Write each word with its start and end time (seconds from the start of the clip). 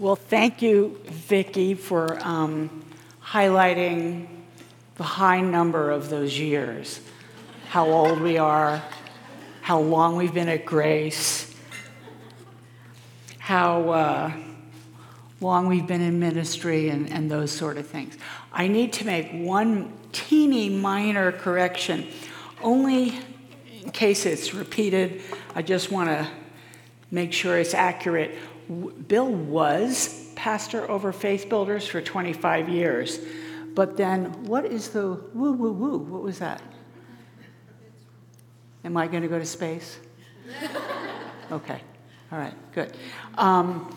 Well, 0.00 0.16
thank 0.16 0.62
you, 0.62 0.98
Vicki, 1.04 1.74
for 1.74 2.18
um, 2.26 2.86
highlighting 3.22 4.28
the 4.96 5.02
high 5.02 5.42
number 5.42 5.90
of 5.90 6.08
those 6.08 6.38
years, 6.38 7.02
how 7.68 7.86
old 7.90 8.18
we 8.22 8.38
are, 8.38 8.82
how 9.60 9.78
long 9.78 10.16
we've 10.16 10.32
been 10.32 10.48
at 10.48 10.64
Grace, 10.64 11.54
how 13.40 13.90
uh, 13.90 14.32
long 15.42 15.66
we've 15.66 15.86
been 15.86 16.00
in 16.00 16.18
ministry, 16.18 16.88
and, 16.88 17.12
and 17.12 17.30
those 17.30 17.52
sort 17.52 17.76
of 17.76 17.86
things. 17.86 18.16
I 18.54 18.68
need 18.68 18.94
to 18.94 19.04
make 19.04 19.30
one 19.32 19.92
teeny 20.12 20.70
minor 20.70 21.30
correction, 21.30 22.06
only 22.62 23.18
in 23.82 23.90
case 23.90 24.24
it's 24.24 24.54
repeated. 24.54 25.20
I 25.54 25.60
just 25.60 25.92
want 25.92 26.08
to 26.08 26.26
make 27.10 27.34
sure 27.34 27.58
it's 27.58 27.74
accurate. 27.74 28.34
Bill 28.70 29.28
was 29.28 30.30
pastor 30.36 30.88
over 30.90 31.12
Faith 31.12 31.48
Builders 31.48 31.86
for 31.86 32.00
25 32.00 32.68
years. 32.68 33.18
But 33.74 33.96
then, 33.96 34.44
what 34.44 34.64
is 34.64 34.90
the 34.90 35.20
woo 35.34 35.52
woo 35.52 35.72
woo? 35.72 35.98
What 35.98 36.22
was 36.22 36.38
that? 36.38 36.62
Am 38.84 38.96
I 38.96 39.06
going 39.06 39.22
to 39.22 39.28
go 39.28 39.38
to 39.38 39.46
space? 39.46 39.98
Okay. 41.52 41.80
All 42.30 42.38
right, 42.38 42.54
good. 42.72 42.96
Um, 43.36 43.92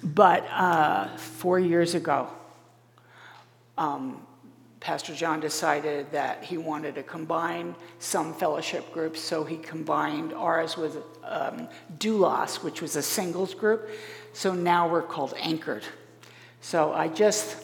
but 0.00 0.46
uh, 0.48 1.16
four 1.16 1.58
years 1.58 1.96
ago, 1.96 2.28
um, 3.76 4.24
Pastor 4.80 5.14
John 5.14 5.40
decided 5.40 6.10
that 6.12 6.42
he 6.42 6.56
wanted 6.56 6.94
to 6.94 7.02
combine 7.02 7.74
some 7.98 8.32
fellowship 8.32 8.90
groups, 8.92 9.20
so 9.20 9.44
he 9.44 9.58
combined 9.58 10.32
ours 10.32 10.78
with 10.78 10.96
um, 11.22 11.68
which 12.62 12.80
was 12.80 12.96
a 12.96 13.02
singles 13.02 13.52
group. 13.52 13.90
So 14.32 14.54
now 14.54 14.88
we're 14.88 15.02
called 15.02 15.34
Anchored. 15.38 15.84
So 16.62 16.92
I 16.94 17.08
just, 17.08 17.62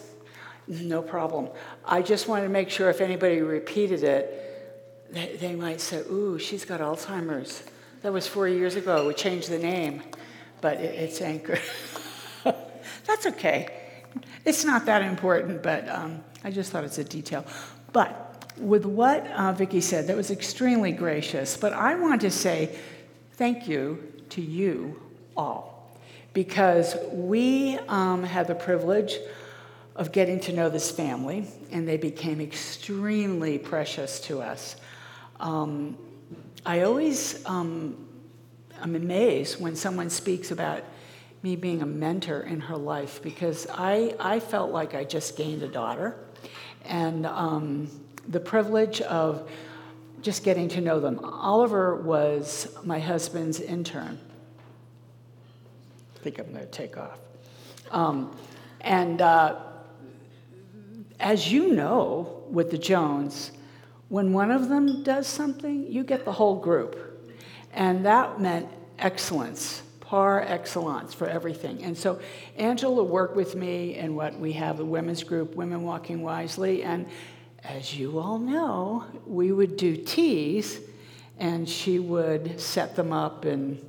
no 0.68 1.00
problem. 1.00 1.48
I 1.86 2.02
just 2.02 2.28
wanted 2.28 2.44
to 2.44 2.50
make 2.50 2.68
sure 2.68 2.90
if 2.90 3.00
anybody 3.00 3.40
repeated 3.40 4.02
it, 4.02 5.08
they, 5.10 5.36
they 5.36 5.54
might 5.54 5.80
say, 5.80 5.98
Ooh, 6.10 6.38
she's 6.38 6.64
got 6.66 6.80
Alzheimer's. 6.80 7.62
That 8.02 8.12
was 8.12 8.26
four 8.26 8.46
years 8.46 8.76
ago. 8.76 9.08
We 9.08 9.14
changed 9.14 9.50
the 9.50 9.58
name, 9.58 10.02
but 10.60 10.80
it, 10.80 10.94
it's 10.94 11.20
Anchored. 11.22 11.62
That's 13.06 13.26
okay. 13.26 13.68
It's 14.44 14.64
not 14.64 14.86
that 14.86 15.02
important, 15.02 15.62
but 15.62 15.88
um, 15.88 16.22
I 16.46 16.50
just 16.52 16.70
thought 16.70 16.84
it's 16.84 16.98
a 16.98 17.04
detail. 17.04 17.44
But 17.92 18.52
with 18.56 18.86
what 18.86 19.26
uh, 19.32 19.52
Vicki 19.52 19.80
said, 19.80 20.06
that 20.06 20.16
was 20.16 20.30
extremely 20.30 20.92
gracious. 20.92 21.56
But 21.56 21.72
I 21.72 21.96
want 21.96 22.20
to 22.20 22.30
say 22.30 22.78
thank 23.32 23.66
you 23.66 24.12
to 24.28 24.40
you 24.40 25.02
all 25.36 25.90
because 26.34 26.96
we 27.10 27.76
um, 27.88 28.22
had 28.22 28.46
the 28.46 28.54
privilege 28.54 29.18
of 29.96 30.12
getting 30.12 30.38
to 30.38 30.52
know 30.52 30.68
this 30.68 30.88
family, 30.88 31.48
and 31.72 31.88
they 31.88 31.96
became 31.96 32.40
extremely 32.40 33.58
precious 33.58 34.20
to 34.20 34.40
us. 34.40 34.76
Um, 35.40 35.98
I 36.64 36.82
always 36.82 37.44
um, 37.44 38.06
am 38.80 38.94
amazed 38.94 39.60
when 39.60 39.74
someone 39.74 40.10
speaks 40.10 40.52
about 40.52 40.84
me 41.42 41.56
being 41.56 41.82
a 41.82 41.86
mentor 41.86 42.42
in 42.42 42.60
her 42.60 42.76
life 42.76 43.20
because 43.20 43.66
I, 43.72 44.14
I 44.20 44.38
felt 44.38 44.70
like 44.70 44.94
I 44.94 45.02
just 45.02 45.36
gained 45.36 45.64
a 45.64 45.68
daughter. 45.68 46.16
And 46.84 47.26
um, 47.26 47.88
the 48.28 48.40
privilege 48.40 49.00
of 49.02 49.48
just 50.22 50.44
getting 50.44 50.68
to 50.68 50.80
know 50.80 50.98
them. 50.98 51.20
Oliver 51.22 51.96
was 51.96 52.68
my 52.84 52.98
husband's 52.98 53.60
intern. 53.60 54.18
I 56.16 56.18
think 56.20 56.38
I'm 56.38 56.52
going 56.52 56.64
to 56.64 56.66
take 56.66 56.96
off. 56.96 57.18
Um, 57.90 58.36
and 58.80 59.22
uh, 59.22 59.56
as 61.20 61.52
you 61.52 61.72
know, 61.72 62.42
with 62.50 62.70
the 62.70 62.78
Jones, 62.78 63.52
when 64.08 64.32
one 64.32 64.50
of 64.50 64.68
them 64.68 65.02
does 65.02 65.26
something, 65.26 65.90
you 65.90 66.04
get 66.04 66.24
the 66.24 66.32
whole 66.32 66.56
group. 66.56 66.96
And 67.72 68.04
that 68.06 68.40
meant 68.40 68.68
excellence 68.98 69.82
par 70.06 70.40
excellence 70.40 71.12
for 71.12 71.26
everything. 71.26 71.82
And 71.82 71.98
so 71.98 72.20
Angela 72.56 73.02
worked 73.02 73.34
with 73.34 73.56
me 73.56 73.96
in 73.96 74.14
what 74.14 74.38
we 74.38 74.52
have 74.52 74.78
the 74.78 74.84
women's 74.84 75.24
group, 75.24 75.56
Women 75.56 75.82
Walking 75.82 76.22
Wisely. 76.22 76.84
And 76.84 77.06
as 77.64 77.96
you 77.96 78.18
all 78.18 78.38
know, 78.38 79.04
we 79.26 79.50
would 79.50 79.76
do 79.76 79.96
teas 79.96 80.80
and 81.38 81.68
she 81.68 81.98
would 81.98 82.58
set 82.58 82.96
them 82.96 83.12
up, 83.12 83.44
and 83.44 83.84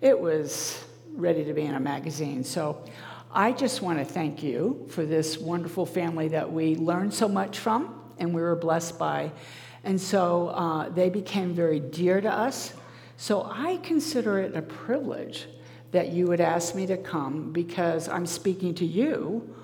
it 0.00 0.18
was 0.18 0.84
ready 1.12 1.44
to 1.44 1.52
be 1.52 1.62
in 1.62 1.74
a 1.74 1.80
magazine. 1.80 2.44
So 2.44 2.84
I 3.32 3.50
just 3.50 3.82
want 3.82 3.98
to 3.98 4.04
thank 4.04 4.44
you 4.44 4.86
for 4.90 5.04
this 5.04 5.38
wonderful 5.38 5.86
family 5.86 6.28
that 6.28 6.52
we 6.52 6.76
learned 6.76 7.12
so 7.12 7.26
much 7.26 7.58
from 7.58 8.00
and 8.18 8.32
we 8.32 8.40
were 8.40 8.54
blessed 8.54 8.96
by. 8.96 9.32
And 9.82 10.00
so 10.00 10.48
uh, 10.48 10.88
they 10.90 11.10
became 11.10 11.52
very 11.52 11.80
dear 11.80 12.20
to 12.20 12.30
us. 12.30 12.74
So 13.16 13.48
I 13.50 13.78
consider 13.82 14.38
it 14.38 14.56
a 14.56 14.62
privilege 14.62 15.46
that 15.92 16.08
you 16.08 16.26
would 16.26 16.40
ask 16.40 16.74
me 16.74 16.86
to 16.86 16.96
come 16.96 17.52
because 17.52 18.08
I'm 18.08 18.26
speaking 18.26 18.74
to 18.76 18.84
you, 18.84 19.54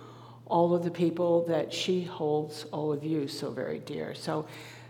all 0.46 0.74
of 0.74 0.84
the 0.84 0.90
people 0.90 1.44
that 1.46 1.72
she 1.72 2.02
holds, 2.02 2.64
all 2.72 2.92
of 2.92 3.04
you, 3.04 3.26
so 3.26 3.50
very 3.50 3.80
dear. 3.80 4.14
So 4.14 4.46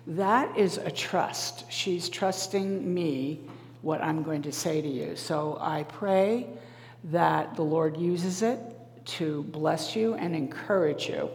that 0.06 0.56
is 0.56 0.78
a 0.78 0.90
trust. 0.90 1.70
She's 1.70 2.08
trusting 2.08 2.92
me 2.92 3.40
what 3.82 4.02
I'm 4.02 4.22
going 4.22 4.42
to 4.42 4.52
say 4.52 4.80
to 4.82 4.88
you. 4.88 5.16
So 5.16 5.56
I 5.60 5.84
pray 5.84 6.46
that 7.04 7.54
the 7.54 7.62
Lord 7.62 7.96
uses 7.96 8.42
it 8.42 8.58
to 9.06 9.42
bless 9.44 9.96
you 9.96 10.14
and 10.14 10.34
encourage 10.34 11.08
you. 11.08 11.30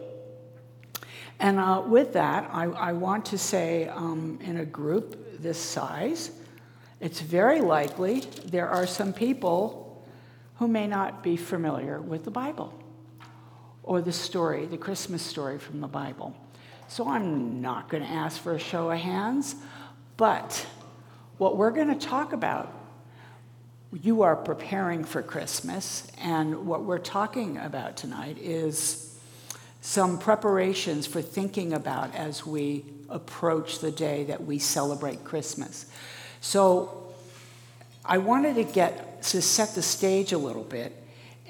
And 1.38 1.58
uh, 1.58 1.82
with 1.86 2.12
that, 2.14 2.48
I, 2.52 2.64
I, 2.64 2.92
want 2.92 3.26
to 3.26 3.38
say 3.38 3.88
um, 3.88 4.38
in 4.42 4.58
a 4.58 4.64
group 4.64 5.42
this 5.42 5.58
size, 5.58 6.30
it's 7.00 7.20
very 7.20 7.60
likely 7.60 8.20
there 8.46 8.68
are 8.68 8.86
some 8.86 9.12
people 9.12 10.04
who 10.56 10.68
may 10.68 10.86
not 10.86 11.22
be 11.22 11.36
familiar 11.36 12.00
with 12.00 12.24
the 12.24 12.30
Bible 12.30 12.72
or 13.82 14.00
the 14.00 14.12
story, 14.12 14.66
the 14.66 14.78
Christmas 14.78 15.22
story 15.22 15.58
from 15.58 15.80
the 15.80 15.88
Bible. 15.88 16.34
So 16.88 17.08
I'm 17.08 17.60
not 17.60 17.88
going 17.88 18.02
to 18.02 18.08
ask 18.08 18.40
for 18.40 18.54
a 18.54 18.58
show 18.58 18.90
of 18.90 18.98
hands, 18.98 19.56
but 20.16 20.66
what 21.38 21.56
we're 21.56 21.70
going 21.70 21.88
to 21.88 22.06
talk 22.06 22.32
about, 22.32 22.72
you 23.92 24.22
are 24.22 24.34
preparing 24.34 25.04
for 25.04 25.22
Christmas, 25.22 26.06
and 26.18 26.66
what 26.66 26.84
we're 26.84 26.98
talking 26.98 27.58
about 27.58 27.96
tonight 27.96 28.38
is 28.38 29.18
some 29.80 30.18
preparations 30.18 31.06
for 31.06 31.22
thinking 31.22 31.72
about 31.72 32.14
as 32.14 32.46
we 32.46 32.84
approach 33.08 33.80
the 33.80 33.92
day 33.92 34.24
that 34.24 34.44
we 34.44 34.58
celebrate 34.58 35.22
Christmas. 35.22 35.86
So 36.46 37.12
I 38.04 38.18
wanted 38.18 38.54
to 38.54 38.62
get 38.62 39.20
to 39.24 39.42
set 39.42 39.74
the 39.74 39.82
stage 39.82 40.30
a 40.30 40.38
little 40.38 40.62
bit, 40.62 40.96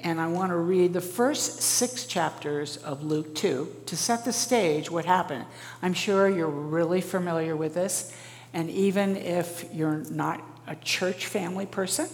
and 0.01 0.19
I 0.19 0.25
want 0.25 0.49
to 0.49 0.55
read 0.57 0.93
the 0.93 1.01
first 1.01 1.61
six 1.61 2.07
chapters 2.07 2.77
of 2.77 3.03
Luke 3.03 3.35
2 3.35 3.75
to 3.85 3.95
set 3.95 4.25
the 4.25 4.33
stage 4.33 4.89
what 4.89 5.05
happened. 5.05 5.45
I'm 5.83 5.93
sure 5.93 6.27
you're 6.27 6.47
really 6.47 7.01
familiar 7.01 7.55
with 7.55 7.75
this, 7.75 8.11
and 8.55 8.71
even 8.71 9.15
if 9.17 9.65
you're 9.71 10.03
not 10.09 10.41
a 10.65 10.75
church 10.77 11.27
family 11.27 11.67
person, 11.67 12.09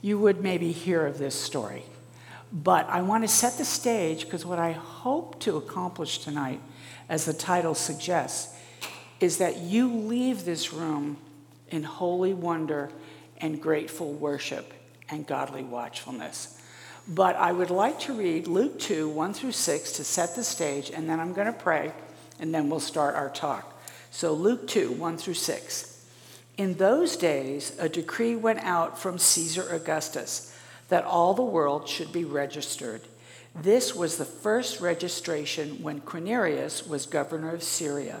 you 0.00 0.18
would 0.18 0.42
maybe 0.42 0.72
hear 0.72 1.06
of 1.06 1.18
this 1.18 1.34
story. 1.34 1.82
But 2.50 2.88
I 2.88 3.02
want 3.02 3.24
to 3.24 3.28
set 3.28 3.58
the 3.58 3.66
stage 3.66 4.24
because 4.24 4.46
what 4.46 4.58
I 4.58 4.72
hope 4.72 5.40
to 5.40 5.58
accomplish 5.58 6.20
tonight, 6.20 6.62
as 7.10 7.26
the 7.26 7.34
title 7.34 7.74
suggests, 7.74 8.56
is 9.20 9.36
that 9.36 9.58
you 9.58 9.92
leave 9.92 10.46
this 10.46 10.72
room 10.72 11.18
in 11.70 11.82
holy 11.82 12.34
wonder 12.34 12.90
and 13.38 13.60
grateful 13.60 14.12
worship 14.12 14.72
and 15.08 15.26
godly 15.26 15.62
watchfulness. 15.62 16.60
But 17.06 17.36
I 17.36 17.52
would 17.52 17.70
like 17.70 17.98
to 18.00 18.12
read 18.12 18.46
Luke 18.46 18.78
2, 18.78 19.08
1 19.08 19.34
through 19.34 19.52
6 19.52 19.92
to 19.92 20.04
set 20.04 20.36
the 20.36 20.44
stage, 20.44 20.90
and 20.90 21.08
then 21.08 21.20
I'm 21.20 21.32
going 21.32 21.46
to 21.46 21.58
pray, 21.58 21.92
and 22.38 22.54
then 22.54 22.68
we'll 22.68 22.80
start 22.80 23.14
our 23.14 23.30
talk. 23.30 23.80
So, 24.10 24.34
Luke 24.34 24.68
2, 24.68 24.92
1 24.92 25.16
through 25.16 25.34
6. 25.34 26.06
In 26.58 26.74
those 26.74 27.16
days, 27.16 27.74
a 27.78 27.88
decree 27.88 28.36
went 28.36 28.58
out 28.60 28.98
from 28.98 29.16
Caesar 29.16 29.68
Augustus 29.70 30.54
that 30.88 31.04
all 31.04 31.32
the 31.32 31.42
world 31.42 31.88
should 31.88 32.12
be 32.12 32.24
registered. 32.24 33.02
This 33.54 33.94
was 33.94 34.16
the 34.16 34.24
first 34.24 34.80
registration 34.80 35.82
when 35.82 36.00
Quirinius 36.00 36.86
was 36.86 37.06
governor 37.06 37.54
of 37.54 37.62
Syria. 37.62 38.20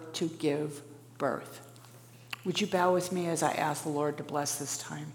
to 0.15 0.27
give 0.27 0.81
birth. 1.17 1.67
Would 2.43 2.59
you 2.59 2.67
bow 2.67 2.93
with 2.93 3.11
me 3.11 3.27
as 3.27 3.43
I 3.43 3.51
ask 3.51 3.83
the 3.83 3.89
Lord 3.89 4.17
to 4.17 4.23
bless 4.23 4.57
this 4.57 4.77
time? 4.77 5.13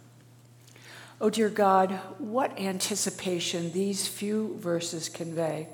Oh, 1.21 1.31
dear 1.31 1.49
God, 1.49 1.93
what 2.19 2.59
anticipation 2.59 3.73
these 3.73 4.07
few 4.07 4.57
verses 4.59 5.09
convey. 5.09 5.69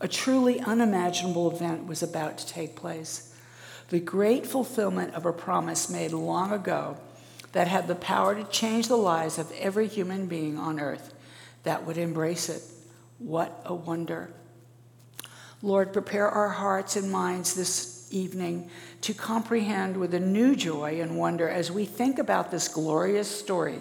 A 0.00 0.08
truly 0.08 0.60
unimaginable 0.60 1.50
event 1.50 1.86
was 1.86 2.02
about 2.02 2.38
to 2.38 2.46
take 2.46 2.74
place. 2.74 3.34
The 3.88 4.00
great 4.00 4.46
fulfillment 4.46 5.14
of 5.14 5.24
a 5.24 5.32
promise 5.32 5.88
made 5.88 6.12
long 6.12 6.52
ago 6.52 6.96
that 7.52 7.68
had 7.68 7.86
the 7.86 7.94
power 7.94 8.34
to 8.34 8.44
change 8.44 8.88
the 8.88 8.96
lives 8.96 9.38
of 9.38 9.52
every 9.52 9.86
human 9.86 10.26
being 10.26 10.58
on 10.58 10.80
earth 10.80 11.14
that 11.62 11.86
would 11.86 11.96
embrace 11.96 12.48
it. 12.48 12.62
What 13.18 13.62
a 13.64 13.74
wonder. 13.74 14.30
Lord, 15.62 15.92
prepare 15.92 16.28
our 16.28 16.48
hearts 16.48 16.96
and 16.96 17.10
minds 17.10 17.54
this 17.54 17.93
evening 18.14 18.70
to 19.00 19.12
comprehend 19.12 19.96
with 19.96 20.14
a 20.14 20.20
new 20.20 20.54
joy 20.54 21.00
and 21.00 21.18
wonder 21.18 21.48
as 21.48 21.70
we 21.70 21.84
think 21.84 22.18
about 22.18 22.50
this 22.50 22.68
glorious 22.68 23.28
story 23.28 23.80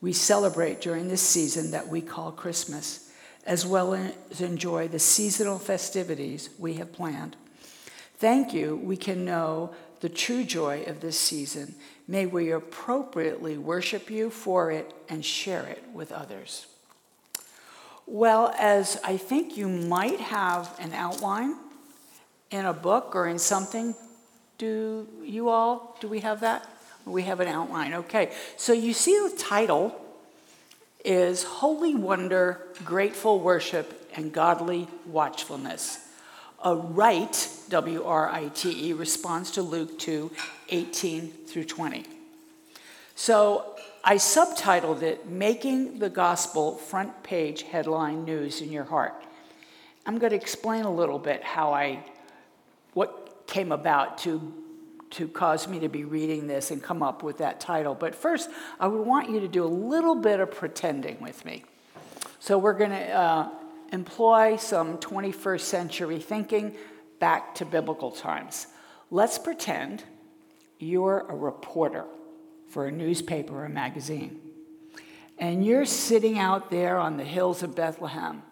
we 0.00 0.12
celebrate 0.12 0.80
during 0.80 1.08
this 1.08 1.22
season 1.22 1.70
that 1.70 1.86
we 1.86 2.00
call 2.00 2.32
Christmas, 2.32 3.10
as 3.46 3.64
well 3.64 3.94
as 3.94 4.40
enjoy 4.40 4.88
the 4.88 4.98
seasonal 4.98 5.58
festivities 5.58 6.50
we 6.58 6.74
have 6.74 6.92
planned. 6.92 7.36
Thank 8.16 8.52
you, 8.52 8.76
we 8.76 8.96
can 8.96 9.24
know 9.24 9.74
the 10.00 10.08
true 10.08 10.42
joy 10.42 10.82
of 10.88 11.00
this 11.00 11.18
season. 11.18 11.76
May 12.08 12.26
we 12.26 12.50
appropriately 12.50 13.56
worship 13.56 14.10
you 14.10 14.28
for 14.28 14.72
it 14.72 14.92
and 15.08 15.24
share 15.24 15.66
it 15.66 15.84
with 15.92 16.10
others. 16.10 16.66
Well, 18.04 18.52
as 18.58 19.00
I 19.04 19.16
think 19.16 19.56
you 19.56 19.68
might 19.68 20.18
have 20.18 20.76
an 20.80 20.92
outline 20.92 21.56
in 22.52 22.66
a 22.66 22.72
book 22.72 23.14
or 23.14 23.26
in 23.26 23.38
something, 23.38 23.94
do 24.58 25.08
you 25.24 25.48
all, 25.48 25.96
do 26.00 26.08
we 26.08 26.20
have 26.20 26.40
that? 26.40 26.68
We 27.04 27.22
have 27.22 27.40
an 27.40 27.48
outline. 27.48 27.94
Okay. 27.94 28.32
So 28.56 28.72
you 28.72 28.92
see 28.92 29.18
the 29.28 29.36
title 29.36 29.98
is 31.04 31.42
Holy 31.42 31.94
Wonder, 31.94 32.60
Grateful 32.84 33.40
Worship, 33.40 34.08
and 34.14 34.32
Godly 34.32 34.86
Watchfulness. 35.06 36.08
A 36.64 36.76
right, 36.76 37.48
W 37.70 38.04
R 38.04 38.30
I 38.30 38.48
T 38.48 38.90
E, 38.90 38.92
response 38.92 39.50
to 39.52 39.62
Luke 39.62 39.98
2 39.98 40.30
18 40.68 41.28
through 41.46 41.64
20. 41.64 42.04
So 43.16 43.74
I 44.04 44.16
subtitled 44.16 45.02
it 45.02 45.28
Making 45.28 45.98
the 45.98 46.08
Gospel 46.08 46.76
Front 46.76 47.22
Page 47.22 47.62
Headline 47.62 48.24
News 48.24 48.60
in 48.60 48.70
Your 48.70 48.84
Heart. 48.84 49.14
I'm 50.06 50.18
going 50.18 50.30
to 50.30 50.36
explain 50.36 50.84
a 50.84 50.92
little 50.92 51.18
bit 51.18 51.42
how 51.42 51.72
I, 51.72 52.04
what 52.94 53.44
came 53.46 53.72
about 53.72 54.18
to 54.18 54.62
to 55.12 55.28
cause 55.28 55.68
me 55.68 55.78
to 55.80 55.88
be 55.88 56.04
reading 56.04 56.46
this 56.46 56.70
and 56.70 56.82
come 56.82 57.02
up 57.02 57.22
with 57.22 57.38
that 57.38 57.60
title. 57.60 57.94
But 57.94 58.14
first, 58.14 58.48
I 58.80 58.86
would 58.86 59.06
want 59.06 59.28
you 59.28 59.40
to 59.40 59.48
do 59.48 59.62
a 59.62 59.68
little 59.68 60.14
bit 60.14 60.40
of 60.40 60.50
pretending 60.50 61.20
with 61.20 61.44
me. 61.44 61.64
So 62.40 62.56
we're 62.56 62.72
going 62.72 62.92
to 62.92 63.12
uh, 63.12 63.48
employ 63.92 64.56
some 64.56 64.96
21st 64.98 65.60
century 65.60 66.18
thinking 66.18 66.76
back 67.20 67.54
to 67.56 67.66
biblical 67.66 68.10
times. 68.10 68.68
Let's 69.10 69.38
pretend 69.38 70.02
you're 70.78 71.26
a 71.28 71.36
reporter 71.36 72.06
for 72.68 72.86
a 72.86 72.90
newspaper 72.90 73.54
or 73.54 73.66
a 73.66 73.70
magazine. 73.70 74.40
And 75.38 75.64
you're 75.64 75.84
sitting 75.84 76.38
out 76.38 76.70
there 76.70 76.96
on 76.98 77.18
the 77.18 77.24
hills 77.24 77.62
of 77.62 77.74
Bethlehem, 77.74 78.42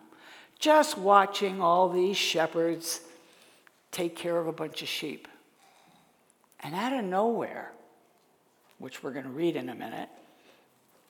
just 0.58 0.98
watching 0.98 1.62
all 1.62 1.88
these 1.88 2.18
shepherds 2.18 3.00
take 3.90 4.16
care 4.16 4.38
of 4.38 4.46
a 4.46 4.52
bunch 4.52 4.82
of 4.82 4.88
sheep. 4.88 5.28
And 6.60 6.74
out 6.74 6.92
of 6.92 7.04
nowhere, 7.04 7.72
which 8.78 9.02
we're 9.02 9.12
going 9.12 9.24
to 9.24 9.30
read 9.30 9.56
in 9.56 9.68
a 9.68 9.74
minute, 9.74 10.08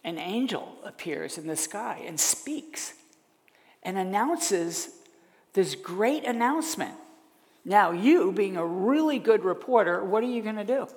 an 0.05 0.19
angel 0.19 0.77
appears 0.85 1.39
in 1.39 1.47
the 1.47 1.57
sky 1.57 2.03
and 2.07 2.19
speaks 2.19 2.95
and 3.83 3.99
announces 3.99 4.91
this 5.53 5.75
great 5.75 6.25
announcement. 6.25 6.95
Now, 7.65 7.91
you, 7.91 8.33
being 8.33 8.57
a 8.57 8.65
really 8.65 9.19
good 9.19 9.45
reporter, 9.45 10.05
what 10.05 10.23
are 10.23 10.29
you 10.29 10.43
going 10.43 10.57
to 10.57 10.65
do? 10.65 10.89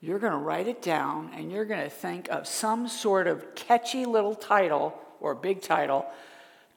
You're 0.00 0.18
going 0.18 0.32
to 0.32 0.38
write 0.38 0.68
it 0.68 0.82
down 0.82 1.30
and 1.34 1.50
you're 1.50 1.64
going 1.64 1.82
to 1.82 1.90
think 1.90 2.28
of 2.28 2.46
some 2.46 2.86
sort 2.86 3.26
of 3.26 3.54
catchy 3.54 4.04
little 4.04 4.34
title 4.34 4.96
or 5.20 5.34
big 5.34 5.62
title 5.62 6.06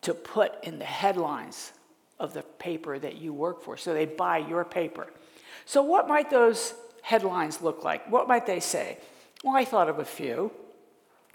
to 0.01 0.13
put 0.13 0.63
in 0.63 0.79
the 0.79 0.85
headlines 0.85 1.73
of 2.19 2.33
the 2.33 2.41
paper 2.41 2.99
that 2.99 3.15
you 3.15 3.33
work 3.33 3.61
for. 3.61 3.77
So 3.77 3.93
they 3.93 4.05
buy 4.05 4.39
your 4.39 4.65
paper. 4.65 5.07
So, 5.65 5.83
what 5.83 6.07
might 6.07 6.29
those 6.29 6.73
headlines 7.01 7.61
look 7.61 7.83
like? 7.83 8.09
What 8.09 8.27
might 8.27 8.45
they 8.45 8.59
say? 8.59 8.97
Well, 9.43 9.55
I 9.55 9.65
thought 9.65 9.89
of 9.89 9.99
a 9.99 10.05
few. 10.05 10.51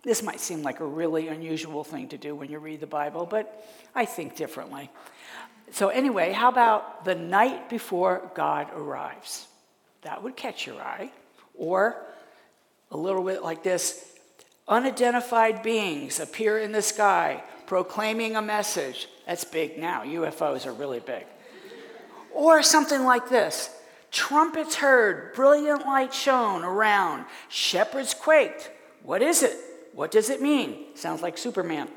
This 0.03 0.23
might 0.23 0.41
seem 0.41 0.63
like 0.63 0.81
a 0.81 0.85
really 0.85 1.29
unusual 1.29 1.85
thing 1.85 2.09
to 2.09 2.19
do 2.19 2.35
when 2.35 2.51
you 2.51 2.59
read 2.59 2.81
the 2.81 2.87
Bible, 2.87 3.27
but 3.27 3.67
I 3.95 4.05
think 4.05 4.37
differently. 4.37 4.91
So, 5.71 5.89
anyway, 5.89 6.33
how 6.33 6.49
about 6.49 7.05
the 7.05 7.15
night 7.15 7.71
before 7.71 8.31
God 8.35 8.69
arrives? 8.75 9.47
That 10.03 10.23
would 10.23 10.37
catch 10.37 10.67
your 10.67 10.81
eye. 10.83 11.11
Or 11.55 12.05
a 12.91 12.97
little 12.97 13.25
bit 13.25 13.43
like 13.43 13.63
this 13.63 14.13
unidentified 14.69 15.63
beings 15.63 16.21
appear 16.21 16.59
in 16.59 16.73
the 16.73 16.83
sky 16.83 17.43
proclaiming 17.67 18.37
a 18.37 18.43
message. 18.43 19.09
That's 19.27 19.45
big 19.45 19.79
now. 19.79 20.03
UFOs 20.05 20.67
are 20.67 20.73
really 20.73 21.01
big. 21.01 21.25
Or 22.33 22.63
something 22.63 23.05
like 23.05 23.29
this 23.29 23.71
Trumpets 24.11 24.77
heard, 24.77 25.35
brilliant 25.35 25.85
light 25.87 26.15
shone 26.15 26.63
around, 26.63 27.25
shepherds 27.49 28.15
quaked. 28.15 28.71
What 29.03 29.23
is 29.23 29.43
it? 29.43 29.57
What 29.93 30.13
does 30.13 30.31
it 30.31 30.41
mean? 30.41 30.95
Sounds 30.95 31.21
like 31.21 31.37
Superman. 31.37 31.89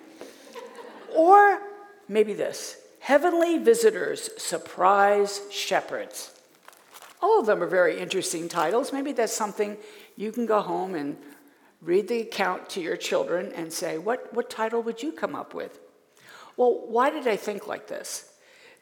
or 1.15 1.59
maybe 2.07 2.33
this 2.33 2.77
heavenly 2.99 3.59
visitors 3.59 4.29
surprise 4.37 5.41
shepherds. 5.51 6.33
All 7.21 7.39
of 7.39 7.45
them 7.45 7.61
are 7.61 7.67
very 7.67 7.99
interesting 7.99 8.49
titles. 8.49 8.91
Maybe 8.91 9.11
that's 9.11 9.33
something 9.33 9.77
you 10.15 10.31
can 10.31 10.45
go 10.45 10.61
home 10.61 10.95
and 10.95 11.17
read 11.81 12.07
the 12.07 12.21
account 12.21 12.67
to 12.71 12.81
your 12.81 12.97
children 12.97 13.51
and 13.53 13.71
say, 13.71 13.97
what, 13.97 14.33
what 14.33 14.49
title 14.49 14.81
would 14.81 15.03
you 15.03 15.11
come 15.11 15.35
up 15.35 15.53
with? 15.53 15.79
Well, 16.57 16.83
why 16.87 17.11
did 17.11 17.27
I 17.27 17.35
think 17.35 17.67
like 17.67 17.87
this? 17.87 18.29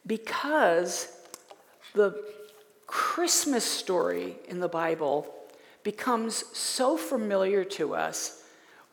Because 0.08 1.08
the 1.94 2.24
Christmas 2.88 3.64
story 3.64 4.38
in 4.48 4.60
the 4.60 4.68
Bible 4.68 5.28
becomes 5.84 6.46
so 6.58 6.98
familiar 6.98 7.64
to 7.64 7.94
us, 7.94 8.42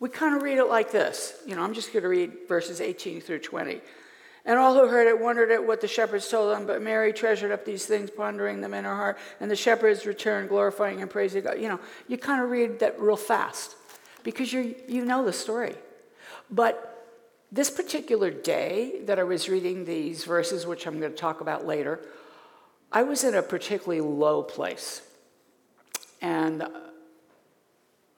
we 0.01 0.09
kind 0.09 0.37
of 0.37 0.43
read 0.43 0.59
it 0.59 0.65
like 0.65 0.91
this. 0.91 1.35
You 1.47 1.55
know, 1.55 1.63
I'm 1.63 1.75
just 1.75 1.93
going 1.93 2.03
to 2.03 2.09
read 2.09 2.33
verses 2.49 2.81
18 2.81 3.21
through 3.21 3.39
20. 3.39 3.81
And 4.45 4.59
all 4.59 4.75
who 4.75 4.89
heard 4.89 5.07
it 5.07 5.21
wondered 5.21 5.53
at 5.53 5.65
what 5.65 5.81
the 5.81 5.87
shepherds 5.87 6.29
told 6.29 6.53
them, 6.53 6.67
but 6.67 6.83
Mary 6.83 7.13
treasured 7.13 7.53
up 7.53 7.65
these 7.65 7.87
things, 7.87 8.11
pondering 8.11 8.61
them 8.61 8.75
in 8.75 8.85
her 8.85 8.97
heart. 8.97 9.19
And 9.39 9.49
the 9.49 9.57
shepherds 9.57 10.05
returned, 10.05 10.49
glorifying 10.49 11.01
and 11.01 11.09
praising 11.09 11.45
God. 11.45 11.61
You 11.61 11.69
know, 11.69 11.81
you 12.09 12.19
kind 12.19 12.43
of 12.43 12.51
read 12.51 12.81
that 12.81 13.01
real 13.01 13.17
fast 13.17 13.77
because 14.25 14.53
you 14.53 14.75
you 14.89 15.05
know 15.05 15.25
the 15.25 15.33
story. 15.33 15.77
But 16.51 16.92
this 17.53 17.71
particular 17.71 18.31
day 18.31 19.03
that 19.05 19.19
I 19.19 19.25
was 19.25 19.47
reading 19.47 19.85
these 19.85 20.25
verses, 20.25 20.67
which 20.67 20.87
I'm 20.87 20.99
going 20.99 21.13
to 21.13 21.19
talk 21.19 21.43
about 21.43 21.67
later, 21.67 22.01
I 22.91 23.03
was 23.03 23.25
in 23.25 23.35
a 23.35 23.43
particularly 23.43 24.01
low 24.01 24.43
place. 24.43 25.03
And 26.23 26.67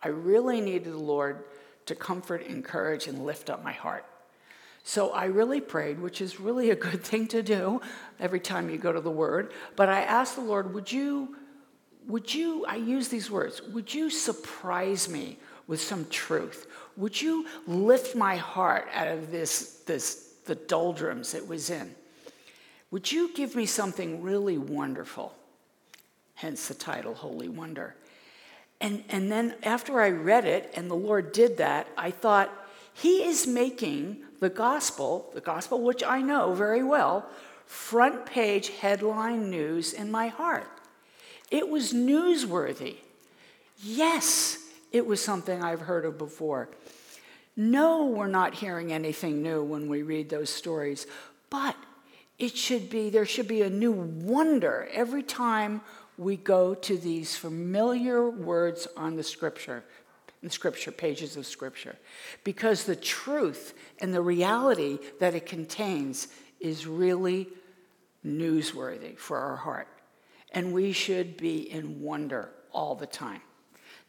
I 0.01 0.09
really 0.09 0.61
needed 0.61 0.93
the 0.93 0.99
Lord 0.99 1.45
to 1.87 1.97
comfort, 1.97 2.47
encourage, 2.47 3.09
and 3.09 3.27
lift 3.27 3.51
up 3.51 3.65
my 3.65 3.73
heart. 3.73 4.07
So 4.85 5.11
I 5.11 5.25
really 5.25 5.61
prayed, 5.61 5.99
which 5.99 6.21
is 6.21 6.39
really 6.39 6.71
a 6.71 6.77
good 6.77 7.03
thing 7.05 7.27
to 7.29 7.43
do 7.43 7.81
every 8.21 8.41
time 8.41 8.71
you 8.71 8.79
go 8.79 8.93
to 8.93 9.01
the 9.01 9.11
Word. 9.11 9.53
But 9.75 9.89
I 9.89 10.03
asked 10.03 10.37
the 10.37 10.43
Lord, 10.43 10.73
would 10.75 10.93
you, 10.93 11.37
would 12.07 12.33
you, 12.33 12.65
I 12.67 12.77
use 12.77 13.09
these 13.09 13.31
words, 13.33 13.63
would 13.63 13.93
you 13.93 14.11
surprise 14.11 15.09
me 15.09 15.39
with 15.67 15.81
some 15.81 16.07
truth? 16.09 16.69
Would 16.97 17.21
you 17.21 17.47
lift 17.67 18.15
my 18.15 18.37
heart 18.37 18.89
out 18.93 19.09
of 19.09 19.31
this, 19.31 19.81
this 19.87 20.35
the 20.47 20.55
doldrums 20.55 21.35
it 21.35 21.47
was 21.47 21.71
in? 21.71 21.95
Would 22.91 23.11
you 23.11 23.33
give 23.35 23.57
me 23.57 23.67
something 23.67 24.23
really 24.23 24.59
wonderful? 24.59 25.35
Hence 26.35 26.69
the 26.69 26.75
title, 26.75 27.15
Holy 27.15 27.49
Wonder. 27.49 27.95
And, 28.81 29.03
and 29.09 29.31
then 29.31 29.55
after 29.63 30.01
I 30.01 30.11
read 30.11 30.45
it 30.45 30.73
and 30.77 30.91
the 30.91 30.95
Lord 30.95 31.33
did 31.33 31.57
that, 31.57 31.89
I 31.97 32.11
thought, 32.11 32.51
He 32.93 33.25
is 33.25 33.47
making 33.47 34.19
the 34.41 34.51
gospel, 34.51 35.31
the 35.35 35.41
gospel 35.41 35.81
which 35.81 36.05
I 36.05 36.21
know 36.21 36.55
very 36.55 36.83
well, 36.83 37.29
front 37.67 38.27
page 38.27 38.69
headline 38.69 39.51
news 39.51 39.93
in 39.93 40.11
my 40.11 40.29
heart. 40.29 40.69
It 41.51 41.69
was 41.69 41.93
newsworthy. 41.93 42.97
Yes, 43.83 44.59
it 44.95 45.05
was 45.05 45.21
something 45.21 45.61
I've 45.61 45.81
heard 45.81 46.05
of 46.05 46.17
before. 46.17 46.69
No, 47.57 48.07
we're 48.07 48.29
not 48.29 48.55
hearing 48.55 48.93
anything 48.93 49.43
new 49.43 49.61
when 49.61 49.89
we 49.89 50.03
read 50.03 50.31
those 50.31 50.51
stories, 50.51 51.09
but 51.51 51.75
it 52.39 52.57
should 52.57 52.89
be, 52.91 53.11
there 53.11 53.27
should 53.27 53.49
be 53.49 53.63
a 53.63 53.71
new 53.71 53.91
wonder 53.91 54.89
every 54.93 55.25
time 55.25 55.81
we 56.17 56.37
go 56.37 56.75
to 56.75 56.97
these 56.97 57.37
familiar 57.37 58.31
words 58.31 58.87
on 58.97 59.17
the 59.17 59.25
scripture, 59.25 59.83
the 60.45 60.51
scripture, 60.51 60.93
pages 60.93 61.37
of 61.37 61.45
scripture, 61.45 61.97
because 62.45 62.85
the 62.85 62.95
truth 62.95 63.75
and 64.01 64.15
the 64.15 64.23
reality 64.23 65.01
that 65.19 65.35
it 65.35 65.45
contains 65.45 66.29
is 66.61 66.87
really 66.87 67.49
newsworthy 68.25 69.19
for 69.19 69.39
our 69.39 69.57
heart. 69.57 69.89
And 70.53 70.73
we 70.73 70.93
should 70.93 71.37
be 71.37 71.69
in 71.69 72.01
wonder 72.01 72.51
all 72.73 72.95
the 72.95 73.09
time. 73.09 73.41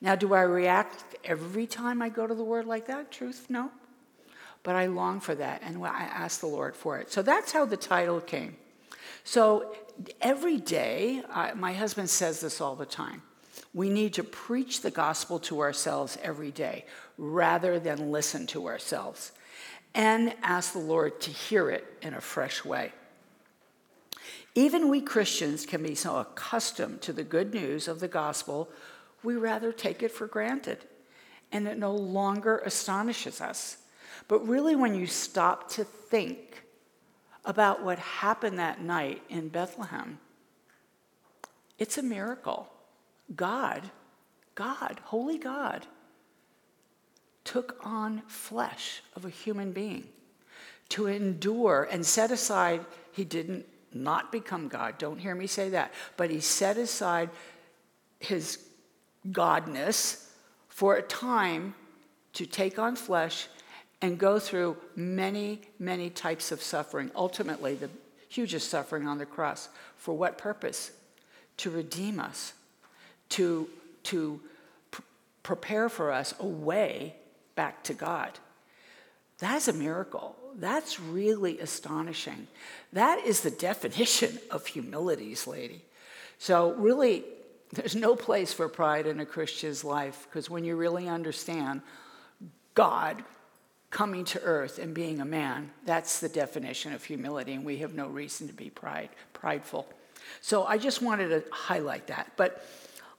Now, 0.01 0.15
do 0.15 0.33
I 0.33 0.41
react 0.41 1.03
every 1.23 1.67
time 1.67 2.01
I 2.01 2.09
go 2.09 2.27
to 2.27 2.35
the 2.35 2.43
word 2.43 2.65
like 2.65 2.87
that? 2.87 3.11
Truth, 3.11 3.47
no. 3.49 3.71
But 4.63 4.75
I 4.75 4.87
long 4.87 5.19
for 5.19 5.35
that, 5.35 5.61
and 5.63 5.83
I 5.85 6.03
ask 6.03 6.39
the 6.39 6.47
Lord 6.47 6.75
for 6.75 6.97
it. 6.99 7.11
So 7.11 7.21
that's 7.21 7.51
how 7.51 7.65
the 7.65 7.77
title 7.77 8.19
came. 8.19 8.57
So 9.23 9.75
every 10.21 10.57
day, 10.57 11.23
I, 11.29 11.53
my 11.53 11.73
husband 11.73 12.09
says 12.09 12.41
this 12.41 12.61
all 12.61 12.75
the 12.75 12.85
time. 12.85 13.21
We 13.73 13.89
need 13.89 14.13
to 14.15 14.23
preach 14.23 14.81
the 14.81 14.91
gospel 14.91 15.39
to 15.39 15.59
ourselves 15.61 16.17
every 16.21 16.51
day 16.51 16.85
rather 17.17 17.79
than 17.79 18.11
listen 18.11 18.47
to 18.47 18.67
ourselves 18.67 19.31
and 19.93 20.35
ask 20.43 20.73
the 20.73 20.79
Lord 20.79 21.21
to 21.21 21.31
hear 21.31 21.69
it 21.69 21.85
in 22.01 22.13
a 22.13 22.21
fresh 22.21 22.65
way. 22.65 22.91
Even 24.53 24.89
we 24.89 25.01
Christians 25.01 25.65
can 25.65 25.83
be 25.83 25.95
so 25.95 26.17
accustomed 26.17 27.01
to 27.01 27.13
the 27.13 27.23
good 27.23 27.53
news 27.53 27.87
of 27.87 27.99
the 27.99 28.07
gospel, 28.07 28.69
we 29.25 29.35
rather 29.35 29.71
take 29.71 30.03
it 30.03 30.11
for 30.11 30.27
granted, 30.27 30.77
and 31.51 31.67
it 31.67 31.77
no 31.77 31.93
longer 31.93 32.59
astonishes 32.59 33.41
us. 33.41 33.77
But 34.27 34.47
really, 34.47 34.75
when 34.75 34.95
you 34.95 35.07
stop 35.07 35.69
to 35.71 35.83
think 35.83 36.63
about 37.43 37.83
what 37.83 37.99
happened 37.99 38.59
that 38.59 38.81
night 38.81 39.21
in 39.29 39.49
Bethlehem, 39.49 40.19
it's 41.77 41.97
a 41.97 42.03
miracle. 42.03 42.71
God, 43.35 43.83
God, 44.55 45.01
holy 45.03 45.37
God, 45.37 45.85
took 47.43 47.77
on 47.83 48.21
flesh 48.27 49.01
of 49.15 49.25
a 49.25 49.29
human 49.29 49.71
being 49.71 50.07
to 50.89 51.07
endure 51.07 51.87
and 51.91 52.05
set 52.05 52.31
aside, 52.31 52.85
he 53.11 53.23
didn't 53.23 53.65
not 53.93 54.31
become 54.31 54.67
God. 54.67 54.97
Don't 54.97 55.17
hear 55.17 55.33
me 55.33 55.47
say 55.47 55.69
that. 55.69 55.93
But 56.17 56.29
he 56.29 56.39
set 56.39 56.77
aside 56.77 57.29
his 58.19 58.59
godness 59.31 60.27
for 60.69 60.95
a 60.95 61.01
time 61.01 61.73
to 62.33 62.45
take 62.45 62.77
on 62.77 62.95
flesh 62.95 63.47
and 64.01 64.19
go 64.19 64.39
through 64.39 64.77
many, 64.95 65.61
many 65.79 66.09
types 66.09 66.51
of 66.51 66.61
suffering. 66.61 67.09
Ultimately, 67.15 67.75
the 67.75 67.89
hugest 68.29 68.69
suffering 68.69 69.07
on 69.07 69.17
the 69.17 69.25
cross. 69.25 69.69
For 69.97 70.15
what 70.15 70.37
purpose? 70.37 70.91
To 71.57 71.69
redeem 71.69 72.19
us, 72.19 72.53
to, 73.29 73.69
to 74.03 74.41
pr- 74.91 75.01
prepare 75.41 75.87
for 75.87 76.11
us 76.11 76.33
a 76.39 76.45
way 76.45 77.15
back 77.55 77.83
to 77.85 77.93
God. 77.93 78.31
That's 79.39 79.67
a 79.67 79.73
miracle. 79.73 80.35
That's 80.55 80.99
really 80.99 81.59
astonishing. 81.59 82.47
That 82.93 83.25
is 83.25 83.41
the 83.41 83.51
definition 83.69 84.39
of 84.51 84.67
humility, 84.67 85.35
lady. 85.47 85.81
So, 86.37 86.73
really, 86.73 87.23
there's 87.75 87.95
no 87.95 88.15
place 88.15 88.53
for 88.53 88.67
pride 88.67 89.07
in 89.07 89.19
a 89.19 89.25
Christian's 89.25 89.83
life 89.83 90.27
because 90.29 90.49
when 90.49 90.63
you 90.63 90.75
really 90.75 91.07
understand 91.07 91.81
God 92.73 93.23
coming 93.89 94.25
to 94.25 94.41
earth 94.41 94.77
and 94.77 94.93
being 94.93 95.21
a 95.21 95.25
man, 95.25 95.71
that's 95.85 96.19
the 96.19 96.27
definition 96.27 96.93
of 96.93 97.03
humility, 97.03 97.53
and 97.53 97.63
we 97.63 97.77
have 97.77 97.93
no 97.93 98.07
reason 98.07 98.47
to 98.47 98.53
be 98.53 98.69
pride, 98.69 99.09
prideful. 99.33 99.87
So 100.41 100.65
I 100.65 100.77
just 100.77 101.01
wanted 101.01 101.29
to 101.29 101.43
highlight 101.51 102.07
that. 102.07 102.31
But 102.35 102.65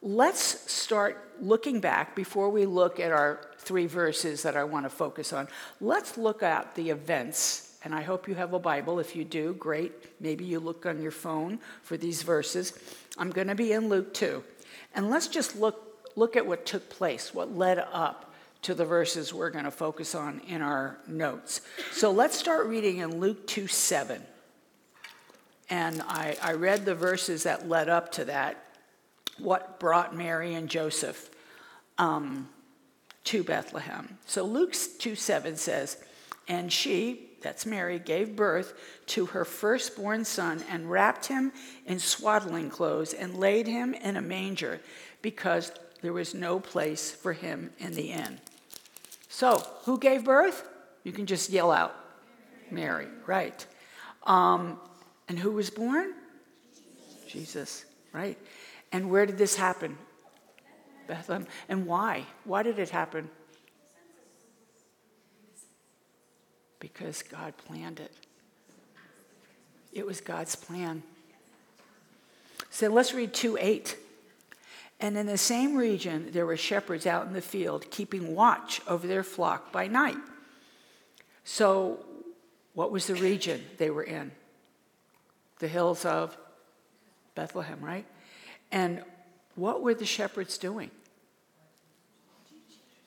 let's 0.03 0.71
start 0.71 1.33
looking 1.41 1.81
back 1.81 2.15
before 2.15 2.51
we 2.51 2.67
look 2.67 3.01
at 3.01 3.13
our 3.13 3.41
three 3.59 3.87
verses 3.87 4.43
that 4.43 4.57
I 4.57 4.65
want 4.65 4.85
to 4.85 4.91
focus 4.91 5.33
on. 5.33 5.49
Let's 5.81 6.19
look 6.19 6.43
at 6.43 6.75
the 6.75 6.91
events, 6.91 7.79
and 7.83 7.95
I 7.95 8.03
hope 8.03 8.29
you 8.29 8.35
have 8.35 8.53
a 8.53 8.59
Bible. 8.59 9.01
If 9.01 9.17
you 9.17 9.25
do, 9.25 9.55
great. 9.55 9.93
Maybe 10.21 10.45
you 10.45 10.61
look 10.61 10.85
on 10.87 11.01
your 11.01 11.11
phone 11.11 11.59
for 11.83 11.97
these 11.97 12.23
verses. 12.23 12.73
I'm 13.19 13.31
going 13.31 13.49
to 13.49 13.55
be 13.55 13.73
in 13.73 13.89
Luke 13.89 14.15
2. 14.15 14.43
And 14.95 15.11
let's 15.11 15.29
just 15.29 15.57
look, 15.57 16.11
look 16.17 16.37
at 16.37 16.47
what 16.47 16.67
took 16.67 16.89
place, 16.89 17.35
what 17.35 17.57
led 17.57 17.79
up 17.79 18.33
to 18.63 18.75
the 18.75 18.85
verses 18.85 19.33
we're 19.33 19.51
going 19.51 19.65
to 19.65 19.71
focus 19.71 20.15
on 20.15 20.41
in 20.49 20.63
our 20.63 20.99
notes. 21.07 21.61
So 21.93 22.11
let's 22.11 22.37
start 22.37 22.67
reading 22.67 22.99
in 22.99 23.21
Luke 23.21 23.47
2 23.47 23.67
7. 23.67 24.23
And 25.69 26.03
I, 26.03 26.37
I 26.43 26.53
read 26.53 26.85
the 26.85 26.95
verses 26.95 27.43
that 27.43 27.69
led 27.69 27.89
up 27.89 28.13
to 28.13 28.25
that, 28.27 28.65
what 29.39 29.81
brought 29.81 30.17
Mary 30.17 30.55
and 30.55 30.69
Joseph 30.69 31.31
um, 31.99 32.49
to 33.25 33.43
Bethlehem. 33.43 34.19
So 34.27 34.45
Luke 34.45 34.75
2 34.99 35.15
7 35.15 35.57
says, 35.57 35.97
And 36.49 36.73
she, 36.73 37.31
that's 37.47 37.65
Mary, 37.65 38.01
gave 38.01 38.35
birth 38.35 38.75
to 39.07 39.27
her 39.27 39.45
firstborn 39.45 40.25
son 40.25 40.65
and 40.69 40.91
wrapped 40.91 41.27
him 41.27 41.53
in 41.87 42.01
swaddling 42.01 42.71
clothes 42.71 43.15
and 43.15 43.37
laid 43.37 43.69
him 43.69 43.95
in 43.95 44.17
a 44.17 44.21
manger 44.21 44.81
because 45.23 45.71
there 46.03 46.13
was 46.13 46.35
no 46.35 46.59
place 46.59 47.13
for 47.13 47.33
him 47.33 47.71
in 47.79 47.95
the 47.95 48.11
inn. 48.11 48.41
So, 49.29 49.65
who 49.85 49.97
gave 49.97 50.25
birth? 50.25 50.67
You 51.05 51.13
can 51.13 51.27
just 51.27 51.49
yell 51.49 51.71
out 51.71 51.95
Mary, 52.69 53.07
right. 53.27 53.65
Um, 54.25 54.81
and 55.29 55.39
who 55.39 55.53
was 55.53 55.71
born? 55.71 56.15
Jesus, 57.29 57.85
right. 58.13 58.37
And 58.91 59.09
where 59.09 59.25
did 59.25 59.39
this 59.39 59.55
happen? 59.55 59.97
Bethlehem. 61.07 61.47
And 61.69 61.87
why? 61.87 62.25
Why 62.43 62.65
did 62.65 62.81
it 62.81 62.91
happen? 62.91 63.31
Because 66.81 67.23
God 67.23 67.55
planned 67.57 68.01
it. 68.01 68.13
It 69.93 70.07
was 70.07 70.21
God's 70.21 70.55
plan. 70.55 71.03
So 72.71 72.89
let's 72.89 73.15
read 73.15 73.33
2 73.33 73.57
8. 73.61 73.97
And 74.99 75.17
in 75.17 75.27
the 75.27 75.39
same 75.39 75.77
region, 75.77 76.31
there 76.33 76.47
were 76.47 76.57
shepherds 76.57 77.07
out 77.07 77.27
in 77.27 77.35
the 77.35 77.43
field, 77.43 77.91
keeping 77.91 78.35
watch 78.35 78.81
over 78.89 79.07
their 79.07 79.23
flock 79.23 79.71
by 79.71 79.87
night. 79.87 80.17
So, 81.45 82.05
what 82.73 82.91
was 82.91 83.07
the 83.07 83.15
region 83.15 83.63
they 83.79 83.91
were 83.91 84.03
in? 84.03 84.33
The 85.59 85.69
hills 85.69 86.05
of 86.05 86.37
Bethlehem, 87.35 87.79
right? 87.83 88.07
And 88.73 89.03
what 89.55 89.83
were 89.83 89.95
the 89.95 90.07
shepherds 90.07 90.59
doing? 90.59 90.91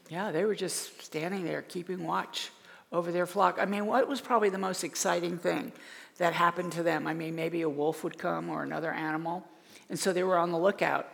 Yeah, 0.10 0.32
they 0.32 0.46
were 0.46 0.56
just 0.56 1.02
standing 1.04 1.44
there, 1.44 1.62
keeping 1.62 2.04
watch 2.06 2.52
over 2.92 3.12
their 3.12 3.26
flock. 3.26 3.58
I 3.60 3.66
mean, 3.66 3.86
what 3.86 4.08
was 4.08 4.22
probably 4.22 4.50
the 4.50 4.58
most 4.58 4.84
exciting 4.84 5.38
thing 5.38 5.72
that 6.18 6.34
happened 6.34 6.72
to 6.74 6.84
them? 6.84 7.08
I 7.08 7.14
mean, 7.14 7.36
maybe 7.36 7.62
a 7.62 7.70
wolf 7.70 8.04
would 8.04 8.18
come 8.18 8.50
or 8.50 8.64
another 8.64 8.92
animal. 8.92 9.46
And 9.90 10.00
so 10.00 10.14
they 10.14 10.24
were 10.24 10.38
on 10.38 10.52
the 10.52 10.58
lookout. 10.58 11.08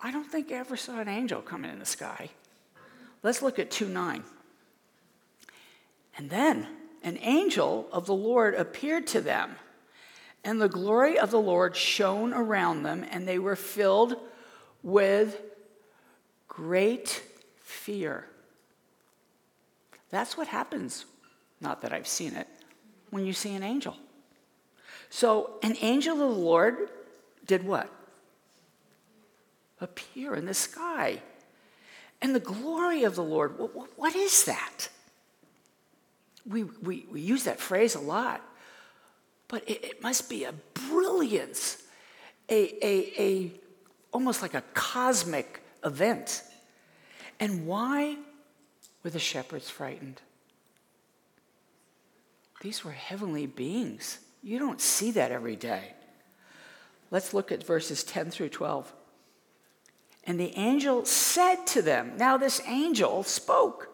I 0.00 0.10
don't 0.10 0.30
think 0.30 0.50
I 0.50 0.56
ever 0.56 0.76
saw 0.76 1.00
an 1.00 1.08
angel 1.08 1.40
coming 1.40 1.70
in 1.70 1.78
the 1.78 1.86
sky. 1.86 2.30
Let's 3.22 3.42
look 3.42 3.58
at 3.58 3.70
2 3.70 3.88
9. 3.88 4.22
And 6.16 6.30
then 6.30 6.66
an 7.02 7.18
angel 7.20 7.88
of 7.92 8.06
the 8.06 8.14
Lord 8.14 8.54
appeared 8.54 9.06
to 9.08 9.20
them, 9.20 9.56
and 10.44 10.60
the 10.60 10.68
glory 10.68 11.18
of 11.18 11.30
the 11.30 11.40
Lord 11.40 11.74
shone 11.74 12.32
around 12.32 12.82
them, 12.82 13.04
and 13.10 13.26
they 13.26 13.38
were 13.38 13.56
filled 13.56 14.16
with 14.82 15.40
great 16.48 17.22
fear. 17.60 18.26
That's 20.14 20.36
what 20.36 20.46
happens, 20.46 21.06
not 21.60 21.82
that 21.82 21.92
I've 21.92 22.06
seen 22.06 22.34
it, 22.36 22.46
when 23.10 23.26
you 23.26 23.32
see 23.32 23.52
an 23.52 23.64
angel. 23.64 23.96
So, 25.10 25.58
an 25.64 25.76
angel 25.80 26.12
of 26.12 26.20
the 26.20 26.26
Lord 26.26 26.88
did 27.46 27.66
what? 27.66 27.90
Appear 29.80 30.36
in 30.36 30.46
the 30.46 30.54
sky. 30.54 31.20
And 32.22 32.32
the 32.32 32.38
glory 32.38 33.02
of 33.02 33.16
the 33.16 33.24
Lord, 33.24 33.54
what 33.96 34.14
is 34.14 34.44
that? 34.44 34.88
We, 36.46 36.62
we, 36.62 37.06
we 37.10 37.20
use 37.20 37.42
that 37.42 37.58
phrase 37.58 37.96
a 37.96 38.00
lot, 38.00 38.40
but 39.48 39.68
it, 39.68 39.84
it 39.84 40.02
must 40.02 40.30
be 40.30 40.44
a 40.44 40.54
brilliance, 40.88 41.82
a, 42.48 42.86
a, 42.86 43.20
a, 43.20 43.52
almost 44.12 44.42
like 44.42 44.54
a 44.54 44.62
cosmic 44.74 45.60
event. 45.84 46.44
And 47.40 47.66
why 47.66 48.16
were 49.04 49.10
the 49.10 49.18
shepherds 49.20 49.70
frightened? 49.70 50.22
These 52.62 52.82
were 52.82 52.92
heavenly 52.92 53.46
beings. 53.46 54.18
You 54.42 54.58
don't 54.58 54.80
see 54.80 55.10
that 55.12 55.30
every 55.30 55.54
day. 55.54 55.92
Let's 57.10 57.34
look 57.34 57.52
at 57.52 57.64
verses 57.64 58.02
10 58.02 58.30
through 58.30 58.48
12. 58.48 58.92
And 60.26 60.40
the 60.40 60.56
angel 60.56 61.04
said 61.04 61.66
to 61.66 61.82
them, 61.82 62.14
Now 62.16 62.38
this 62.38 62.62
angel 62.66 63.22
spoke. 63.22 63.90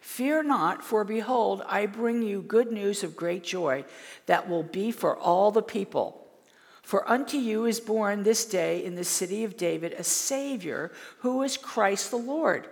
Fear 0.00 0.44
not, 0.44 0.84
for 0.84 1.04
behold, 1.04 1.62
I 1.66 1.86
bring 1.86 2.22
you 2.22 2.42
good 2.42 2.72
news 2.72 3.04
of 3.04 3.16
great 3.16 3.44
joy 3.44 3.84
that 4.26 4.48
will 4.48 4.62
be 4.62 4.90
for 4.90 5.16
all 5.16 5.50
the 5.50 5.62
people. 5.62 6.26
For 6.82 7.08
unto 7.08 7.36
you 7.36 7.66
is 7.66 7.80
born 7.80 8.22
this 8.22 8.44
day 8.44 8.84
in 8.84 8.94
the 8.94 9.04
city 9.04 9.44
of 9.44 9.56
David 9.56 9.92
a 9.92 10.04
Savior 10.04 10.90
who 11.18 11.42
is 11.42 11.56
Christ 11.56 12.10
the 12.10 12.16
Lord. 12.16 12.68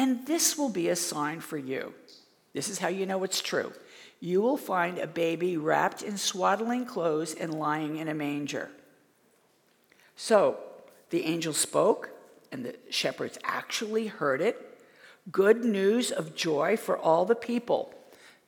And 0.00 0.26
this 0.26 0.56
will 0.56 0.70
be 0.70 0.88
a 0.88 0.96
sign 0.96 1.40
for 1.40 1.58
you. 1.58 1.92
This 2.54 2.70
is 2.70 2.78
how 2.78 2.88
you 2.88 3.04
know 3.04 3.22
it's 3.22 3.42
true. 3.42 3.70
You 4.18 4.40
will 4.40 4.56
find 4.56 4.96
a 4.96 5.06
baby 5.06 5.58
wrapped 5.58 6.00
in 6.00 6.16
swaddling 6.16 6.86
clothes 6.86 7.34
and 7.34 7.52
lying 7.52 7.98
in 7.98 8.08
a 8.08 8.14
manger. 8.14 8.70
So 10.16 10.56
the 11.10 11.26
angel 11.26 11.52
spoke, 11.52 12.12
and 12.50 12.64
the 12.64 12.76
shepherds 12.88 13.38
actually 13.44 14.06
heard 14.06 14.40
it 14.40 14.80
good 15.30 15.66
news 15.66 16.10
of 16.10 16.34
joy 16.34 16.78
for 16.78 16.96
all 16.96 17.26
the 17.26 17.34
people. 17.34 17.92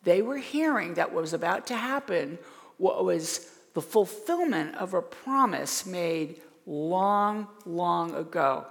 They 0.04 0.23
were 0.23 0.38
hearing 0.38 0.94
that 0.94 1.12
what 1.12 1.21
was 1.21 1.35
about 1.35 1.66
to 1.66 1.76
happen 1.76 2.38
what 2.78 3.04
was 3.04 3.50
the 3.75 3.82
fulfillment 3.82 4.76
of 4.76 4.94
a 4.94 5.02
promise 5.02 5.85
made 5.85 6.40
long, 6.64 7.47
long 7.66 8.14
ago. 8.14 8.64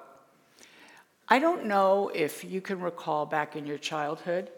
I 1.32 1.40
don't 1.40 1.66
know 1.66 2.12
if 2.14 2.44
you 2.44 2.62
can 2.62 2.80
recall 2.80 3.26
back 3.26 3.56
in 3.56 3.66
your 3.66 3.80
childhood, 3.80 4.52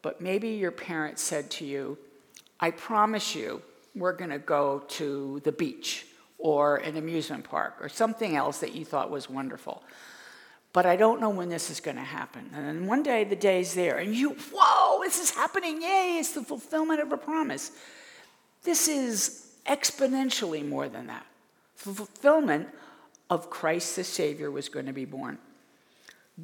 but 0.00 0.20
maybe 0.20 0.50
your 0.50 0.70
parents 0.70 1.20
said 1.20 1.50
to 1.52 1.66
you, 1.66 1.98
I 2.60 2.70
promise 2.70 3.34
you, 3.34 3.60
we're 3.94 4.14
going 4.14 4.30
to 4.30 4.38
go 4.38 4.84
to 4.88 5.40
the 5.44 5.52
beach 5.52 6.06
or 6.38 6.76
an 6.76 6.96
amusement 6.96 7.44
park 7.44 7.74
or 7.80 7.90
something 7.90 8.36
else 8.36 8.60
that 8.60 8.74
you 8.74 8.84
thought 8.84 9.10
was 9.10 9.28
wonderful 9.28 9.82
but 10.72 10.86
I 10.86 10.96
don't 10.96 11.20
know 11.20 11.28
when 11.28 11.48
this 11.48 11.70
is 11.70 11.80
going 11.80 11.96
to 11.96 12.02
happen. 12.02 12.50
And 12.54 12.66
then 12.66 12.86
one 12.86 13.02
day 13.02 13.24
the 13.24 13.36
day's 13.36 13.74
there, 13.74 13.98
and 13.98 14.14
you, 14.14 14.36
whoa, 14.52 15.00
this 15.02 15.20
is 15.20 15.30
happening. 15.30 15.82
Yay, 15.82 16.16
it's 16.18 16.32
the 16.32 16.42
fulfillment 16.42 17.00
of 17.00 17.12
a 17.12 17.16
promise. 17.16 17.72
This 18.62 18.88
is 18.88 19.48
exponentially 19.66 20.66
more 20.66 20.88
than 20.88 21.08
that. 21.08 21.26
The 21.84 21.92
fulfillment 21.92 22.68
of 23.28 23.50
Christ 23.50 23.96
the 23.96 24.04
Savior 24.04 24.50
was 24.50 24.68
going 24.68 24.86
to 24.86 24.92
be 24.92 25.04
born. 25.04 25.38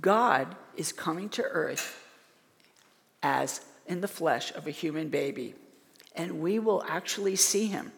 God 0.01 0.55
is 0.77 0.93
coming 0.93 1.29
to 1.31 1.43
earth 1.43 2.05
as 3.23 3.61
in 3.87 4.01
the 4.01 4.09
flesh 4.09 4.53
of 4.55 4.67
a 4.67 4.71
human 4.71 5.09
baby, 5.09 5.55
and 6.15 6.41
we 6.41 6.59
will 6.59 6.85
actually 6.89 7.37
see 7.37 7.67
him. 7.67 7.93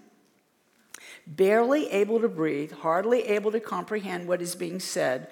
Barely 1.26 1.90
able 1.90 2.20
to 2.20 2.28
breathe, 2.28 2.72
hardly 2.72 3.22
able 3.24 3.52
to 3.52 3.60
comprehend 3.60 4.26
what 4.26 4.40
is 4.40 4.54
being 4.54 4.80
said 4.80 5.28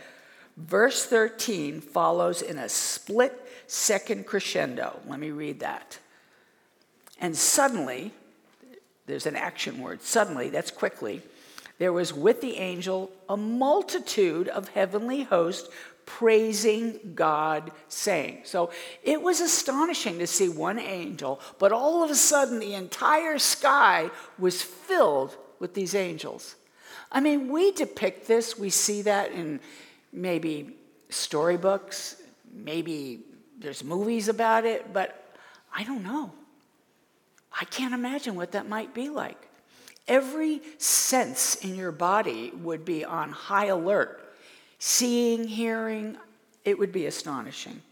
Verse 0.58 1.06
13 1.06 1.80
follows 1.80 2.42
in 2.42 2.58
a 2.58 2.68
split 2.68 3.48
second 3.68 4.26
crescendo. 4.26 4.98
Let 5.06 5.20
me 5.20 5.30
read 5.30 5.60
that. 5.60 6.00
And 7.20 7.36
suddenly, 7.36 8.12
there's 9.06 9.26
an 9.26 9.36
action 9.36 9.80
word, 9.80 10.02
suddenly, 10.02 10.50
that's 10.50 10.72
quickly, 10.72 11.22
there 11.78 11.92
was 11.92 12.12
with 12.12 12.40
the 12.40 12.56
angel 12.56 13.12
a 13.28 13.36
multitude 13.36 14.48
of 14.48 14.70
heavenly 14.70 15.22
hosts 15.22 15.68
praising 16.08 16.98
God, 17.14 17.70
saying. 17.88 18.40
So 18.44 18.70
it 19.02 19.20
was 19.20 19.42
astonishing 19.42 20.18
to 20.20 20.26
see 20.26 20.48
one 20.48 20.78
angel, 20.78 21.38
but 21.58 21.70
all 21.70 22.02
of 22.02 22.10
a 22.10 22.14
sudden 22.14 22.60
the 22.60 22.72
entire 22.72 23.38
sky 23.38 24.10
was 24.38 24.62
filled 24.62 25.36
with 25.58 25.74
these 25.74 25.94
angels. 25.94 26.56
I 27.12 27.20
mean, 27.20 27.52
we 27.52 27.72
depict 27.72 28.26
this, 28.26 28.58
we 28.58 28.70
see 28.70 29.02
that 29.02 29.32
in 29.32 29.60
maybe 30.10 30.76
storybooks, 31.10 32.22
maybe 32.54 33.20
there's 33.58 33.84
movies 33.84 34.28
about 34.28 34.64
it, 34.64 34.94
but 34.94 35.34
I 35.76 35.84
don't 35.84 36.02
know. 36.02 36.32
I 37.60 37.66
can't 37.66 37.92
imagine 37.92 38.34
what 38.34 38.52
that 38.52 38.66
might 38.66 38.94
be 38.94 39.10
like. 39.10 39.36
Every 40.06 40.62
sense 40.78 41.56
in 41.56 41.74
your 41.74 41.92
body 41.92 42.50
would 42.62 42.86
be 42.86 43.04
on 43.04 43.30
high 43.30 43.66
alert. 43.66 44.24
Seeing, 44.78 45.44
hearing, 45.48 46.16
it 46.64 46.78
would 46.78 46.92
be 46.92 47.06
astonishing. 47.06 47.82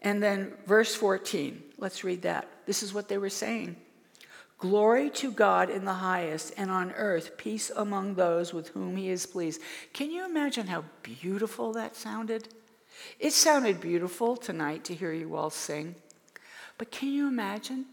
And 0.00 0.22
then 0.22 0.52
verse 0.66 0.94
14, 0.94 1.62
let's 1.78 2.04
read 2.04 2.22
that. 2.22 2.46
This 2.66 2.82
is 2.82 2.92
what 2.92 3.08
they 3.08 3.18
were 3.18 3.30
saying. 3.30 3.76
Glory 4.58 5.10
to 5.10 5.30
God 5.30 5.68
in 5.68 5.84
the 5.84 5.94
highest, 5.94 6.54
and 6.56 6.70
on 6.70 6.92
earth 6.92 7.36
peace 7.36 7.70
among 7.74 8.14
those 8.14 8.54
with 8.54 8.68
whom 8.68 8.96
he 8.96 9.08
is 9.08 9.26
pleased. 9.26 9.60
Can 9.92 10.10
you 10.10 10.24
imagine 10.24 10.66
how 10.66 10.84
beautiful 11.02 11.72
that 11.72 11.96
sounded? 11.96 12.48
It 13.18 13.32
sounded 13.32 13.80
beautiful 13.80 14.36
tonight 14.36 14.84
to 14.84 14.94
hear 14.94 15.12
you 15.12 15.34
all 15.34 15.50
sing. 15.50 15.96
But 16.78 16.90
can 16.90 17.10
you 17.10 17.28
imagine 17.28 17.86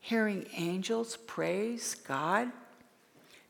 hearing 0.00 0.46
angels 0.56 1.16
praise 1.26 1.94
God? 1.94 2.50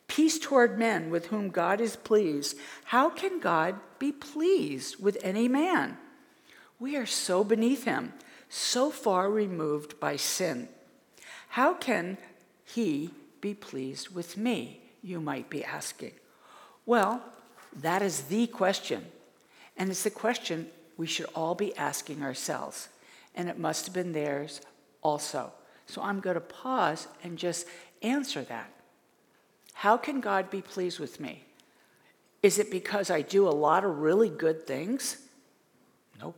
Peace 0.08 0.38
toward 0.38 0.78
men 0.78 1.10
with 1.10 1.26
whom 1.26 1.48
God 1.48 1.80
is 1.80 1.96
pleased. 1.96 2.56
How 2.84 3.10
can 3.10 3.40
God 3.40 3.76
be 3.98 4.12
pleased 4.12 5.02
with 5.02 5.18
any 5.22 5.48
man? 5.48 5.96
We 6.78 6.96
are 6.96 7.06
so 7.06 7.42
beneath 7.42 7.84
him, 7.84 8.12
so 8.48 8.90
far 8.90 9.30
removed 9.30 9.98
by 9.98 10.16
sin. 10.16 10.68
How 11.48 11.74
can 11.74 12.18
he 12.64 13.10
be 13.40 13.54
pleased 13.54 14.10
with 14.10 14.36
me? 14.36 14.80
You 15.02 15.20
might 15.20 15.48
be 15.50 15.64
asking. 15.64 16.12
Well, 16.86 17.22
that 17.80 18.02
is 18.02 18.22
the 18.22 18.46
question. 18.46 19.04
And 19.76 19.90
it's 19.90 20.02
the 20.02 20.10
question 20.10 20.68
we 20.96 21.06
should 21.06 21.26
all 21.34 21.54
be 21.54 21.76
asking 21.76 22.22
ourselves. 22.22 22.88
And 23.34 23.48
it 23.48 23.58
must 23.58 23.86
have 23.86 23.94
been 23.94 24.12
theirs 24.12 24.60
also. 25.02 25.52
So 25.86 26.02
I'm 26.02 26.20
going 26.20 26.34
to 26.34 26.40
pause 26.40 27.08
and 27.22 27.38
just 27.38 27.66
answer 28.02 28.42
that. 28.42 28.70
How 29.74 29.96
can 29.96 30.20
God 30.20 30.50
be 30.50 30.62
pleased 30.62 30.98
with 30.98 31.20
me? 31.20 31.44
Is 32.42 32.58
it 32.58 32.70
because 32.70 33.10
I 33.10 33.22
do 33.22 33.46
a 33.46 33.50
lot 33.50 33.84
of 33.84 33.98
really 33.98 34.28
good 34.28 34.66
things? 34.66 35.18
Nope. 36.20 36.36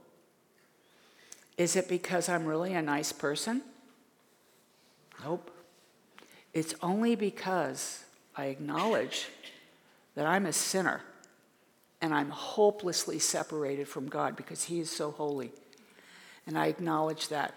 Is 1.56 1.76
it 1.76 1.88
because 1.88 2.28
I'm 2.28 2.46
really 2.46 2.74
a 2.74 2.82
nice 2.82 3.12
person? 3.12 3.62
Nope. 5.24 5.50
It's 6.52 6.74
only 6.82 7.14
because 7.14 8.04
I 8.36 8.46
acknowledge 8.46 9.28
that 10.14 10.26
I'm 10.26 10.46
a 10.46 10.52
sinner 10.52 11.02
and 12.00 12.14
I'm 12.14 12.30
hopelessly 12.30 13.18
separated 13.18 13.88
from 13.88 14.08
God 14.08 14.36
because 14.36 14.64
He 14.64 14.80
is 14.80 14.90
so 14.90 15.10
holy. 15.10 15.52
And 16.46 16.58
I 16.58 16.66
acknowledge 16.66 17.28
that. 17.28 17.54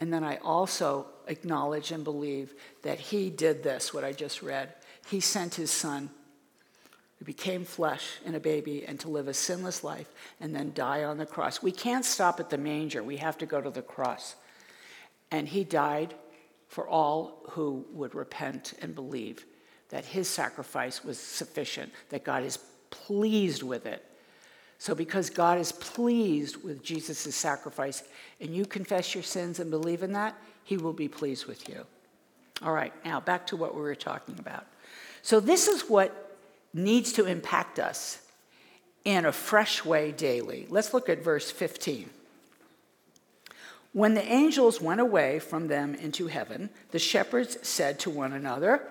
And 0.00 0.12
then 0.12 0.24
I 0.24 0.36
also 0.36 1.06
acknowledge 1.26 1.90
and 1.90 2.04
believe 2.04 2.54
that 2.82 2.98
He 2.98 3.30
did 3.30 3.62
this, 3.62 3.92
what 3.92 4.04
I 4.04 4.12
just 4.12 4.42
read. 4.42 4.72
He 5.08 5.20
sent 5.20 5.54
His 5.54 5.70
Son, 5.70 6.10
who 7.18 7.24
became 7.24 7.64
flesh 7.64 8.18
in 8.24 8.34
a 8.34 8.40
baby, 8.40 8.84
and 8.86 9.00
to 9.00 9.08
live 9.08 9.28
a 9.28 9.34
sinless 9.34 9.82
life 9.82 10.08
and 10.40 10.54
then 10.54 10.72
die 10.74 11.04
on 11.04 11.18
the 11.18 11.26
cross. 11.26 11.62
We 11.62 11.72
can't 11.72 12.04
stop 12.04 12.38
at 12.38 12.50
the 12.50 12.58
manger, 12.58 13.02
we 13.02 13.16
have 13.16 13.38
to 13.38 13.46
go 13.46 13.60
to 13.60 13.70
the 13.70 13.82
cross. 13.82 14.36
And 15.30 15.48
He 15.48 15.64
died 15.64 16.14
for 16.68 16.86
all 16.86 17.42
who 17.50 17.84
would 17.92 18.14
repent 18.14 18.74
and 18.80 18.94
believe 18.94 19.44
that 19.88 20.04
his 20.04 20.28
sacrifice 20.28 21.02
was 21.02 21.18
sufficient, 21.18 21.92
that 22.10 22.24
God 22.24 22.44
is 22.44 22.58
pleased 22.90 23.62
with 23.62 23.86
it. 23.86 24.04
So, 24.78 24.94
because 24.94 25.28
God 25.28 25.58
is 25.58 25.72
pleased 25.72 26.62
with 26.62 26.84
Jesus' 26.84 27.34
sacrifice 27.34 28.04
and 28.40 28.54
you 28.54 28.64
confess 28.64 29.12
your 29.12 29.24
sins 29.24 29.58
and 29.58 29.70
believe 29.70 30.04
in 30.04 30.12
that, 30.12 30.38
he 30.62 30.76
will 30.76 30.92
be 30.92 31.08
pleased 31.08 31.46
with 31.46 31.68
you. 31.68 31.84
All 32.62 32.72
right, 32.72 32.92
now 33.04 33.18
back 33.18 33.46
to 33.48 33.56
what 33.56 33.74
we 33.74 33.80
were 33.80 33.96
talking 33.96 34.36
about. 34.38 34.66
So, 35.22 35.40
this 35.40 35.66
is 35.66 35.82
what 35.88 36.36
needs 36.72 37.12
to 37.14 37.26
impact 37.26 37.78
us 37.78 38.20
in 39.04 39.24
a 39.24 39.32
fresh 39.32 39.84
way 39.84 40.12
daily. 40.12 40.66
Let's 40.68 40.94
look 40.94 41.08
at 41.08 41.24
verse 41.24 41.50
15. 41.50 42.10
When 43.92 44.14
the 44.14 44.24
angels 44.24 44.80
went 44.80 45.00
away 45.00 45.38
from 45.38 45.68
them 45.68 45.94
into 45.94 46.26
heaven, 46.26 46.70
the 46.90 46.98
shepherds 46.98 47.58
said 47.66 47.98
to 48.00 48.10
one 48.10 48.32
another, 48.32 48.82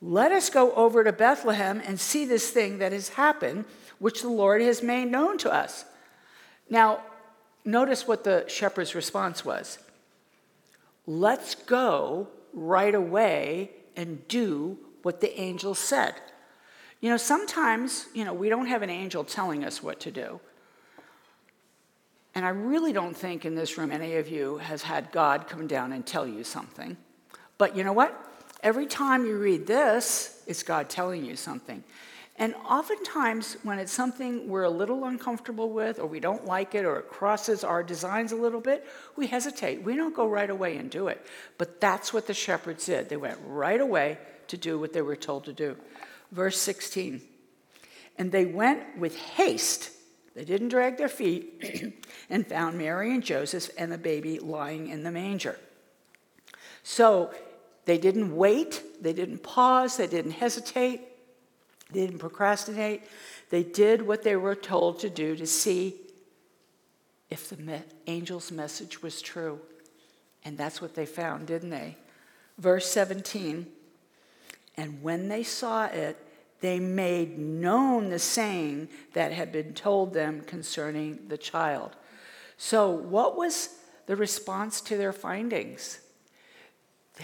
Let 0.00 0.32
us 0.32 0.48
go 0.48 0.72
over 0.74 1.02
to 1.02 1.12
Bethlehem 1.12 1.82
and 1.84 1.98
see 1.98 2.24
this 2.24 2.50
thing 2.50 2.78
that 2.78 2.92
has 2.92 3.10
happened, 3.10 3.64
which 3.98 4.22
the 4.22 4.28
Lord 4.28 4.62
has 4.62 4.82
made 4.82 5.10
known 5.10 5.38
to 5.38 5.52
us. 5.52 5.84
Now, 6.68 7.00
notice 7.64 8.06
what 8.06 8.24
the 8.24 8.44
shepherd's 8.48 8.94
response 8.94 9.44
was 9.44 9.78
Let's 11.06 11.54
go 11.54 12.28
right 12.52 12.94
away 12.94 13.70
and 13.96 14.26
do 14.28 14.78
what 15.02 15.20
the 15.20 15.38
angel 15.38 15.74
said. 15.74 16.14
You 17.00 17.10
know, 17.10 17.16
sometimes, 17.18 18.06
you 18.14 18.24
know, 18.24 18.32
we 18.32 18.48
don't 18.48 18.66
have 18.66 18.82
an 18.82 18.88
angel 18.90 19.24
telling 19.24 19.64
us 19.64 19.82
what 19.82 20.00
to 20.00 20.10
do. 20.10 20.40
And 22.34 22.44
I 22.44 22.48
really 22.48 22.92
don't 22.92 23.16
think 23.16 23.44
in 23.44 23.54
this 23.54 23.76
room 23.76 23.92
any 23.92 24.16
of 24.16 24.28
you 24.28 24.58
has 24.58 24.82
had 24.82 25.12
God 25.12 25.46
come 25.46 25.66
down 25.66 25.92
and 25.92 26.04
tell 26.04 26.26
you 26.26 26.42
something. 26.42 26.96
But 27.58 27.76
you 27.76 27.84
know 27.84 27.92
what? 27.92 28.18
Every 28.62 28.86
time 28.86 29.26
you 29.26 29.36
read 29.36 29.66
this, 29.66 30.42
it's 30.46 30.62
God 30.62 30.88
telling 30.88 31.24
you 31.24 31.36
something. 31.36 31.84
And 32.36 32.54
oftentimes, 32.68 33.56
when 33.62 33.78
it's 33.78 33.92
something 33.92 34.48
we're 34.48 34.64
a 34.64 34.70
little 34.70 35.04
uncomfortable 35.04 35.70
with, 35.70 36.00
or 36.00 36.06
we 36.06 36.18
don't 36.18 36.44
like 36.44 36.74
it, 36.74 36.84
or 36.84 36.98
it 36.98 37.08
crosses 37.08 37.62
our 37.62 37.82
designs 37.82 38.32
a 38.32 38.36
little 38.36 38.60
bit, 38.60 38.84
we 39.14 39.28
hesitate. 39.28 39.82
We 39.84 39.94
don't 39.94 40.16
go 40.16 40.26
right 40.26 40.50
away 40.50 40.76
and 40.76 40.90
do 40.90 41.06
it. 41.06 41.24
But 41.58 41.80
that's 41.80 42.12
what 42.12 42.26
the 42.26 42.34
shepherds 42.34 42.86
did. 42.86 43.08
They 43.08 43.16
went 43.16 43.38
right 43.46 43.80
away 43.80 44.18
to 44.48 44.56
do 44.56 44.80
what 44.80 44.92
they 44.92 45.02
were 45.02 45.16
told 45.16 45.44
to 45.44 45.52
do. 45.52 45.76
Verse 46.32 46.58
16 46.58 47.22
And 48.18 48.32
they 48.32 48.46
went 48.46 48.98
with 48.98 49.16
haste, 49.16 49.90
they 50.34 50.44
didn't 50.44 50.70
drag 50.70 50.96
their 50.96 51.08
feet, 51.08 51.94
and 52.30 52.44
found 52.44 52.76
Mary 52.76 53.14
and 53.14 53.22
Joseph 53.22 53.70
and 53.78 53.92
the 53.92 53.98
baby 53.98 54.40
lying 54.40 54.88
in 54.88 55.04
the 55.04 55.12
manger. 55.12 55.56
So 56.82 57.32
they 57.84 57.98
didn't 57.98 58.34
wait, 58.34 58.82
they 59.00 59.12
didn't 59.12 59.44
pause, 59.44 59.96
they 59.96 60.08
didn't 60.08 60.32
hesitate. 60.32 61.02
They 61.94 62.00
didn't 62.00 62.18
procrastinate. 62.18 63.02
They 63.50 63.62
did 63.62 64.02
what 64.02 64.24
they 64.24 64.34
were 64.34 64.56
told 64.56 64.98
to 65.00 65.08
do 65.08 65.36
to 65.36 65.46
see 65.46 65.94
if 67.30 67.48
the 67.48 67.56
me- 67.56 67.82
angel's 68.08 68.50
message 68.50 69.00
was 69.00 69.22
true. 69.22 69.60
And 70.44 70.58
that's 70.58 70.82
what 70.82 70.94
they 70.94 71.06
found, 71.06 71.46
didn't 71.46 71.70
they? 71.70 71.96
Verse 72.58 72.90
17 72.90 73.66
And 74.76 75.02
when 75.02 75.28
they 75.28 75.44
saw 75.44 75.86
it, 75.86 76.18
they 76.60 76.80
made 76.80 77.38
known 77.38 78.08
the 78.08 78.18
saying 78.18 78.88
that 79.12 79.32
had 79.32 79.52
been 79.52 79.72
told 79.72 80.14
them 80.14 80.40
concerning 80.40 81.28
the 81.28 81.38
child. 81.38 81.94
So, 82.56 82.90
what 82.90 83.36
was 83.36 83.68
the 84.06 84.16
response 84.16 84.80
to 84.82 84.96
their 84.96 85.12
findings? 85.12 86.00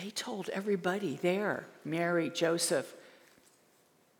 They 0.00 0.10
told 0.10 0.48
everybody 0.50 1.18
there 1.20 1.66
Mary, 1.84 2.30
Joseph, 2.30 2.94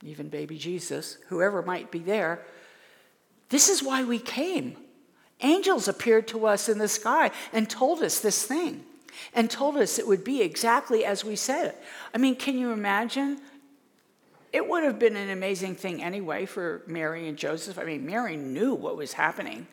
even 0.03 0.29
baby 0.29 0.59
Jesus, 0.59 1.19
whoever 1.29 1.63
might 1.63 1.91
be 1.91 1.99
there, 1.99 2.43
this 3.51 3.69
is 3.69 3.83
why 3.83 4.05
we 4.05 4.19
came. 4.19 4.77
Angels 5.41 5.89
appeared 5.89 6.29
to 6.29 6.47
us 6.47 6.69
in 6.69 6.79
the 6.79 6.89
sky 6.89 7.31
and 7.53 7.69
told 7.69 8.03
us 8.03 8.21
this 8.21 8.45
thing 8.45 8.85
and 9.35 9.51
told 9.51 9.77
us 9.77 9.99
it 9.99 10.07
would 10.07 10.25
be 10.25 10.43
exactly 10.43 11.05
as 11.05 11.25
we 11.25 11.37
said 11.37 11.67
it. 11.67 11.83
I 12.15 12.19
mean, 12.19 12.37
can 12.37 12.59
you 12.59 12.73
imagine? 12.73 13.41
It 14.53 14.69
would 14.69 14.85
have 14.85 14.99
been 14.99 15.17
an 15.17 15.31
amazing 15.31 15.77
thing 15.77 16.03
anyway 16.03 16.47
for 16.47 16.83
Mary 16.87 17.29
and 17.29 17.37
Joseph. 17.37 17.79
I 17.79 17.85
mean, 17.85 18.05
Mary 18.07 18.37
knew 18.37 18.75
what 18.75 18.97
was 18.97 19.13
happening. 19.13 19.67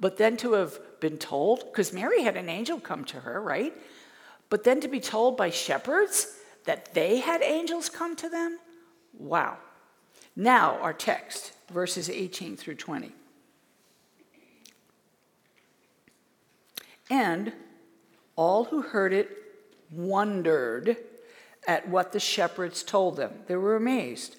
But 0.00 0.16
then 0.16 0.36
to 0.38 0.52
have 0.52 0.78
been 1.00 1.18
told, 1.18 1.64
because 1.70 1.92
Mary 1.92 2.22
had 2.22 2.36
an 2.36 2.48
angel 2.48 2.80
come 2.80 3.04
to 3.06 3.20
her, 3.20 3.40
right? 3.40 3.72
But 4.48 4.64
then 4.64 4.80
to 4.80 4.88
be 4.88 5.00
told 5.00 5.36
by 5.36 5.50
shepherds 5.50 6.34
that 6.64 6.92
they 6.94 7.18
had 7.18 7.42
angels 7.42 7.88
come 7.88 8.16
to 8.16 8.28
them, 8.28 8.58
Wow. 9.22 9.58
Now, 10.34 10.78
our 10.80 10.92
text, 10.92 11.52
verses 11.72 12.10
18 12.10 12.56
through 12.56 12.74
20. 12.74 13.12
And 17.08 17.52
all 18.34 18.64
who 18.64 18.82
heard 18.82 19.12
it 19.12 19.30
wondered 19.92 20.96
at 21.68 21.88
what 21.88 22.12
the 22.12 22.20
shepherds 22.20 22.82
told 22.82 23.16
them. 23.16 23.32
They 23.46 23.56
were 23.56 23.76
amazed. 23.76 24.36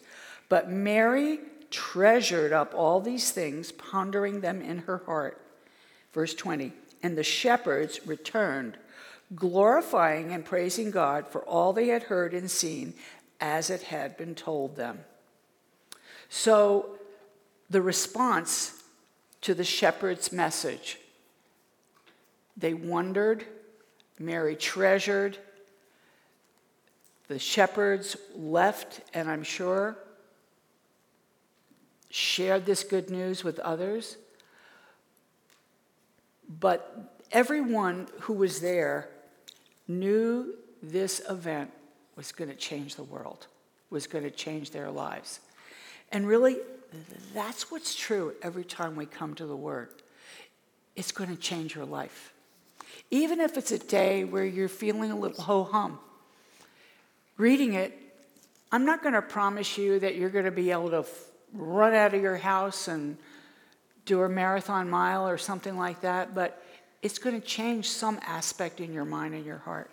But 0.49 0.69
Mary 0.69 1.39
treasured 1.69 2.51
up 2.51 2.73
all 2.75 2.99
these 2.99 3.31
things, 3.31 3.71
pondering 3.71 4.41
them 4.41 4.61
in 4.61 4.79
her 4.79 5.03
heart. 5.05 5.39
Verse 6.11 6.33
20 6.33 6.73
And 7.01 7.17
the 7.17 7.23
shepherds 7.23 8.05
returned, 8.05 8.77
glorifying 9.33 10.33
and 10.33 10.43
praising 10.43 10.91
God 10.91 11.27
for 11.27 11.41
all 11.43 11.71
they 11.71 11.87
had 11.87 12.03
heard 12.03 12.33
and 12.33 12.51
seen 12.51 12.95
as 13.43 13.69
it 13.69 13.83
had 13.83 14.15
been 14.15 14.33
told 14.33 14.77
them. 14.77 14.97
So, 16.29 16.97
the 17.69 17.81
response 17.81 18.81
to 19.41 19.53
the 19.53 19.65
shepherd's 19.65 20.31
message 20.31 20.97
they 22.55 22.73
wondered, 22.73 23.45
Mary 24.17 24.55
treasured, 24.55 25.37
the 27.27 27.37
shepherds 27.37 28.15
left, 28.33 29.01
and 29.13 29.29
I'm 29.29 29.43
sure 29.43 29.97
shared 32.09 32.65
this 32.65 32.83
good 32.83 33.09
news 33.09 33.43
with 33.43 33.59
others. 33.59 34.17
But 36.47 37.17
everyone 37.31 38.07
who 38.21 38.33
was 38.33 38.61
there 38.61 39.09
knew 39.87 40.53
this 40.81 41.21
event 41.29 41.71
was 42.15 42.31
going 42.31 42.49
to 42.49 42.55
change 42.55 42.95
the 42.95 43.03
world, 43.03 43.47
was 43.89 44.07
going 44.07 44.23
to 44.23 44.31
change 44.31 44.71
their 44.71 44.89
lives. 44.89 45.39
And 46.11 46.27
really, 46.27 46.57
that's 47.33 47.71
what's 47.71 47.95
true 47.95 48.33
every 48.41 48.63
time 48.63 48.95
we 48.95 49.05
come 49.05 49.33
to 49.35 49.45
the 49.45 49.55
Word. 49.55 49.89
It's 50.95 51.11
going 51.11 51.29
to 51.29 51.35
change 51.35 51.75
your 51.75 51.85
life. 51.85 52.33
Even 53.09 53.39
if 53.39 53.57
it's 53.57 53.71
a 53.71 53.79
day 53.79 54.23
where 54.23 54.45
you're 54.45 54.69
feeling 54.69 55.11
a 55.11 55.17
little 55.17 55.41
ho 55.43 55.63
hum, 55.63 55.99
reading 57.37 57.73
it, 57.73 57.97
I'm 58.71 58.85
not 58.85 59.01
going 59.01 59.13
to 59.13 59.21
promise 59.21 59.77
you 59.77 59.99
that 59.99 60.15
you're 60.15 60.29
going 60.29 60.45
to 60.45 60.51
be 60.51 60.71
able 60.71 60.89
to 60.91 60.99
f- 60.99 61.25
run 61.53 61.93
out 61.93 62.13
of 62.13 62.21
your 62.21 62.37
house 62.37 62.87
and 62.87 63.17
do 64.05 64.21
a 64.23 64.29
marathon 64.29 64.89
mile 64.89 65.27
or 65.27 65.37
something 65.37 65.77
like 65.77 66.01
that, 66.01 66.35
but 66.35 66.63
it's 67.01 67.19
going 67.19 67.39
to 67.39 67.45
change 67.45 67.89
some 67.89 68.19
aspect 68.25 68.79
in 68.79 68.93
your 68.93 69.05
mind 69.05 69.33
and 69.33 69.45
your 69.45 69.59
heart. 69.59 69.89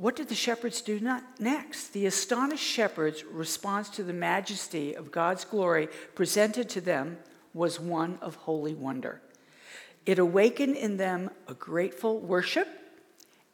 What 0.00 0.16
did 0.16 0.28
the 0.28 0.34
shepherds 0.34 0.80
do 0.80 0.98
next? 1.38 1.88
The 1.88 2.06
astonished 2.06 2.64
shepherds' 2.64 3.22
response 3.22 3.90
to 3.90 4.02
the 4.02 4.14
majesty 4.14 4.94
of 4.94 5.12
God's 5.12 5.44
glory 5.44 5.90
presented 6.14 6.70
to 6.70 6.80
them 6.80 7.18
was 7.52 7.78
one 7.78 8.18
of 8.22 8.34
holy 8.34 8.72
wonder. 8.72 9.20
It 10.06 10.18
awakened 10.18 10.76
in 10.76 10.96
them 10.96 11.28
a 11.48 11.52
grateful 11.52 12.18
worship 12.18 12.66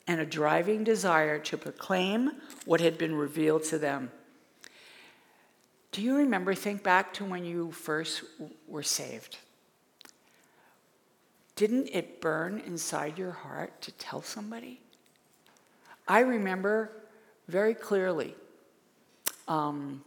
and 0.06 0.20
a 0.20 0.24
driving 0.24 0.84
desire 0.84 1.40
to 1.40 1.56
proclaim 1.58 2.30
what 2.64 2.80
had 2.80 2.96
been 2.96 3.16
revealed 3.16 3.64
to 3.64 3.78
them. 3.80 4.12
Do 5.90 6.00
you 6.00 6.14
remember, 6.14 6.54
think 6.54 6.84
back 6.84 7.12
to 7.14 7.24
when 7.24 7.44
you 7.44 7.72
first 7.72 8.22
were 8.68 8.84
saved? 8.84 9.38
Didn't 11.56 11.88
it 11.92 12.20
burn 12.20 12.62
inside 12.64 13.18
your 13.18 13.32
heart 13.32 13.82
to 13.82 13.90
tell 13.90 14.22
somebody? 14.22 14.80
I 16.08 16.20
remember 16.20 16.90
very 17.48 17.74
clearly, 17.74 18.34
um, 19.48 20.02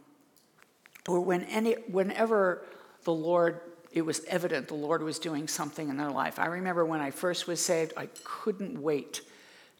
or 1.08 1.20
when 1.20 1.44
any, 1.44 1.74
whenever 1.90 2.64
the 3.04 3.12
Lord, 3.12 3.60
it 3.92 4.02
was 4.02 4.24
evident 4.26 4.68
the 4.68 4.74
Lord 4.74 5.02
was 5.02 5.18
doing 5.18 5.48
something 5.48 5.88
in 5.88 5.96
their 5.96 6.10
life. 6.10 6.38
I 6.38 6.46
remember 6.46 6.84
when 6.84 7.00
I 7.00 7.10
first 7.10 7.46
was 7.46 7.60
saved, 7.60 7.92
I 7.96 8.08
couldn't 8.24 8.80
wait 8.80 9.22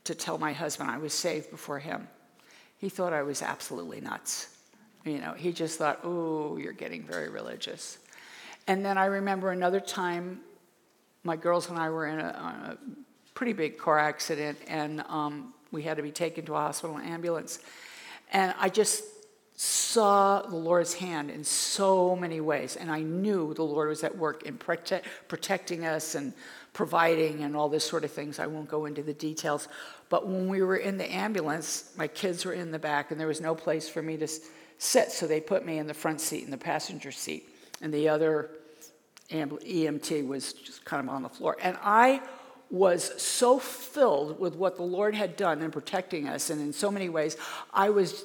to 0.04 0.14
tell 0.14 0.38
my 0.38 0.52
husband 0.52 0.90
I 0.90 0.98
was 0.98 1.12
saved 1.12 1.50
before 1.50 1.78
him. 1.78 2.08
He 2.78 2.88
thought 2.88 3.12
I 3.12 3.22
was 3.22 3.42
absolutely 3.42 4.00
nuts. 4.00 4.56
You 5.04 5.18
know, 5.18 5.32
he 5.32 5.52
just 5.52 5.78
thought, 5.78 6.00
oh, 6.04 6.56
you're 6.56 6.72
getting 6.72 7.02
very 7.02 7.28
religious. 7.28 7.98
And 8.66 8.84
then 8.84 8.98
I 8.98 9.06
remember 9.06 9.50
another 9.50 9.80
time, 9.80 10.40
my 11.24 11.36
girls 11.36 11.68
and 11.68 11.78
I 11.78 11.90
were 11.90 12.06
in 12.06 12.20
a, 12.20 12.24
a 12.24 12.78
pretty 13.34 13.52
big 13.52 13.78
car 13.78 13.98
accident, 13.98 14.58
and 14.68 15.02
um, 15.08 15.54
we 15.72 15.82
had 15.82 15.96
to 15.96 16.02
be 16.02 16.12
taken 16.12 16.44
to 16.46 16.54
a 16.54 16.58
hospital 16.58 16.98
ambulance. 16.98 17.58
And 18.32 18.54
I 18.58 18.68
just 18.68 19.04
saw 19.56 20.40
the 20.40 20.56
Lord's 20.56 20.94
hand 20.94 21.30
in 21.30 21.44
so 21.44 22.16
many 22.16 22.40
ways. 22.40 22.76
And 22.76 22.90
I 22.90 23.00
knew 23.00 23.52
the 23.52 23.62
Lord 23.62 23.88
was 23.88 24.02
at 24.04 24.16
work 24.16 24.44
in 24.44 24.56
prote- 24.56 25.02
protecting 25.28 25.84
us 25.84 26.14
and 26.14 26.32
providing 26.72 27.42
and 27.42 27.54
all 27.54 27.68
this 27.68 27.84
sort 27.84 28.04
of 28.04 28.10
things. 28.10 28.38
I 28.38 28.46
won't 28.46 28.68
go 28.68 28.86
into 28.86 29.02
the 29.02 29.12
details. 29.12 29.68
But 30.08 30.26
when 30.26 30.48
we 30.48 30.62
were 30.62 30.76
in 30.76 30.96
the 30.96 31.12
ambulance, 31.12 31.92
my 31.96 32.08
kids 32.08 32.44
were 32.44 32.54
in 32.54 32.70
the 32.70 32.78
back 32.78 33.10
and 33.10 33.20
there 33.20 33.26
was 33.26 33.40
no 33.40 33.54
place 33.54 33.88
for 33.88 34.00
me 34.00 34.16
to 34.16 34.28
sit. 34.78 35.12
So 35.12 35.26
they 35.26 35.40
put 35.40 35.66
me 35.66 35.78
in 35.78 35.86
the 35.86 35.94
front 35.94 36.20
seat, 36.20 36.44
in 36.44 36.50
the 36.50 36.56
passenger 36.56 37.12
seat. 37.12 37.48
And 37.82 37.92
the 37.92 38.08
other 38.08 38.50
EMT 39.30 40.26
was 40.26 40.52
just 40.52 40.84
kind 40.84 41.06
of 41.06 41.14
on 41.14 41.22
the 41.22 41.28
floor. 41.28 41.56
And 41.60 41.76
I 41.82 42.22
was 42.70 43.20
so 43.20 43.58
filled 43.58 44.38
with 44.38 44.54
what 44.54 44.76
the 44.76 44.82
Lord 44.82 45.14
had 45.14 45.36
done 45.36 45.60
in 45.62 45.70
protecting 45.70 46.28
us, 46.28 46.50
and 46.50 46.60
in 46.60 46.72
so 46.72 46.90
many 46.90 47.08
ways, 47.08 47.36
I 47.72 47.90
was 47.90 48.24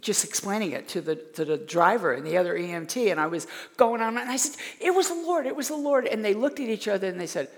just 0.00 0.24
explaining 0.24 0.72
it 0.72 0.88
to 0.88 1.00
the, 1.00 1.16
to 1.16 1.44
the 1.44 1.58
driver 1.58 2.12
and 2.12 2.26
the 2.26 2.36
other 2.36 2.56
EMT, 2.56 3.10
and 3.10 3.20
I 3.20 3.26
was 3.26 3.46
going 3.76 4.00
on, 4.00 4.16
and 4.16 4.30
I 4.30 4.36
said, 4.36 4.60
It 4.80 4.94
was 4.94 5.08
the 5.08 5.14
Lord, 5.14 5.46
it 5.46 5.56
was 5.56 5.68
the 5.68 5.76
Lord. 5.76 6.06
And 6.06 6.24
they 6.24 6.34
looked 6.34 6.60
at 6.60 6.68
each 6.68 6.88
other 6.88 7.08
and 7.08 7.20
they 7.20 7.26
said, 7.26 7.48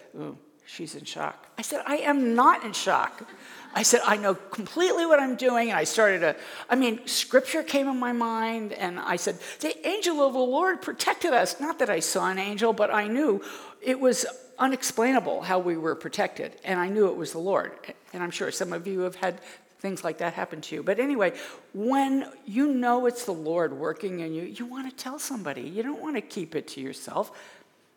she's 0.66 0.94
in 0.94 1.04
shock. 1.04 1.48
I 1.58 1.62
said, 1.62 1.82
I 1.86 1.96
am 1.98 2.34
not 2.34 2.64
in 2.64 2.72
shock. 2.72 3.28
I 3.74 3.82
said, 3.82 4.00
I 4.06 4.16
know 4.16 4.34
completely 4.34 5.06
what 5.06 5.20
I'm 5.20 5.36
doing. 5.36 5.70
And 5.70 5.78
I 5.78 5.84
started 5.84 6.20
to, 6.20 6.36
I 6.68 6.76
mean, 6.76 7.06
scripture 7.06 7.62
came 7.62 7.88
in 7.88 7.98
my 7.98 8.12
mind, 8.12 8.72
and 8.72 8.98
I 8.98 9.16
said, 9.16 9.38
The 9.60 9.86
angel 9.86 10.26
of 10.26 10.32
the 10.34 10.38
Lord 10.38 10.82
protected 10.82 11.32
us. 11.32 11.60
Not 11.60 11.78
that 11.78 11.90
I 11.90 12.00
saw 12.00 12.30
an 12.30 12.38
angel, 12.38 12.72
but 12.72 12.92
I 12.92 13.06
knew 13.06 13.42
it 13.80 13.98
was 13.98 14.26
unexplainable 14.58 15.42
how 15.42 15.58
we 15.58 15.76
were 15.76 15.94
protected. 15.94 16.56
And 16.64 16.78
I 16.78 16.88
knew 16.88 17.08
it 17.08 17.16
was 17.16 17.32
the 17.32 17.38
Lord. 17.38 17.72
And 18.12 18.22
I'm 18.22 18.30
sure 18.30 18.50
some 18.50 18.72
of 18.72 18.86
you 18.86 19.00
have 19.00 19.16
had 19.16 19.40
things 19.80 20.04
like 20.04 20.18
that 20.18 20.34
happen 20.34 20.60
to 20.60 20.76
you. 20.76 20.82
But 20.82 21.00
anyway, 21.00 21.32
when 21.74 22.28
you 22.46 22.72
know 22.72 23.06
it's 23.06 23.24
the 23.24 23.32
Lord 23.32 23.72
working 23.72 24.20
in 24.20 24.32
you, 24.32 24.44
you 24.44 24.64
want 24.64 24.88
to 24.88 24.96
tell 24.96 25.18
somebody. 25.18 25.62
You 25.62 25.82
don't 25.82 26.00
want 26.00 26.14
to 26.16 26.20
keep 26.20 26.54
it 26.54 26.68
to 26.68 26.80
yourself. 26.80 27.32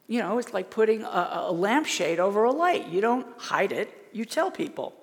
You 0.08 0.20
know, 0.20 0.40
it's 0.40 0.54
like 0.54 0.70
putting 0.70 1.04
a, 1.04 1.46
a 1.46 1.52
lampshade 1.52 2.20
over 2.20 2.44
a 2.44 2.52
light. 2.52 2.88
You 2.88 3.02
don't 3.02 3.28
hide 3.38 3.72
it, 3.72 3.90
you 4.12 4.26
tell 4.26 4.52
people. 4.52 4.94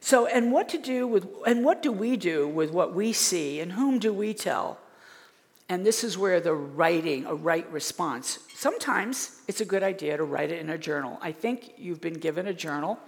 So, 0.00 0.26
and 0.26 0.52
what 0.52 0.68
to 0.70 0.78
do 0.78 1.06
with, 1.06 1.26
and 1.46 1.64
what 1.64 1.82
do 1.82 1.90
we 1.90 2.16
do 2.16 2.46
with 2.46 2.70
what 2.70 2.94
we 2.94 3.14
see, 3.14 3.60
and 3.60 3.72
whom 3.72 3.98
do 3.98 4.12
we 4.12 4.34
tell? 4.34 4.78
And 5.68 5.84
this 5.84 6.04
is 6.04 6.18
where 6.18 6.40
the 6.40 6.54
writing, 6.54 7.24
a 7.26 7.34
right 7.34 7.70
response. 7.72 8.38
Sometimes 8.54 9.40
it's 9.48 9.60
a 9.60 9.64
good 9.64 9.82
idea 9.82 10.16
to 10.16 10.24
write 10.24 10.50
it 10.50 10.60
in 10.60 10.70
a 10.70 10.78
journal. 10.78 11.18
I 11.22 11.32
think 11.32 11.72
you've 11.78 12.00
been 12.00 12.14
given 12.14 12.48
a 12.48 12.52
journal, 12.52 12.98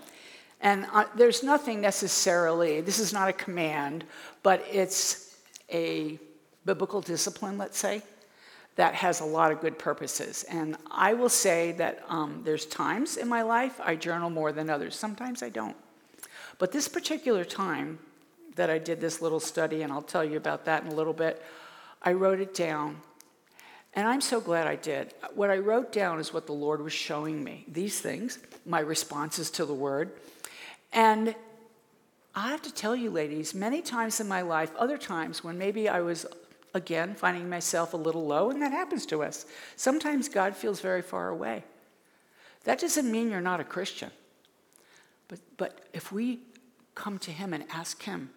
and 0.60 0.86
uh, 0.92 1.04
there's 1.16 1.42
nothing 1.42 1.80
necessarily, 1.80 2.80
this 2.80 2.98
is 2.98 3.12
not 3.12 3.28
a 3.28 3.32
command, 3.32 4.04
but 4.42 4.64
it's 4.72 5.36
a 5.70 6.18
biblical 6.64 7.00
discipline, 7.00 7.58
let's 7.58 7.78
say, 7.78 8.02
that 8.76 8.94
has 8.94 9.20
a 9.20 9.24
lot 9.24 9.52
of 9.52 9.60
good 9.60 9.78
purposes. 9.78 10.44
And 10.48 10.76
I 10.90 11.14
will 11.14 11.28
say 11.28 11.72
that 11.72 12.04
um, 12.08 12.42
there's 12.44 12.66
times 12.66 13.16
in 13.16 13.28
my 13.28 13.42
life 13.42 13.80
I 13.82 13.96
journal 13.96 14.30
more 14.30 14.52
than 14.52 14.70
others. 14.70 14.96
Sometimes 14.96 15.42
I 15.42 15.50
don't. 15.50 15.76
But 16.58 16.72
this 16.72 16.88
particular 16.88 17.44
time 17.44 17.98
that 18.54 18.70
I 18.70 18.78
did 18.78 19.00
this 19.00 19.20
little 19.20 19.40
study, 19.40 19.82
and 19.82 19.92
I'll 19.92 20.02
tell 20.02 20.24
you 20.24 20.36
about 20.38 20.64
that 20.64 20.82
in 20.82 20.88
a 20.88 20.94
little 20.94 21.12
bit, 21.12 21.42
I 22.02 22.12
wrote 22.12 22.40
it 22.40 22.54
down. 22.54 23.00
And 23.94 24.06
I'm 24.06 24.20
so 24.20 24.40
glad 24.40 24.66
I 24.66 24.76
did. 24.76 25.14
What 25.34 25.50
I 25.50 25.58
wrote 25.58 25.90
down 25.90 26.20
is 26.20 26.32
what 26.32 26.46
the 26.46 26.52
Lord 26.52 26.82
was 26.82 26.92
showing 26.92 27.42
me 27.42 27.64
these 27.66 28.00
things, 28.00 28.38
my 28.64 28.80
responses 28.80 29.50
to 29.52 29.64
the 29.64 29.74
word. 29.74 30.12
And 30.92 31.34
I 32.34 32.50
have 32.50 32.62
to 32.62 32.74
tell 32.74 32.94
you, 32.94 33.10
ladies, 33.10 33.54
many 33.54 33.80
times 33.80 34.20
in 34.20 34.28
my 34.28 34.42
life, 34.42 34.70
other 34.76 34.98
times 34.98 35.42
when 35.42 35.56
maybe 35.56 35.88
I 35.88 36.00
was 36.00 36.26
again, 36.76 37.14
finding 37.14 37.48
myself 37.48 37.94
a 37.94 37.96
little 37.96 38.26
low, 38.26 38.50
and 38.50 38.62
that 38.62 38.70
happens 38.70 39.06
to 39.06 39.22
us. 39.22 39.46
Sometimes 39.74 40.28
God 40.28 40.54
feels 40.54 40.80
very 40.80 41.02
far 41.02 41.30
away. 41.30 41.64
That 42.64 42.78
doesn't 42.78 43.10
mean 43.10 43.30
you're 43.30 43.40
not 43.40 43.60
a 43.60 43.64
Christian. 43.64 44.10
But, 45.28 45.40
but 45.56 45.80
if 45.92 46.12
we 46.12 46.40
come 46.94 47.18
to 47.20 47.30
Him 47.30 47.52
and 47.52 47.64
ask 47.70 48.02
Him 48.02 48.30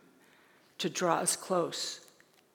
to 0.79 0.89
draw 0.89 1.15
us 1.15 1.35
close, 1.35 1.99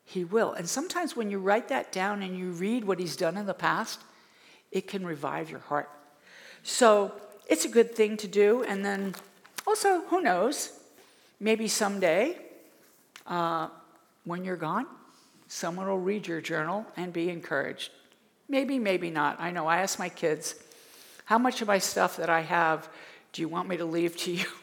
He 0.05 0.25
will. 0.25 0.53
And 0.53 0.69
sometimes 0.69 1.17
when 1.17 1.31
you 1.31 1.39
write 1.39 1.69
that 1.69 1.93
down 1.93 2.23
and 2.23 2.37
you 2.39 2.51
read 2.51 2.85
what 2.85 2.99
He's 2.99 3.17
done 3.17 3.37
in 3.37 3.47
the 3.47 3.55
past, 3.55 4.01
it 4.71 4.87
can 4.87 5.05
revive 5.05 5.51
your 5.51 5.61
heart. 5.61 5.91
So 6.63 7.13
it's 7.49 7.65
a 7.65 7.69
good 7.69 7.95
thing 7.95 8.17
to 8.19 8.29
do. 8.29 8.63
And 8.65 8.85
then 8.85 9.15
also, 9.67 10.03
who 10.03 10.21
knows? 10.21 10.73
Maybe 11.41 11.69
someday, 11.69 12.37
uh, 13.27 13.69
when 14.25 14.45
you're 14.45 14.57
gone, 14.57 14.87
Someone 15.55 15.87
will 15.87 16.01
read 16.01 16.27
your 16.27 16.41
journal 16.41 16.85
and 16.97 17.13
be 17.13 17.31
encouraged. 17.31 17.91
Maybe, 18.49 18.79
maybe 18.79 19.09
not. 19.09 19.41
I 19.41 19.53
know 19.53 19.69
I 19.69 19.79
ask 19.79 20.01
my 20.01 20.09
kids, 20.09 20.57
how 21.27 21.39
much 21.39 21.63
of 21.63 21.69
my 21.69 21.79
stuff 21.79 22.17
that 22.17 22.29
I 22.29 22.41
have 22.41 22.89
do 23.33 23.41
you 23.41 23.49
want 23.49 23.69
me 23.69 23.77
to 23.77 23.85
leave 23.85 24.17
to 24.19 24.33
you? 24.33 24.47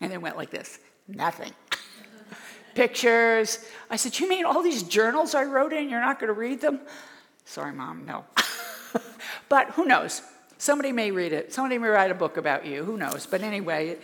And 0.00 0.10
they 0.10 0.18
went 0.18 0.36
like 0.36 0.50
this 0.50 0.80
nothing. 1.06 1.52
Pictures. 2.74 3.64
I 3.90 3.96
said, 3.96 4.18
You 4.18 4.28
mean 4.28 4.44
all 4.44 4.62
these 4.62 4.82
journals 4.82 5.34
I 5.34 5.44
wrote 5.44 5.72
in, 5.72 5.88
you're 5.88 6.00
not 6.00 6.18
going 6.18 6.28
to 6.28 6.38
read 6.38 6.60
them? 6.60 6.80
Sorry, 7.44 7.72
mom, 7.72 8.04
no. 8.06 8.24
but 9.48 9.70
who 9.70 9.84
knows? 9.84 10.22
Somebody 10.58 10.92
may 10.92 11.10
read 11.10 11.32
it. 11.32 11.52
Somebody 11.52 11.78
may 11.78 11.88
write 11.88 12.10
a 12.10 12.14
book 12.14 12.36
about 12.36 12.64
you. 12.64 12.84
Who 12.84 12.96
knows? 12.96 13.26
But 13.26 13.42
anyway, 13.42 13.98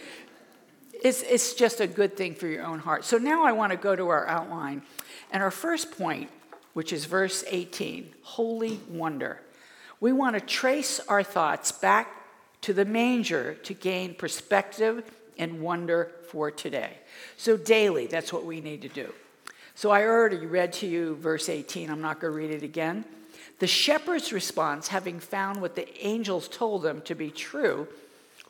it's, 1.03 1.23
it's 1.23 1.55
just 1.55 1.81
a 1.81 1.87
good 1.87 2.17
thing 2.17 2.35
for 2.35 2.49
your 2.49 2.65
own 2.65 2.81
heart. 2.81 3.05
So 3.05 3.17
now 3.19 3.45
I 3.45 3.53
want 3.53 3.71
to 3.71 3.79
go 3.79 3.95
to 3.95 4.09
our 4.09 4.27
outline. 4.27 4.83
And 5.31 5.43
our 5.43 5.51
first 5.51 5.97
point, 5.97 6.31
which 6.73 6.93
is 6.93 7.05
verse 7.05 7.45
18, 7.47 8.13
holy 8.23 8.81
wonder. 8.89 9.41
We 10.01 10.13
want 10.13 10.35
to 10.35 10.41
trace 10.41 11.01
our 11.09 11.23
thoughts 11.23 11.73
back 11.73 12.09
to 12.63 12.73
the 12.73 12.85
manger 12.85 13.55
to 13.55 13.75
gain 13.75 14.15
perspective 14.15 15.05
and 15.39 15.61
wonder 15.61 16.13
for 16.29 16.51
today. 16.51 16.91
So, 17.37 17.57
daily, 17.57 18.07
that's 18.07 18.33
what 18.33 18.45
we 18.45 18.61
need 18.61 18.83
to 18.83 18.89
do. 18.89 19.13
So, 19.75 19.91
I 19.91 20.05
already 20.05 20.45
read 20.47 20.73
to 20.75 20.87
you 20.87 21.17
verse 21.17 21.49
18. 21.49 21.91
I'm 21.91 22.01
not 22.01 22.21
going 22.21 22.33
to 22.33 22.37
read 22.37 22.51
it 22.51 22.63
again. 22.63 23.05
The 23.59 23.67
shepherd's 23.67 24.33
response, 24.33 24.89
having 24.89 25.21
found 25.21 25.61
what 25.61 25.75
the 25.75 25.89
angels 26.07 26.49
told 26.49 26.83
them 26.83 27.01
to 27.03 27.15
be 27.15 27.31
true, 27.31 27.89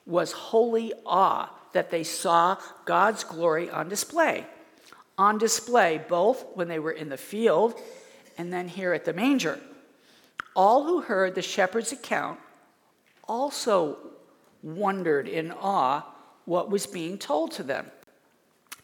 was 0.07 0.33
holy 0.33 0.93
awe 1.07 1.51
that 1.73 1.91
they 1.91 2.05
saw 2.05 2.57
God's 2.85 3.25
glory 3.25 3.71
on 3.71 3.89
display 3.89 4.47
on 5.19 5.37
display 5.37 6.01
both 6.09 6.47
when 6.55 6.69
they 6.69 6.79
were 6.79 6.93
in 6.93 7.09
the 7.09 7.17
field 7.17 7.75
and 8.39 8.53
then 8.53 8.69
here 8.69 8.95
at 8.95 9.05
the 9.05 9.13
manger. 9.13 9.59
All 10.55 10.85
who 10.85 11.01
heard 11.01 11.35
the 11.35 11.43
shepherd's 11.43 11.93
account 11.93 12.39
also 13.25 13.99
wondered 14.63 15.29
in 15.29 15.51
awe 15.51 16.03
what 16.49 16.71
was 16.71 16.87
being 16.87 17.19
told 17.19 17.53
to 17.53 17.63
them. 17.63 17.87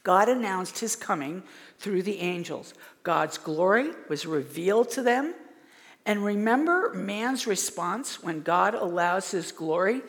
God 0.03 0.29
announced 0.29 0.79
his 0.79 0.95
coming 0.95 1.43
through 1.79 2.03
the 2.03 2.21
angels. 2.21 2.75
God's 3.03 3.39
glory 3.39 3.91
was 4.09 4.27
revealed 4.27 4.91
to 4.91 5.03
them. 5.03 5.35
And 6.05 6.23
remember 6.23 6.93
man's 6.93 7.47
response 7.47 8.23
when 8.23 8.43
God 8.43 8.75
allows 8.75 9.31
his 9.31 9.51
glory 9.51 10.03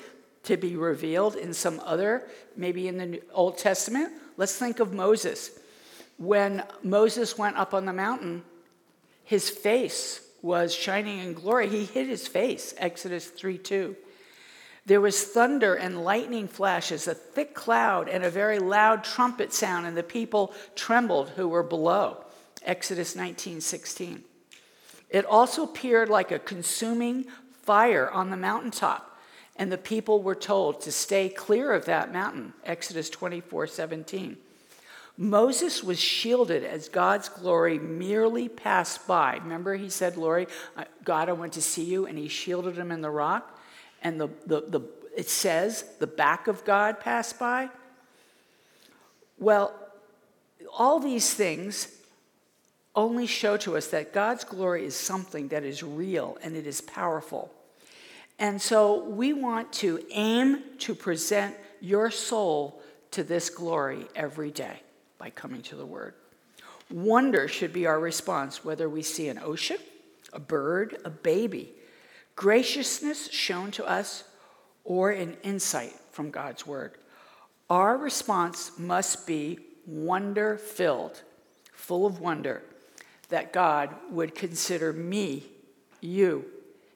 to 0.44 0.58
be 0.58 0.76
revealed 0.76 1.36
in 1.36 1.54
some 1.54 1.80
other, 1.86 2.28
maybe 2.58 2.90
in 2.90 2.98
the 2.98 3.22
Old 3.34 3.58
Testament? 3.58 4.12
Let's 4.36 4.58
think 4.58 4.82
of 4.82 4.94
Moses 4.94 5.58
when 6.18 6.64
Moses 6.84 7.38
went 7.38 7.58
up 7.58 7.74
on 7.74 7.86
the 7.86 7.94
mountain, 7.94 8.44
his 9.24 9.50
face 9.50 10.22
was 10.42 10.74
shining 10.74 11.20
in 11.20 11.34
glory. 11.34 11.68
He 11.68 11.86
hid 11.86 12.08
his 12.08 12.28
face, 12.28 12.74
Exodus 12.78 13.28
3 13.28 13.58
2. 13.58 13.96
There 14.86 15.02
was 15.02 15.24
thunder 15.24 15.74
and 15.74 16.04
lightning 16.04 16.48
flashes, 16.48 17.08
a 17.08 17.16
thick 17.16 17.56
cloud, 17.56 18.08
and 18.08 18.24
a 18.24 18.30
very 18.30 18.60
loud 18.60 19.04
trumpet 19.04 19.52
sound, 19.52 19.88
and 19.88 19.98
the 19.98 20.04
people 20.04 20.54
trembled 20.76 21.30
who 21.30 21.48
were 21.48 21.64
below. 21.64 22.24
Exodus 22.64 23.16
19 23.16 23.62
16. 23.62 24.24
It 25.10 25.26
also 25.26 25.64
appeared 25.64 26.10
like 26.10 26.32
a 26.32 26.40
consuming 26.40 27.26
fire 27.64 28.10
on 28.10 28.30
the 28.30 28.38
mountaintop, 28.38 29.20
and 29.56 29.72
the 29.72 29.78
people 29.78 30.22
were 30.22 30.36
told 30.36 30.82
to 30.82 30.92
stay 30.92 31.30
clear 31.30 31.72
of 31.74 31.86
that 31.86 32.14
mountain. 32.14 32.54
Exodus 32.64 33.10
24 33.10 33.68
17. 33.68 34.38
Moses 35.18 35.82
was 35.82 35.98
shielded 35.98 36.64
as 36.64 36.90
God's 36.90 37.30
glory 37.30 37.80
merely 37.80 38.50
passed 38.50 39.08
by. 39.08 39.38
Remember, 39.42 39.76
he 39.76 39.90
said, 39.90 40.18
Lori, 40.18 40.48
uh, 40.76 40.84
God, 41.06 41.30
I 41.30 41.34
went 41.34 41.54
to 41.54 41.62
see 41.62 41.86
you, 41.86 42.06
and 42.06 42.18
he 42.18 42.28
shielded 42.28 42.78
him 42.78 42.92
in 42.92 43.02
the 43.02 43.10
rock. 43.10 43.55
And 44.06 44.22
the, 44.22 44.30
the, 44.46 44.62
the, 44.68 44.82
it 45.18 45.32
says 45.32 45.84
the 45.98 46.06
back 46.06 46.48
of 46.48 46.64
God 46.64 47.00
passed 47.00 47.40
by. 47.40 47.72
Well, 49.40 49.74
all 50.78 51.00
these 51.00 51.34
things 51.34 51.88
only 52.96 53.26
show 53.26 53.58
to 53.58 53.76
us 53.76 53.88
that 53.88 54.14
God's 54.14 54.44
glory 54.44 54.86
is 54.86 54.96
something 54.96 55.48
that 55.48 55.64
is 55.64 55.82
real 55.82 56.38
and 56.44 56.56
it 56.56 56.68
is 56.68 56.82
powerful. 56.82 57.52
And 58.38 58.62
so 58.62 59.04
we 59.06 59.34
want 59.34 59.74
to 59.74 60.00
aim 60.12 60.62
to 60.80 60.94
present 60.94 61.56
your 61.82 62.12
soul 62.12 62.80
to 63.10 63.24
this 63.24 63.50
glory 63.50 64.06
every 64.16 64.52
day 64.52 64.82
by 65.18 65.32
coming 65.32 65.64
to 65.64 65.76
the 65.76 65.86
Word. 65.86 66.14
Wonder 66.92 67.48
should 67.48 67.74
be 67.74 67.88
our 67.88 68.00
response, 68.00 68.64
whether 68.64 68.88
we 68.88 69.02
see 69.02 69.30
an 69.30 69.40
ocean, 69.40 69.78
a 70.32 70.40
bird, 70.40 71.00
a 71.04 71.10
baby, 71.10 71.72
graciousness 72.36 73.32
shown 73.32 73.72
to 73.72 73.86
us, 73.86 74.24
or 74.84 75.12
an 75.12 75.38
insight 75.44 75.94
from 76.12 76.30
God's 76.30 76.68
Word. 76.68 76.98
Our 77.70 77.98
response 77.98 78.78
must 78.78 79.26
be 79.26 79.60
wonder 79.88 80.58
filled, 80.58 81.24
full 81.74 82.06
of 82.06 82.20
wonder, 82.20 82.62
that 83.30 83.54
God 83.54 83.96
would 84.12 84.36
consider 84.36 84.94
me, 84.94 85.46
you, 86.02 86.46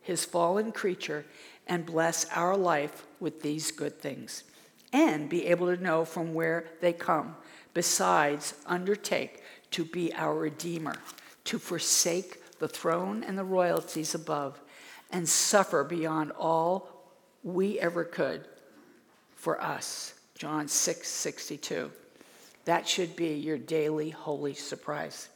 his 0.02 0.25
fallen 0.25 0.71
creature, 0.71 1.25
and 1.65 1.86
bless 1.86 2.25
our 2.36 2.56
life 2.56 3.06
with 3.19 3.41
these 3.41 3.71
good 3.71 3.99
things, 3.99 4.43
and 4.93 5.30
be 5.30 5.47
able 5.47 5.75
to 5.75 5.82
know 5.82 6.06
from 6.06 6.34
where 6.34 6.65
they 6.82 6.93
come 6.93 7.36
besides 7.73 8.56
undertake 8.65 9.43
to 9.71 9.86
be 9.86 10.13
our 10.13 10.36
Redeemer, 10.36 10.95
to 11.45 11.60
forsake 11.60 12.58
the 12.60 12.67
throne 12.67 13.23
and 13.23 13.38
the 13.38 13.43
royalties 13.43 14.13
above, 14.13 14.60
and 15.12 15.28
suffer 15.28 15.84
beyond 15.84 16.32
all 16.32 16.88
we 17.43 17.80
ever 17.80 18.04
could 18.04 18.48
for 19.36 19.62
us. 19.62 20.13
John 20.36 20.67
6 20.67 21.08
62. 21.08 21.91
That 22.65 22.88
should 22.88 23.15
be 23.15 23.34
your 23.34 23.58
daily 23.58 24.10
holy 24.10 24.54
surprise. 24.54 25.30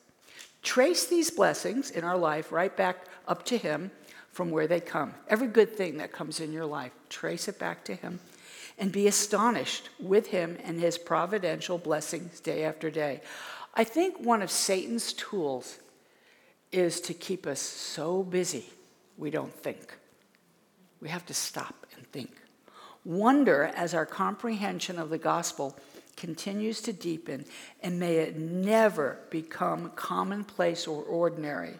Trace 0.62 1.08
these 1.08 1.32
blessings 1.32 1.92
in 1.92 2.04
our 2.04 2.18
life 2.18 2.52
right 2.52 2.76
back 2.76 3.06
up 3.28 3.44
to 3.46 3.58
Him 3.58 3.92
from 4.32 4.52
where 4.52 4.68
they 4.68 4.80
come. 4.80 5.14
Every 5.28 5.48
good 5.48 5.76
thing 5.76 5.98
that 5.98 6.12
comes 6.12 6.40
in 6.40 6.52
your 6.52 6.66
life, 6.66 6.92
trace 7.10 7.48
it 7.48 7.60
back 7.60 7.84
to 7.86 7.96
Him 7.96 8.20
and 8.78 8.92
be 8.92 9.08
astonished 9.08 9.90
with 10.00 10.28
him 10.28 10.58
and 10.64 10.80
his 10.80 10.98
providential 10.98 11.78
blessings 11.78 12.40
day 12.40 12.64
after 12.64 12.90
day. 12.90 13.22
I 13.76 13.84
think 13.84 14.20
one 14.20 14.42
of 14.42 14.52
Satan's 14.52 15.14
tools 15.14 15.80
is 16.72 17.00
to 17.02 17.14
keep 17.14 17.46
us 17.46 17.60
so 17.60 18.24
busy 18.24 18.66
we 19.18 19.30
don't 19.30 19.54
think. 19.54 19.98
We 21.02 21.10
have 21.10 21.26
to 21.28 21.34
stop 21.34 21.86
and 21.96 22.06
think. 22.12 22.32
Wonder 23.06 23.72
as 23.76 23.94
our 23.94 24.06
comprehension 24.06 24.98
of 24.98 25.10
the 25.10 25.18
gospel 25.18 25.78
continues 26.16 26.82
to 26.82 26.94
deepen, 26.94 27.46
and 27.82 28.00
may 28.00 28.18
it 28.18 28.38
never 28.38 29.20
become 29.30 29.92
commonplace 29.96 30.88
or 30.88 31.04
ordinary, 31.04 31.74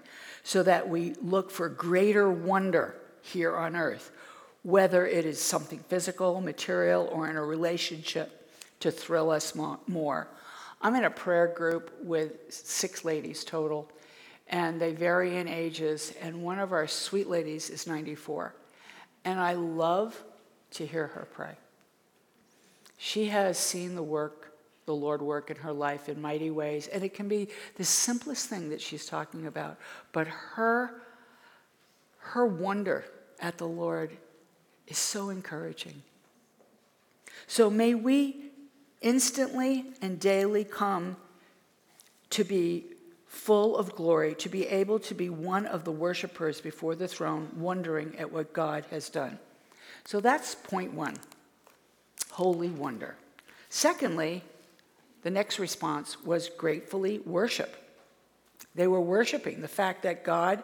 so 0.44 0.64
that 0.64 0.90
we 0.90 1.14
look 1.22 1.52
for 1.52 1.70
greater 1.70 2.30
wonder 2.30 2.96
here 3.22 3.56
on 3.56 3.76
earth, 3.76 4.12
whether 4.64 5.06
it 5.06 5.26
is 5.26 5.42
something 5.42 5.80
physical, 5.88 6.42
material, 6.42 7.08
or 7.12 7.30
in 7.30 7.38
a 7.38 7.44
relationship 7.44 8.50
to 8.82 8.92
thrill 8.92 9.30
us 9.30 9.56
more. 9.56 10.28
I'm 10.82 10.96
in 10.96 11.06
a 11.06 11.10
prayer 11.10 11.48
group 11.48 11.92
with 12.02 12.52
six 12.52 13.06
ladies 13.06 13.46
total, 13.46 13.90
and 14.48 14.80
they 14.80 14.94
vary 14.94 15.38
in 15.38 15.48
ages, 15.48 16.14
and 16.22 16.44
one 16.44 16.60
of 16.60 16.72
our 16.72 16.88
sweet 16.88 17.28
ladies 17.28 17.70
is 17.70 17.88
94. 17.88 18.54
And 19.26 19.40
I 19.40 19.54
love 19.54 20.22
to 20.72 20.86
hear 20.86 21.08
her 21.08 21.28
pray. 21.32 21.56
She 22.98 23.28
has 23.28 23.58
seen 23.58 23.96
the 23.96 24.04
work, 24.04 24.54
the 24.86 24.96
Lord 24.96 25.22
work 25.22 25.50
in 25.50 25.58
her 25.58 25.74
life 25.74 26.10
in 26.10 26.22
mighty 26.22 26.52
ways, 26.52 26.88
and 26.88 27.04
it 27.04 27.14
can 27.14 27.28
be 27.28 27.50
the 27.76 27.84
simplest 27.84 28.50
thing 28.50 28.70
that 28.70 28.82
she's 28.82 29.06
talking 29.06 29.48
about, 29.48 29.78
but 30.12 30.28
her 30.28 31.02
her 32.24 32.46
wonder 32.46 33.04
at 33.40 33.58
the 33.58 33.68
Lord 33.68 34.18
is 34.88 34.98
so 34.98 35.30
encouraging. 35.30 36.02
So 37.48 37.70
may 37.70 37.94
we 37.94 38.52
instantly 39.02 39.86
and 40.02 40.20
daily 40.20 40.64
come 40.64 41.18
to 42.30 42.44
be 42.44 42.86
full 43.34 43.76
of 43.76 43.96
glory, 43.96 44.36
to 44.36 44.48
be 44.48 44.68
able 44.68 45.00
to 45.00 45.16
be 45.16 45.28
one 45.28 45.66
of 45.66 45.84
the 45.84 45.92
worshipers 45.92 46.62
before 46.62 46.96
the 46.96 47.08
throne, 47.08 47.50
wondering 47.58 48.16
at 48.20 48.32
what 48.32 48.54
God 48.54 48.86
has 48.92 49.10
done. 49.10 49.40
So 50.06 50.20
that's 50.20 50.54
point 50.54 50.94
one 50.94 51.16
holy 52.32 52.70
wonder. 52.70 53.16
Secondly, 53.70 54.44
the 55.24 55.32
next 55.32 55.58
response 55.60 56.24
was 56.24 56.50
gratefully 56.50 57.20
worship. 57.26 57.76
They 58.76 58.88
were 58.88 59.02
worshiping 59.02 59.62
the 59.62 59.68
fact 59.68 60.04
that 60.04 60.24
God 60.24 60.62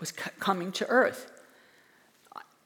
was 0.00 0.12
coming 0.12 0.72
to 0.72 0.86
earth. 0.88 1.30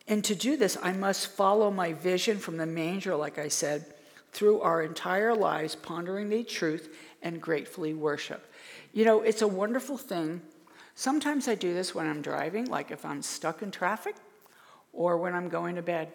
And 0.08 0.24
to 0.24 0.34
do 0.34 0.56
this, 0.56 0.76
I 0.82 0.92
must 0.92 1.28
follow 1.28 1.70
my 1.70 1.92
vision 1.92 2.38
from 2.38 2.56
the 2.56 2.66
manger, 2.66 3.14
like 3.14 3.38
I 3.38 3.48
said, 3.48 3.84
through 4.32 4.60
our 4.60 4.82
entire 4.82 5.34
lives, 5.34 5.74
pondering 5.74 6.28
the 6.28 6.44
truth 6.44 6.94
and 7.22 7.40
gratefully 7.40 7.94
worship. 7.94 8.46
You 8.92 9.04
know, 9.04 9.22
it's 9.22 9.42
a 9.42 9.48
wonderful 9.48 9.96
thing. 9.96 10.42
Sometimes 10.94 11.48
I 11.48 11.54
do 11.54 11.72
this 11.72 11.94
when 11.94 12.06
I'm 12.06 12.20
driving, 12.20 12.66
like 12.66 12.90
if 12.90 13.04
I'm 13.04 13.22
stuck 13.22 13.62
in 13.62 13.70
traffic 13.70 14.16
or 14.92 15.16
when 15.16 15.34
I'm 15.34 15.48
going 15.48 15.76
to 15.76 15.82
bed, 15.82 16.12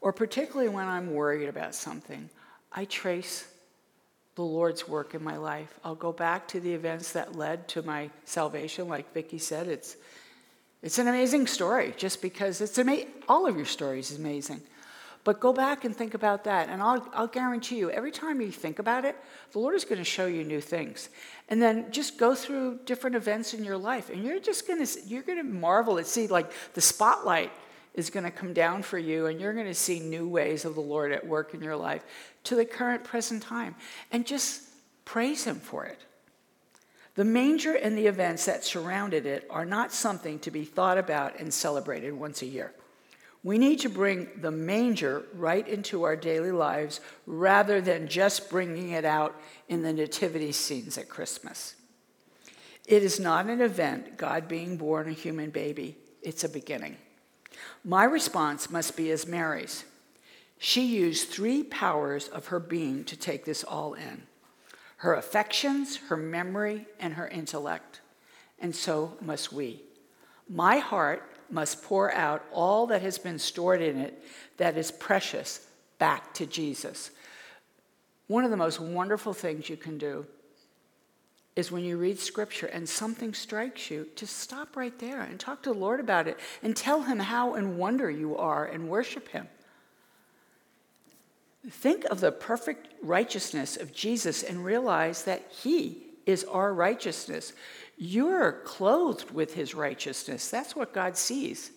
or 0.00 0.12
particularly 0.12 0.68
when 0.68 0.86
I'm 0.86 1.12
worried 1.12 1.48
about 1.48 1.74
something. 1.74 2.30
I 2.72 2.86
trace 2.86 3.46
the 4.34 4.42
Lord's 4.42 4.88
work 4.88 5.14
in 5.14 5.22
my 5.22 5.36
life. 5.36 5.78
I'll 5.84 5.94
go 5.94 6.12
back 6.12 6.48
to 6.48 6.60
the 6.60 6.72
events 6.72 7.12
that 7.12 7.36
led 7.36 7.68
to 7.68 7.82
my 7.82 8.10
salvation, 8.24 8.88
like 8.88 9.12
Vicki 9.12 9.38
said. 9.38 9.68
It's 9.68 9.96
it's 10.82 10.98
an 10.98 11.08
amazing 11.08 11.46
story, 11.46 11.94
just 11.96 12.20
because 12.20 12.60
it's 12.60 12.78
ama- 12.78 13.06
all 13.26 13.46
of 13.46 13.56
your 13.56 13.64
stories 13.64 14.10
is 14.10 14.18
amazing. 14.18 14.60
But 15.24 15.40
go 15.40 15.54
back 15.54 15.86
and 15.86 15.96
think 15.96 16.12
about 16.12 16.44
that, 16.44 16.68
and 16.68 16.82
I'll, 16.82 17.08
I'll 17.14 17.26
guarantee 17.26 17.78
you, 17.78 17.90
every 17.90 18.10
time 18.10 18.42
you 18.42 18.52
think 18.52 18.78
about 18.78 19.06
it, 19.06 19.16
the 19.52 19.60
Lord 19.60 19.74
is 19.74 19.86
going 19.86 19.98
to 19.98 20.04
show 20.04 20.26
you 20.26 20.44
new 20.44 20.60
things. 20.60 21.08
And 21.48 21.60
then 21.60 21.92
just 21.92 22.18
go 22.18 22.34
through 22.34 22.80
different 22.86 23.16
events 23.16 23.52
in 23.52 23.64
your 23.64 23.76
life, 23.76 24.08
and 24.10 24.24
you're 24.24 24.40
just 24.40 24.66
going 24.66 24.84
to 24.84 25.00
you're 25.06 25.22
going 25.22 25.38
to 25.38 25.44
marvel 25.44 25.98
at 25.98 26.06
see 26.06 26.26
like 26.26 26.50
the 26.72 26.80
spotlight 26.80 27.52
is 27.94 28.10
going 28.10 28.24
to 28.24 28.30
come 28.30 28.52
down 28.52 28.82
for 28.82 28.98
you, 28.98 29.26
and 29.26 29.40
you're 29.40 29.52
going 29.52 29.66
to 29.66 29.74
see 29.74 30.00
new 30.00 30.26
ways 30.26 30.64
of 30.64 30.74
the 30.74 30.80
Lord 30.80 31.12
at 31.12 31.26
work 31.26 31.54
in 31.54 31.62
your 31.62 31.76
life 31.76 32.02
to 32.44 32.56
the 32.56 32.64
current 32.64 33.04
present 33.04 33.42
time, 33.42 33.74
and 34.10 34.26
just 34.26 34.62
praise 35.04 35.44
Him 35.44 35.56
for 35.56 35.84
it. 35.84 36.00
The 37.14 37.24
manger 37.24 37.74
and 37.74 37.96
the 37.96 38.06
events 38.06 38.46
that 38.46 38.64
surrounded 38.64 39.26
it 39.26 39.46
are 39.50 39.64
not 39.64 39.92
something 39.92 40.38
to 40.40 40.50
be 40.50 40.64
thought 40.64 40.98
about 40.98 41.38
and 41.38 41.52
celebrated 41.52 42.12
once 42.12 42.42
a 42.42 42.46
year. 42.46 42.72
We 43.44 43.58
need 43.58 43.80
to 43.80 43.90
bring 43.90 44.28
the 44.40 44.50
manger 44.50 45.22
right 45.34 45.68
into 45.68 46.02
our 46.04 46.16
daily 46.16 46.50
lives 46.50 47.00
rather 47.26 47.82
than 47.82 48.08
just 48.08 48.48
bringing 48.48 48.90
it 48.90 49.04
out 49.04 49.38
in 49.68 49.82
the 49.82 49.92
nativity 49.92 50.50
scenes 50.50 50.96
at 50.96 51.10
Christmas. 51.10 51.76
It 52.86 53.02
is 53.02 53.20
not 53.20 53.46
an 53.46 53.60
event, 53.60 54.16
God 54.16 54.48
being 54.48 54.78
born 54.78 55.08
a 55.08 55.12
human 55.12 55.50
baby, 55.50 55.96
it's 56.22 56.42
a 56.42 56.48
beginning. 56.48 56.96
My 57.84 58.04
response 58.04 58.70
must 58.70 58.96
be 58.96 59.10
as 59.10 59.26
Mary's. 59.26 59.84
She 60.58 60.86
used 60.86 61.28
three 61.28 61.62
powers 61.62 62.28
of 62.28 62.46
her 62.46 62.58
being 62.58 63.04
to 63.04 63.16
take 63.16 63.44
this 63.44 63.62
all 63.62 63.92
in 63.92 64.22
her 64.98 65.14
affections, 65.14 65.96
her 66.08 66.16
memory, 66.16 66.86
and 66.98 67.12
her 67.12 67.28
intellect. 67.28 68.00
And 68.58 68.74
so 68.74 69.18
must 69.20 69.52
we. 69.52 69.82
My 70.48 70.78
heart 70.78 71.33
must 71.54 71.82
pour 71.82 72.12
out 72.12 72.44
all 72.52 72.86
that 72.88 73.02
has 73.02 73.16
been 73.16 73.38
stored 73.38 73.80
in 73.80 73.96
it 73.98 74.22
that 74.58 74.76
is 74.76 74.90
precious 74.90 75.66
back 75.98 76.34
to 76.34 76.44
Jesus. 76.44 77.10
One 78.26 78.44
of 78.44 78.50
the 78.50 78.56
most 78.56 78.80
wonderful 78.80 79.32
things 79.32 79.70
you 79.70 79.76
can 79.76 79.96
do 79.96 80.26
is 81.56 81.70
when 81.70 81.84
you 81.84 81.96
read 81.96 82.18
scripture 82.18 82.66
and 82.66 82.88
something 82.88 83.32
strikes 83.32 83.90
you, 83.90 84.08
to 84.16 84.26
stop 84.26 84.76
right 84.76 84.98
there 84.98 85.20
and 85.20 85.38
talk 85.38 85.62
to 85.62 85.72
the 85.72 85.78
Lord 85.78 86.00
about 86.00 86.26
it 86.26 86.38
and 86.62 86.76
tell 86.76 87.02
him 87.02 87.20
how 87.20 87.54
in 87.54 87.78
wonder 87.78 88.10
you 88.10 88.36
are 88.36 88.66
and 88.66 88.88
worship 88.88 89.28
him. 89.28 89.46
Think 91.70 92.04
of 92.06 92.20
the 92.20 92.32
perfect 92.32 92.88
righteousness 93.02 93.76
of 93.76 93.94
Jesus 93.94 94.42
and 94.42 94.64
realize 94.64 95.22
that 95.24 95.42
He 95.50 96.02
is 96.26 96.44
our 96.44 96.74
righteousness. 96.74 97.52
You're 97.96 98.52
clothed 98.64 99.30
with 99.30 99.54
His 99.54 99.74
righteousness. 99.74 100.50
That's 100.50 100.74
what 100.74 100.92
God 100.92 101.16
sees. 101.16 101.70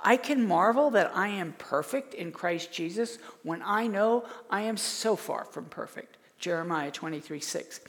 I 0.00 0.16
can 0.16 0.46
marvel 0.46 0.90
that 0.90 1.12
I 1.14 1.28
am 1.28 1.54
perfect 1.58 2.14
in 2.14 2.32
Christ 2.32 2.72
Jesus 2.72 3.18
when 3.42 3.62
I 3.64 3.86
know 3.86 4.24
I 4.48 4.62
am 4.62 4.76
so 4.76 5.14
far 5.16 5.44
from 5.44 5.66
perfect. 5.66 6.16
Jeremiah 6.38 6.90
23 6.90 7.40
6. 7.40 7.80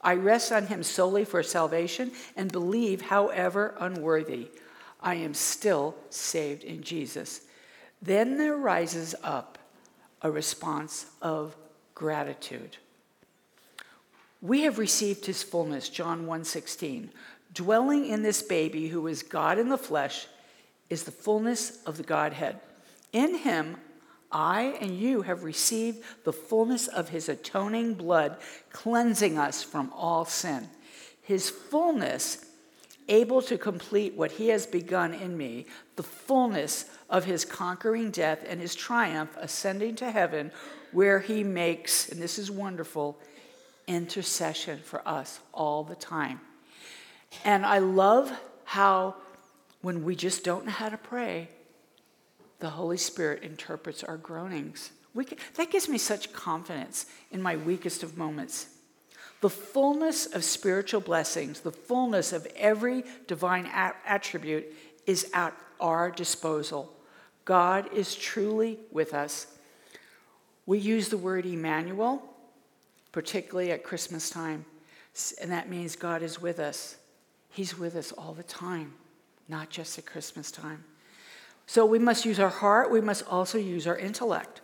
I 0.00 0.14
rest 0.14 0.52
on 0.52 0.66
Him 0.66 0.82
solely 0.82 1.24
for 1.24 1.42
salvation 1.42 2.12
and 2.36 2.52
believe, 2.52 3.02
however 3.02 3.74
unworthy, 3.78 4.48
I 5.00 5.16
am 5.16 5.34
still 5.34 5.96
saved 6.10 6.64
in 6.64 6.82
Jesus. 6.82 7.42
Then 8.00 8.38
there 8.38 8.56
rises 8.56 9.14
up 9.22 9.58
a 10.22 10.30
response 10.30 11.06
of 11.20 11.56
gratitude. 11.94 12.76
We 14.46 14.62
have 14.62 14.78
received 14.78 15.26
his 15.26 15.42
fullness, 15.42 15.88
John 15.88 16.24
1:16. 16.24 17.10
Dwelling 17.52 18.06
in 18.06 18.22
this 18.22 18.42
baby 18.42 18.86
who 18.86 19.08
is 19.08 19.24
God 19.24 19.58
in 19.58 19.70
the 19.70 19.76
flesh 19.76 20.28
is 20.88 21.02
the 21.02 21.10
fullness 21.10 21.82
of 21.84 21.96
the 21.96 22.04
Godhead. 22.04 22.60
In 23.12 23.38
him 23.38 23.78
I 24.30 24.76
and 24.80 24.96
you 24.96 25.22
have 25.22 25.42
received 25.42 26.04
the 26.22 26.32
fullness 26.32 26.86
of 26.86 27.08
his 27.08 27.28
atoning 27.28 27.94
blood, 27.94 28.36
cleansing 28.70 29.36
us 29.36 29.64
from 29.64 29.92
all 29.92 30.24
sin. 30.24 30.70
His 31.22 31.50
fullness 31.50 32.44
able 33.08 33.42
to 33.42 33.58
complete 33.58 34.14
what 34.14 34.32
he 34.32 34.48
has 34.48 34.64
begun 34.64 35.12
in 35.12 35.36
me, 35.36 35.66
the 35.96 36.04
fullness 36.04 36.84
of 37.10 37.24
his 37.24 37.44
conquering 37.44 38.12
death 38.12 38.44
and 38.46 38.60
his 38.60 38.76
triumph 38.76 39.36
ascending 39.38 39.96
to 39.96 40.10
heaven, 40.12 40.52
where 40.92 41.18
he 41.18 41.42
makes, 41.42 42.08
and 42.08 42.22
this 42.22 42.38
is 42.38 42.48
wonderful, 42.48 43.18
intercession 43.86 44.80
for 44.84 45.06
us 45.06 45.40
all 45.52 45.84
the 45.84 45.94
time. 45.94 46.40
And 47.44 47.64
I 47.64 47.78
love 47.78 48.32
how 48.64 49.16
when 49.82 50.04
we 50.04 50.16
just 50.16 50.44
don't 50.44 50.66
know 50.66 50.72
how 50.72 50.88
to 50.88 50.96
pray, 50.96 51.48
the 52.58 52.70
Holy 52.70 52.96
Spirit 52.96 53.42
interprets 53.42 54.02
our 54.02 54.16
groanings. 54.16 54.90
Can, 55.14 55.38
that 55.54 55.70
gives 55.70 55.88
me 55.88 55.98
such 55.98 56.32
confidence 56.32 57.06
in 57.30 57.40
my 57.40 57.56
weakest 57.56 58.02
of 58.02 58.18
moments. 58.18 58.66
The 59.40 59.50
fullness 59.50 60.26
of 60.26 60.44
spiritual 60.44 61.00
blessings, 61.00 61.60
the 61.60 61.72
fullness 61.72 62.32
of 62.32 62.46
every 62.56 63.04
divine 63.26 63.66
attribute 63.66 64.66
is 65.06 65.30
at 65.32 65.54
our 65.78 66.10
disposal. 66.10 66.92
God 67.44 67.92
is 67.92 68.14
truly 68.14 68.78
with 68.90 69.14
us. 69.14 69.46
We 70.64 70.78
use 70.78 71.08
the 71.10 71.18
word 71.18 71.46
Emmanuel, 71.46 72.22
particularly 73.12 73.70
at 73.70 73.82
Christmas 73.82 74.30
time, 74.30 74.64
and 75.40 75.50
that 75.50 75.68
means 75.68 75.96
God 75.96 76.22
is 76.22 76.40
with 76.40 76.58
us. 76.58 76.96
He's 77.50 77.78
with 77.78 77.96
us 77.96 78.12
all 78.12 78.32
the 78.32 78.42
time, 78.42 78.92
not 79.48 79.70
just 79.70 79.98
at 79.98 80.06
Christmas 80.06 80.50
time. 80.50 80.84
So 81.66 81.84
we 81.84 81.98
must 81.98 82.24
use 82.24 82.38
our 82.38 82.48
heart, 82.48 82.90
we 82.90 83.00
must 83.00 83.26
also 83.26 83.58
use 83.58 83.86
our 83.86 83.96
intellect. 83.96 84.60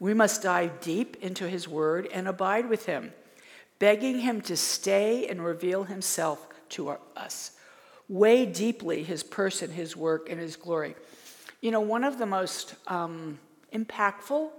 We 0.00 0.12
must 0.12 0.42
dive 0.42 0.80
deep 0.80 1.16
into 1.22 1.48
his 1.48 1.68
word 1.68 2.08
and 2.12 2.28
abide 2.28 2.68
with 2.68 2.86
him, 2.86 3.12
begging 3.78 4.20
him 4.20 4.40
to 4.42 4.56
stay 4.56 5.26
and 5.26 5.42
reveal 5.44 5.84
himself 5.84 6.46
to 6.70 6.96
us. 7.16 7.52
Weigh 8.08 8.44
deeply 8.44 9.02
his 9.02 9.22
person, 9.22 9.70
his 9.70 9.96
work, 9.96 10.28
and 10.28 10.38
his 10.38 10.56
glory. 10.56 10.94
You 11.60 11.70
know, 11.70 11.80
one 11.80 12.04
of 12.04 12.18
the 12.18 12.26
most 12.26 12.74
um, 12.86 13.38
impactful 13.72 14.50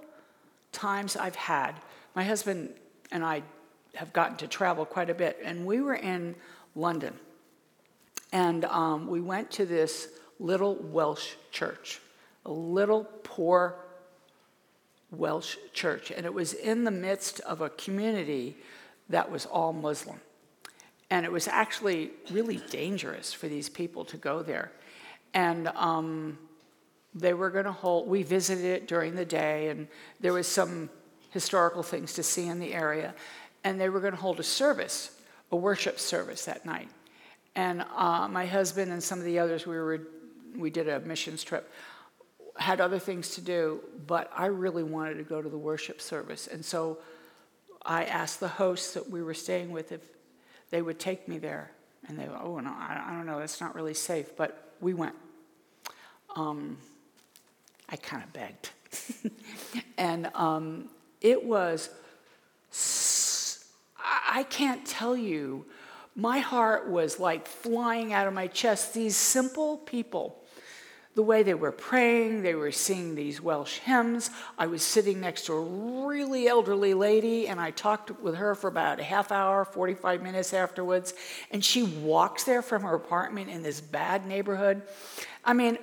times 0.71 1.15
I've 1.15 1.35
had, 1.35 1.73
my 2.15 2.23
husband 2.23 2.73
and 3.11 3.23
I 3.23 3.43
have 3.95 4.13
gotten 4.13 4.37
to 4.37 4.47
travel 4.47 4.85
quite 4.85 5.09
a 5.09 5.13
bit, 5.13 5.39
and 5.43 5.65
we 5.65 5.81
were 5.81 5.95
in 5.95 6.35
London. 6.75 7.13
And 8.31 8.65
um, 8.65 9.07
we 9.07 9.21
went 9.21 9.51
to 9.51 9.65
this 9.65 10.09
little 10.39 10.75
Welsh 10.75 11.33
church, 11.51 12.01
a 12.45 12.51
little 12.51 13.05
poor 13.23 13.75
Welsh 15.11 15.55
church. 15.73 16.11
And 16.11 16.25
it 16.25 16.33
was 16.33 16.53
in 16.53 16.83
the 16.83 16.91
midst 16.91 17.39
of 17.41 17.61
a 17.61 17.69
community 17.69 18.57
that 19.09 19.31
was 19.31 19.45
all 19.45 19.71
Muslim. 19.71 20.19
And 21.09 21.25
it 21.25 21.31
was 21.31 21.47
actually 21.47 22.11
really 22.31 22.57
dangerous 22.69 23.31
for 23.31 23.47
these 23.47 23.69
people 23.69 24.03
to 24.05 24.17
go 24.17 24.41
there. 24.41 24.71
And 25.33 25.67
um, 25.69 26.37
they 27.13 27.33
were 27.33 27.49
going 27.49 27.65
to 27.65 27.71
hold, 27.71 28.07
we 28.07 28.23
visited 28.23 28.65
it 28.65 28.87
during 28.87 29.15
the 29.15 29.25
day, 29.25 29.69
and 29.69 29.87
there 30.19 30.33
was 30.33 30.47
some 30.47 30.89
historical 31.35 31.83
things 31.83 32.13
to 32.13 32.23
see 32.23 32.47
in 32.47 32.61
the 32.61 32.73
area. 32.73 33.13
And 33.65 33.79
they 33.79 33.89
were 33.89 33.99
going 33.99 34.13
to 34.13 34.19
hold 34.19 34.39
a 34.39 34.43
service, 34.43 35.11
a 35.51 35.55
worship 35.57 35.99
service 35.99 36.45
that 36.45 36.65
night. 36.65 36.87
And 37.55 37.83
uh, 37.93 38.29
my 38.29 38.45
husband 38.45 38.93
and 38.93 39.03
some 39.03 39.19
of 39.19 39.25
the 39.25 39.37
others, 39.37 39.67
we, 39.67 39.75
were, 39.75 40.07
we 40.55 40.69
did 40.69 40.87
a 40.87 41.01
missions 41.01 41.43
trip, 41.43 41.69
had 42.55 42.79
other 42.79 42.99
things 42.99 43.31
to 43.31 43.41
do, 43.41 43.81
but 44.07 44.31
I 44.33 44.45
really 44.45 44.83
wanted 44.83 45.15
to 45.15 45.23
go 45.23 45.41
to 45.41 45.49
the 45.49 45.57
worship 45.57 45.99
service. 45.99 46.47
And 46.47 46.63
so 46.63 46.99
I 47.85 48.05
asked 48.05 48.39
the 48.39 48.47
hosts 48.47 48.93
that 48.93 49.09
we 49.09 49.21
were 49.21 49.33
staying 49.33 49.71
with 49.71 49.91
if 49.91 50.01
they 50.69 50.81
would 50.81 50.99
take 50.99 51.27
me 51.27 51.37
there. 51.37 51.69
And 52.07 52.17
they 52.17 52.27
oh, 52.27 52.59
no, 52.61 52.69
I, 52.69 53.03
I 53.07 53.11
don't 53.11 53.25
know, 53.25 53.39
that's 53.39 53.59
not 53.59 53.75
really 53.75 53.93
safe. 53.93 54.37
But 54.37 54.71
we 54.79 54.93
went. 54.93 55.15
Um, 56.37 56.77
I 57.89 57.97
kind 57.97 58.23
of 58.23 58.31
begged. 58.31 58.69
and 59.97 60.31
um, 60.33 60.89
it 61.25 61.43
was, 61.43 61.89
I 63.97 64.43
can't 64.43 64.85
tell 64.85 65.17
you 65.17 65.65
my 66.15 66.37
heart 66.37 66.87
was 66.87 67.19
like 67.19 67.47
flying 67.47 68.13
out 68.13 68.27
of 68.27 68.33
my 68.33 68.45
chest. 68.45 68.93
These 68.93 69.17
simple 69.17 69.77
people, 69.77 70.43
the 71.15 71.23
way 71.23 71.41
they 71.41 71.55
were 71.55 71.71
praying, 71.71 72.43
they 72.43 72.53
were 72.53 72.71
singing 72.71 73.15
these 73.15 73.41
Welsh 73.41 73.79
hymns. 73.79 74.29
I 74.59 74.67
was 74.67 74.83
sitting 74.83 75.19
next 75.19 75.47
to 75.47 75.53
a 75.53 76.05
really 76.07 76.47
elderly 76.47 76.93
lady, 76.93 77.47
and 77.47 77.59
I 77.59 77.71
talked 77.71 78.21
with 78.21 78.35
her 78.35 78.53
for 78.53 78.67
about 78.67 78.99
a 78.99 79.03
half 79.03 79.31
hour, 79.31 79.65
45 79.65 80.21
minutes 80.21 80.53
afterwards. 80.53 81.15
And 81.49 81.65
she 81.65 81.81
walks 81.81 82.43
there 82.43 82.61
from 82.61 82.83
her 82.83 82.93
apartment 82.93 83.49
in 83.49 83.63
this 83.63 83.81
bad 83.81 84.27
neighborhood. 84.27 84.83
I 85.43 85.53
mean, 85.53 85.79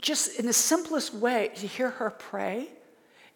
just 0.00 0.40
in 0.40 0.46
the 0.46 0.54
simplest 0.54 1.12
way, 1.12 1.50
to 1.56 1.66
hear 1.66 1.90
her 1.90 2.08
pray 2.08 2.70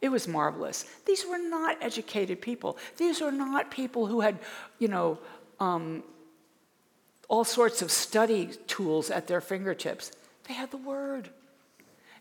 it 0.00 0.08
was 0.08 0.26
marvelous. 0.26 0.84
These 1.04 1.26
were 1.26 1.38
not 1.38 1.76
educated 1.82 2.40
people. 2.40 2.78
These 2.96 3.20
were 3.20 3.32
not 3.32 3.70
people 3.70 4.06
who 4.06 4.20
had, 4.20 4.38
you 4.78 4.88
know, 4.88 5.18
um, 5.58 6.02
all 7.28 7.44
sorts 7.44 7.82
of 7.82 7.90
study 7.90 8.50
tools 8.66 9.10
at 9.10 9.26
their 9.26 9.40
fingertips. 9.40 10.10
They 10.48 10.54
had 10.54 10.70
the 10.70 10.78
Word, 10.78 11.30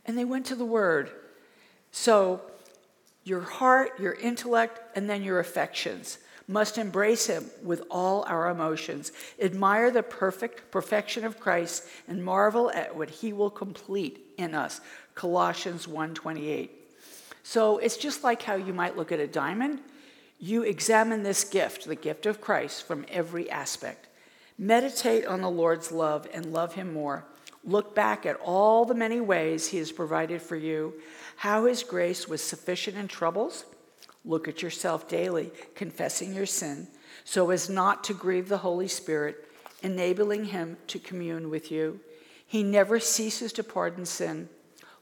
and 0.05 0.17
they 0.17 0.25
went 0.25 0.45
to 0.47 0.55
the 0.55 0.65
Word. 0.65 1.09
So, 1.91 2.41
your 3.23 3.41
heart, 3.41 3.99
your 3.99 4.13
intellect, 4.13 4.79
and 4.95 5.09
then 5.09 5.23
your 5.23 5.39
affections 5.39 6.19
must 6.47 6.77
embrace 6.77 7.27
Him 7.27 7.45
with 7.63 7.83
all 7.89 8.23
our 8.27 8.49
emotions. 8.49 9.11
Admire 9.41 9.89
the 9.89 10.03
perfect 10.03 10.69
perfection 10.71 11.23
of 11.23 11.39
Christ 11.39 11.85
and 12.07 12.23
marvel 12.23 12.71
at 12.71 12.95
what 12.95 13.09
He 13.09 13.31
will 13.31 13.51
complete 13.51 14.33
in 14.37 14.53
us. 14.53 14.81
Colossians 15.15 15.87
1:28. 15.87 16.78
So 17.49 17.79
it's 17.79 17.97
just 17.97 18.23
like 18.23 18.43
how 18.43 18.53
you 18.57 18.73
might 18.73 18.95
look 18.95 19.11
at 19.11 19.19
a 19.19 19.25
diamond. 19.25 19.79
You 20.39 20.61
examine 20.61 21.23
this 21.23 21.43
gift, 21.43 21.85
the 21.85 21.95
gift 21.95 22.27
of 22.27 22.39
Christ, 22.39 22.83
from 22.83 23.07
every 23.09 23.49
aspect. 23.49 24.07
Meditate 24.59 25.25
on 25.25 25.41
the 25.41 25.49
Lord's 25.49 25.91
love 25.91 26.27
and 26.31 26.53
love 26.53 26.75
Him 26.75 26.93
more. 26.93 27.25
Look 27.63 27.95
back 27.95 28.27
at 28.27 28.39
all 28.39 28.85
the 28.85 28.93
many 28.93 29.19
ways 29.19 29.65
He 29.65 29.79
has 29.79 29.91
provided 29.91 30.43
for 30.43 30.55
you, 30.57 30.93
how 31.37 31.65
His 31.65 31.81
grace 31.81 32.27
was 32.27 32.43
sufficient 32.43 32.95
in 32.97 33.07
troubles. 33.07 33.65
Look 34.23 34.47
at 34.47 34.61
yourself 34.61 35.09
daily, 35.09 35.49
confessing 35.73 36.35
your 36.35 36.45
sin, 36.45 36.87
so 37.23 37.49
as 37.49 37.67
not 37.67 38.03
to 38.03 38.13
grieve 38.13 38.47
the 38.47 38.59
Holy 38.59 38.87
Spirit, 38.87 39.49
enabling 39.81 40.45
Him 40.45 40.77
to 40.85 40.99
commune 40.99 41.49
with 41.49 41.71
you. 41.71 41.99
He 42.45 42.61
never 42.61 42.99
ceases 42.99 43.51
to 43.53 43.63
pardon 43.63 44.05
sin. 44.05 44.49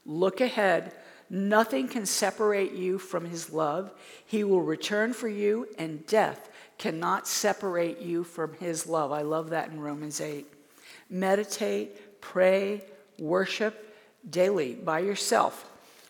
Look 0.06 0.40
ahead 0.40 0.94
Nothing 1.30 1.88
can 1.88 2.06
separate 2.06 2.72
you 2.72 2.98
from 2.98 3.24
his 3.26 3.52
love. 3.52 3.92
He 4.24 4.44
will 4.44 4.62
return 4.62 5.12
for 5.12 5.28
you, 5.28 5.68
and 5.78 6.06
death 6.06 6.48
cannot 6.78 7.28
separate 7.28 8.00
you 8.00 8.24
from 8.24 8.54
his 8.54 8.86
love. 8.86 9.12
I 9.12 9.22
love 9.22 9.50
that 9.50 9.70
in 9.70 9.80
Romans 9.80 10.20
8. 10.20 10.46
Meditate, 11.10 12.20
pray, 12.20 12.84
worship 13.18 13.94
daily 14.28 14.74
by 14.74 15.00
yourself. 15.00 15.64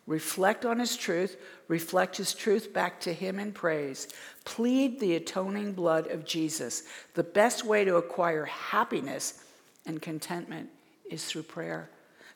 Reflect 0.06 0.64
on 0.64 0.78
his 0.78 0.96
truth, 0.96 1.36
reflect 1.68 2.16
his 2.16 2.32
truth 2.32 2.72
back 2.72 3.00
to 3.00 3.12
him 3.12 3.38
in 3.38 3.52
praise. 3.52 4.08
Plead 4.44 5.00
the 5.00 5.16
atoning 5.16 5.72
blood 5.72 6.06
of 6.06 6.24
Jesus. 6.24 6.84
The 7.14 7.22
best 7.22 7.64
way 7.64 7.84
to 7.84 7.96
acquire 7.96 8.46
happiness 8.46 9.44
and 9.84 10.00
contentment 10.00 10.70
is 11.10 11.26
through 11.26 11.42
prayer. 11.42 11.90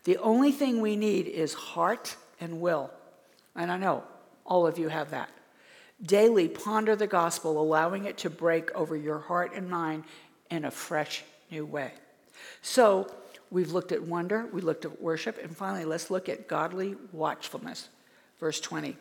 The 0.05 0.19
only 0.19 0.53
thing 0.53 0.81
we 0.81 0.97
need 0.97 1.27
is 1.27 1.55
heart 1.55 2.17
and 2.43 2.61
will. 2.61 2.91
And 3.55 3.71
I 3.71 3.79
know 3.79 4.03
all 4.45 4.67
of 4.67 4.79
you 4.79 4.89
have 4.89 5.13
that. 5.13 5.31
Daily 6.03 6.49
ponder 6.49 6.97
the 6.97 7.07
gospel, 7.07 7.61
allowing 7.61 8.07
it 8.07 8.19
to 8.19 8.31
break 8.31 8.73
over 8.73 8.97
your 8.97 9.21
heart 9.21 9.53
and 9.55 9.71
mind 9.71 10.03
in 10.51 10.65
a 10.65 10.71
fresh 10.71 11.23
new 11.51 11.65
way. 11.65 11.93
So, 12.61 13.09
we've 13.51 13.71
looked 13.71 13.93
at 13.93 14.03
wonder, 14.03 14.49
we 14.53 14.61
looked 14.61 14.85
at 14.85 15.01
worship, 15.01 15.39
and 15.41 15.57
finally, 15.57 15.85
let's 15.85 16.11
look 16.11 16.29
at 16.29 16.49
godly 16.49 16.97
watchfulness. 17.13 17.89
Verse 18.41 18.61
20. 18.61 18.97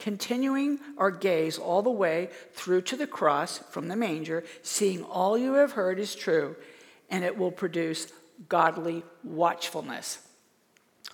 Continuing 0.00 0.80
our 0.98 1.10
gaze 1.12 1.58
all 1.58 1.82
the 1.82 1.90
way 1.90 2.30
through 2.52 2.80
to 2.82 2.96
the 2.96 3.06
cross 3.06 3.58
from 3.58 3.86
the 3.86 3.96
manger, 3.96 4.42
seeing 4.62 5.04
all 5.04 5.38
you 5.38 5.54
have 5.54 5.72
heard 5.72 6.00
is 6.00 6.16
true, 6.16 6.56
and 7.10 7.22
it 7.22 7.38
will 7.38 7.52
produce 7.52 8.08
godly 8.48 9.04
watchfulness. 9.22 10.18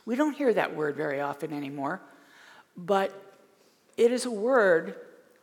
We 0.06 0.14
don't 0.14 0.34
hear 0.34 0.54
that 0.54 0.74
word 0.74 0.96
very 0.96 1.20
often 1.20 1.52
anymore, 1.52 2.00
but 2.76 3.12
it 3.96 4.12
is 4.12 4.24
a 4.24 4.30
word. 4.30 4.94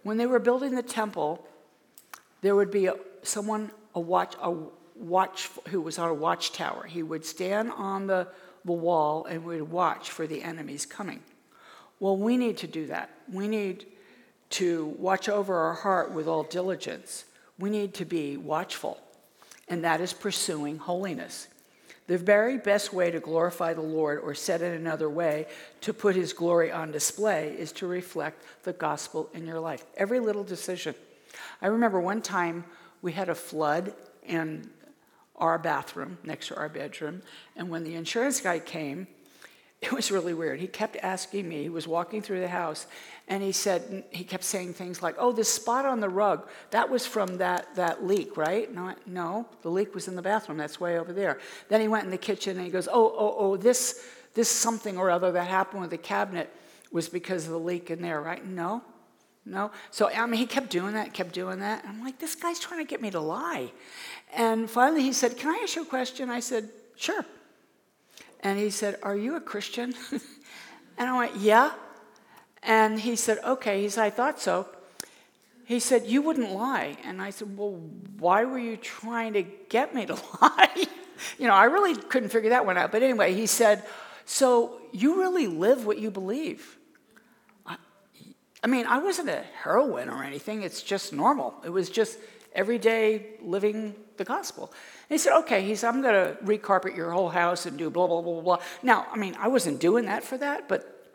When 0.03 0.17
they 0.17 0.25
were 0.25 0.39
building 0.39 0.73
the 0.75 0.81
temple, 0.81 1.45
there 2.41 2.55
would 2.55 2.71
be 2.71 2.87
a, 2.87 2.95
someone, 3.21 3.71
a 3.93 3.99
watch, 3.99 4.35
a 4.41 4.55
watch 4.95 5.49
who 5.67 5.81
was 5.81 5.99
on 5.99 6.09
a 6.09 6.13
watchtower. 6.13 6.85
He 6.85 7.03
would 7.03 7.25
stand 7.25 7.71
on 7.71 8.07
the, 8.07 8.27
the 8.63 8.71
wall 8.71 9.25
and 9.25 9.43
would 9.43 9.69
watch 9.69 10.09
for 10.09 10.27
the 10.27 10.41
enemies 10.41 10.85
coming. 10.85 11.21
Well, 11.99 12.17
we 12.17 12.37
need 12.37 12.57
to 12.59 12.67
do 12.67 12.87
that. 12.87 13.09
We 13.31 13.47
need 13.47 13.85
to 14.51 14.95
watch 14.97 15.29
over 15.29 15.55
our 15.55 15.73
heart 15.73 16.11
with 16.11 16.27
all 16.27 16.43
diligence. 16.43 17.25
We 17.59 17.69
need 17.69 17.93
to 17.95 18.05
be 18.05 18.37
watchful, 18.37 18.99
and 19.67 19.83
that 19.83 19.99
is 20.01 20.13
pursuing 20.13 20.77
holiness. 20.77 21.47
The 22.07 22.17
very 22.17 22.57
best 22.57 22.93
way 22.93 23.11
to 23.11 23.19
glorify 23.19 23.73
the 23.73 23.81
Lord, 23.81 24.19
or 24.19 24.33
said 24.33 24.61
in 24.61 24.73
another 24.73 25.09
way, 25.09 25.47
to 25.81 25.93
put 25.93 26.15
his 26.15 26.33
glory 26.33 26.71
on 26.71 26.91
display, 26.91 27.55
is 27.57 27.71
to 27.73 27.87
reflect 27.87 28.43
the 28.63 28.73
gospel 28.73 29.29
in 29.33 29.45
your 29.47 29.59
life. 29.59 29.85
Every 29.95 30.19
little 30.19 30.43
decision. 30.43 30.95
I 31.61 31.67
remember 31.67 31.99
one 32.01 32.21
time 32.21 32.65
we 33.01 33.13
had 33.13 33.29
a 33.29 33.35
flood 33.35 33.93
in 34.25 34.69
our 35.37 35.57
bathroom 35.57 36.17
next 36.23 36.47
to 36.47 36.57
our 36.57 36.69
bedroom, 36.69 37.21
and 37.55 37.69
when 37.69 37.83
the 37.83 37.95
insurance 37.95 38.41
guy 38.41 38.59
came, 38.59 39.07
it 39.83 39.91
was 39.91 40.11
really 40.11 40.33
weird. 40.33 40.59
He 40.59 40.67
kept 40.67 40.95
asking 40.97 41.47
me, 41.47 41.61
he 41.63 41.69
was 41.69 41.87
walking 41.87 42.21
through 42.21 42.39
the 42.39 42.47
house, 42.47 42.87
and 43.27 43.43
he 43.43 43.51
said, 43.51 44.05
he 44.11 44.23
kept 44.23 44.43
saying 44.45 44.73
things 44.73 45.03
like, 45.03 45.15
oh, 45.17 45.33
this 45.33 45.51
spot 45.51 45.85
on 45.85 45.99
the 45.99 46.07
rug, 46.07 46.47
that 46.71 46.89
was 46.89 47.05
from 47.05 47.37
that, 47.37 47.75
that 47.75 48.05
leak, 48.05 48.37
right? 48.37 48.73
No, 48.73 48.95
no, 49.05 49.45
the 49.61 49.69
leak 49.69 49.93
was 49.93 50.07
in 50.07 50.15
the 50.15 50.21
bathroom, 50.21 50.57
that's 50.57 50.79
way 50.79 50.97
over 50.97 51.11
there. 51.11 51.37
Then 51.67 51.81
he 51.81 51.89
went 51.89 52.05
in 52.05 52.11
the 52.11 52.17
kitchen 52.17 52.55
and 52.55 52.65
he 52.65 52.71
goes, 52.71 52.87
oh, 52.87 53.13
oh, 53.17 53.35
oh, 53.37 53.57
this, 53.57 54.05
this 54.33 54.49
something 54.49 54.97
or 54.97 55.11
other 55.11 55.31
that 55.33 55.47
happened 55.47 55.81
with 55.81 55.91
the 55.91 55.97
cabinet 55.97 56.49
was 56.91 57.09
because 57.09 57.45
of 57.45 57.51
the 57.51 57.59
leak 57.59 57.91
in 57.91 58.01
there, 58.01 58.21
right? 58.21 58.45
No, 58.45 58.83
no. 59.45 59.71
So, 59.91 60.09
I 60.09 60.25
mean, 60.25 60.39
he 60.39 60.45
kept 60.45 60.69
doing 60.69 60.93
that, 60.93 61.13
kept 61.13 61.33
doing 61.33 61.59
that. 61.59 61.83
I'm 61.85 62.01
like, 62.01 62.19
this 62.19 62.35
guy's 62.35 62.59
trying 62.59 62.79
to 62.79 62.89
get 62.89 63.01
me 63.01 63.11
to 63.11 63.19
lie. 63.19 63.71
And 64.33 64.69
finally 64.69 65.01
he 65.01 65.11
said, 65.11 65.37
can 65.37 65.49
I 65.49 65.59
ask 65.63 65.75
you 65.75 65.81
a 65.81 65.85
question? 65.85 66.29
I 66.29 66.39
said, 66.39 66.69
sure. 66.95 67.25
And 68.43 68.59
he 68.59 68.69
said, 68.69 68.99
Are 69.01 69.15
you 69.15 69.35
a 69.35 69.41
Christian? 69.41 69.95
and 70.97 71.09
I 71.09 71.17
went, 71.17 71.35
Yeah. 71.37 71.71
And 72.61 72.99
he 72.99 73.15
said, 73.15 73.39
Okay. 73.43 73.81
He 73.81 73.89
said, 73.89 74.03
I 74.03 74.09
thought 74.09 74.39
so. 74.39 74.67
He 75.65 75.79
said, 75.79 76.05
You 76.05 76.21
wouldn't 76.21 76.51
lie. 76.51 76.97
And 77.03 77.21
I 77.21 77.29
said, 77.29 77.57
Well, 77.57 77.79
why 78.19 78.43
were 78.43 78.59
you 78.59 78.77
trying 78.77 79.33
to 79.33 79.43
get 79.43 79.95
me 79.95 80.05
to 80.05 80.13
lie? 80.41 80.85
you 81.39 81.47
know, 81.47 81.53
I 81.53 81.65
really 81.65 81.95
couldn't 81.95 82.29
figure 82.29 82.49
that 82.51 82.65
one 82.65 82.77
out. 82.77 82.91
But 82.91 83.01
anyway, 83.01 83.33
he 83.33 83.47
said, 83.47 83.83
So 84.25 84.81
you 84.91 85.19
really 85.21 85.47
live 85.47 85.85
what 85.85 85.97
you 85.97 86.11
believe. 86.11 86.77
I, 87.65 87.77
I 88.61 88.67
mean, 88.67 88.85
I 88.85 88.99
wasn't 88.99 89.29
a 89.29 89.43
heroine 89.63 90.09
or 90.09 90.23
anything, 90.23 90.63
it's 90.63 90.83
just 90.83 91.13
normal. 91.13 91.55
It 91.65 91.69
was 91.69 91.89
just 91.89 92.19
everyday 92.53 93.37
living 93.41 93.95
the 94.17 94.25
gospel. 94.25 94.71
He 95.13 95.19
said, 95.19 95.37
Okay, 95.41 95.61
he 95.61 95.75
said, 95.75 95.89
I'm 95.89 96.01
going 96.01 96.15
to 96.15 96.35
recarpet 96.43 96.97
your 96.97 97.11
whole 97.11 97.29
house 97.29 97.67
and 97.67 97.77
do 97.77 97.91
blah, 97.91 98.07
blah, 98.07 98.23
blah, 98.23 98.41
blah. 98.41 98.57
Now, 98.81 99.05
I 99.11 99.15
mean, 99.15 99.35
I 99.39 99.47
wasn't 99.47 99.79
doing 99.79 100.05
that 100.05 100.23
for 100.23 100.39
that, 100.39 100.67
but 100.67 101.07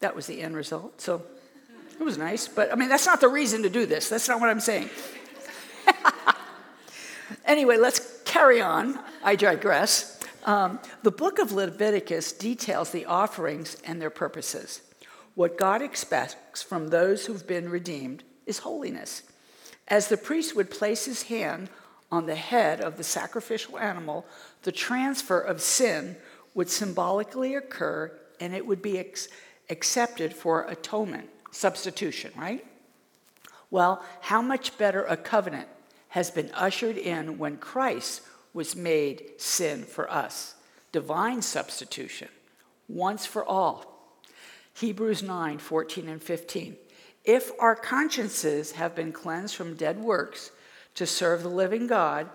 that 0.00 0.16
was 0.16 0.26
the 0.26 0.40
end 0.40 0.56
result. 0.56 1.02
So 1.02 1.20
it 2.00 2.02
was 2.02 2.16
nice. 2.16 2.48
But 2.48 2.72
I 2.72 2.76
mean, 2.76 2.88
that's 2.88 3.04
not 3.04 3.20
the 3.20 3.28
reason 3.28 3.62
to 3.64 3.68
do 3.68 3.84
this. 3.84 4.08
That's 4.08 4.26
not 4.26 4.40
what 4.40 4.48
I'm 4.48 4.60
saying. 4.60 4.88
anyway, 7.44 7.76
let's 7.76 8.22
carry 8.24 8.62
on. 8.62 8.98
I 9.22 9.36
digress. 9.36 10.18
Um, 10.46 10.78
the 11.02 11.10
book 11.10 11.38
of 11.38 11.52
Leviticus 11.52 12.32
details 12.32 12.90
the 12.90 13.04
offerings 13.04 13.76
and 13.84 14.00
their 14.00 14.08
purposes. 14.08 14.80
What 15.34 15.58
God 15.58 15.82
expects 15.82 16.62
from 16.62 16.88
those 16.88 17.26
who've 17.26 17.46
been 17.46 17.68
redeemed 17.68 18.24
is 18.46 18.60
holiness. 18.60 19.24
As 19.88 20.08
the 20.08 20.16
priest 20.16 20.56
would 20.56 20.70
place 20.70 21.04
his 21.04 21.24
hand 21.24 21.68
on 22.16 22.26
the 22.26 22.34
head 22.34 22.80
of 22.80 22.96
the 22.96 23.04
sacrificial 23.04 23.78
animal, 23.78 24.26
the 24.62 24.72
transfer 24.72 25.38
of 25.38 25.60
sin 25.60 26.16
would 26.54 26.70
symbolically 26.70 27.54
occur 27.54 28.10
and 28.40 28.54
it 28.54 28.66
would 28.66 28.80
be 28.80 28.98
ex- 28.98 29.28
accepted 29.68 30.32
for 30.34 30.62
atonement, 30.64 31.28
substitution, 31.50 32.32
right? 32.36 32.66
Well, 33.70 34.02
how 34.22 34.40
much 34.40 34.78
better 34.78 35.04
a 35.04 35.16
covenant 35.16 35.68
has 36.08 36.30
been 36.30 36.50
ushered 36.54 36.96
in 36.96 37.36
when 37.36 37.58
Christ 37.58 38.22
was 38.54 38.74
made 38.74 39.32
sin 39.36 39.84
for 39.84 40.10
us? 40.10 40.54
Divine 40.92 41.42
substitution, 41.42 42.28
once 42.88 43.26
for 43.26 43.44
all. 43.44 43.92
Hebrews 44.74 45.22
9 45.22 45.58
14 45.58 46.08
and 46.08 46.22
15. 46.22 46.76
If 47.24 47.50
our 47.58 47.74
consciences 47.74 48.72
have 48.72 48.94
been 48.94 49.12
cleansed 49.12 49.56
from 49.56 49.74
dead 49.74 49.98
works 49.98 50.52
to 50.96 51.06
serve 51.06 51.42
the 51.42 51.48
living 51.48 51.86
God, 51.86 52.28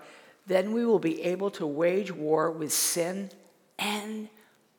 then 0.46 0.72
we 0.72 0.84
will 0.84 0.98
be 0.98 1.22
able 1.22 1.50
to 1.52 1.66
wage 1.66 2.10
war 2.10 2.50
with 2.50 2.72
sin 2.72 3.30
and 3.78 4.28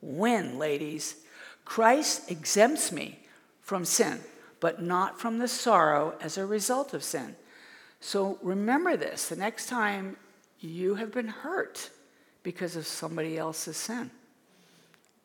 win, 0.02 0.58
ladies. 0.58 1.16
Christ 1.64 2.30
exempts 2.30 2.92
me 2.92 3.20
from 3.62 3.86
sin, 3.86 4.20
but 4.60 4.82
not 4.82 5.20
from 5.20 5.38
the 5.38 5.48
sorrow 5.48 6.16
as 6.20 6.38
a 6.38 6.46
result 6.46 6.94
of 6.94 7.04
sin. 7.04 7.36
So 8.02 8.38
remember 8.42 8.98
this 8.98 9.30
the 9.30 9.36
next 9.36 9.68
time 9.68 10.18
you 10.60 10.96
have 10.96 11.14
been 11.14 11.28
hurt 11.28 11.90
because 12.42 12.76
of 12.76 12.86
somebody 12.86 13.38
else's 13.38 13.78
sin, 13.78 14.12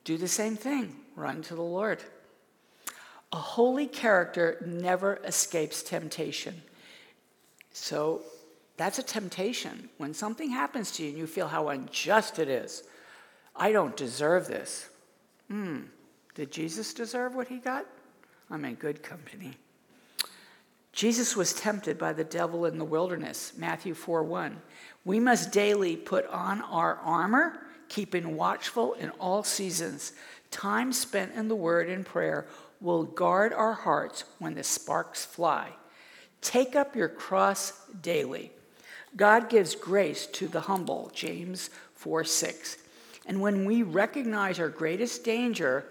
do 0.05 0.17
the 0.17 0.29
same 0.29 0.57
thing 0.57 0.95
run 1.17 1.43
to 1.43 1.55
the 1.55 1.63
Lord. 1.63 2.03
A 3.33 3.37
holy 3.37 3.87
character 3.87 4.63
never 4.65 5.17
escapes 5.25 5.83
temptation. 5.83 6.63
So 7.73 8.23
that's 8.79 9.01
a 9.01 9.03
temptation. 9.03 9.91
When 9.99 10.15
something 10.15 10.51
happens 10.51 10.93
to 10.93 11.03
you 11.03 11.11
and 11.11 11.19
you 11.19 11.27
feel 11.27 11.49
how 11.49 11.69
unjust 11.69 12.39
it 12.39 12.49
is, 12.49 12.85
I 13.55 13.73
don't 13.73 13.97
deserve 13.97 14.47
this. 14.47 14.89
Hmm, 15.49 15.81
did 16.35 16.53
Jesus 16.53 16.95
deserve 16.95 17.35
what 17.35 17.49
he 17.49 17.59
got? 17.59 17.85
I'm 18.49 18.65
in 18.65 18.77
good 18.77 19.03
company. 19.03 19.55
Jesus 20.93 21.37
was 21.37 21.53
tempted 21.53 21.99
by 21.99 22.13
the 22.13 22.25
devil 22.25 22.67
in 22.67 22.79
the 22.79 22.85
wilderness, 22.85 23.53
Matthew 23.57 23.95
4 23.95 24.23
1. 24.23 24.63
We 25.05 25.19
must 25.19 25.53
daily 25.53 25.97
put 25.97 26.27
on 26.29 26.63
our 26.63 26.97
armor, 26.97 27.67
keeping 27.89 28.37
watchful 28.37 28.95
in 28.95 29.11
all 29.11 29.43
seasons. 29.43 30.13
Time 30.53 30.93
spent 30.93 31.35
in 31.35 31.49
the 31.49 31.57
word 31.57 31.89
and 31.89 32.07
prayer 32.07 32.47
will 32.81 33.03
guard 33.03 33.53
our 33.53 33.75
hearts 33.75 34.25
when 34.39 34.55
the 34.55 34.63
sparks 34.63 35.25
fly. 35.25 35.71
Take 36.41 36.77
up 36.77 36.95
your 36.95 37.09
cross 37.09 37.73
daily. 38.01 38.53
God 39.17 39.49
gives 39.49 39.75
grace 39.75 40.27
to 40.27 40.49
the 40.49 40.63
humble, 40.63 41.11
James 41.15 41.71
4 41.95 42.25
6. 42.25 42.79
And 43.27 43.41
when 43.41 43.65
we 43.65 43.83
recognize 43.83 44.59
our 44.59 44.69
greatest 44.69 45.25
danger 45.25 45.85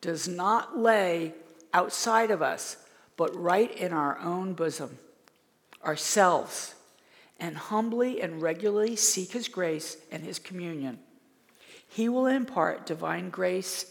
does 0.00 0.28
not 0.28 0.78
lay 0.78 1.34
outside 1.72 2.30
of 2.30 2.42
us, 2.42 2.76
but 3.16 3.34
right 3.34 3.74
in 3.76 3.92
our 3.92 4.18
own 4.20 4.52
bosom, 4.52 4.98
ourselves, 5.84 6.74
and 7.40 7.56
humbly 7.56 8.20
and 8.20 8.42
regularly 8.42 8.96
seek 8.96 9.32
His 9.32 9.48
grace 9.48 9.96
and 10.10 10.22
His 10.22 10.38
communion, 10.38 10.98
He 11.88 12.08
will 12.08 12.26
impart 12.26 12.86
divine 12.86 13.30
grace 13.30 13.90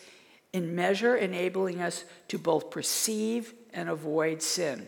in 0.53 0.75
measure, 0.75 1.15
enabling 1.15 1.81
us 1.81 2.05
to 2.29 2.37
both 2.37 2.71
perceive 2.71 3.53
and 3.73 3.89
avoid 3.89 4.41
sin. 4.41 4.87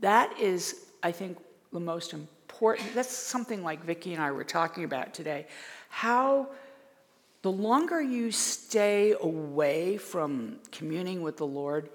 That 0.00 0.38
is, 0.38 0.86
I 1.02 1.12
think, 1.12 1.38
the 1.72 1.80
most 1.80 2.12
important. 2.12 2.41
That's 2.94 3.10
something 3.10 3.62
like 3.62 3.84
Vicki 3.84 4.14
and 4.14 4.22
I 4.22 4.30
were 4.30 4.44
talking 4.44 4.84
about 4.84 5.14
today. 5.14 5.46
How 5.88 6.48
the 7.42 7.50
longer 7.50 8.00
you 8.00 8.30
stay 8.30 9.14
away 9.20 9.96
from 9.96 10.58
communing 10.70 11.22
with 11.22 11.36
the 11.36 11.46
Lord, 11.46 11.90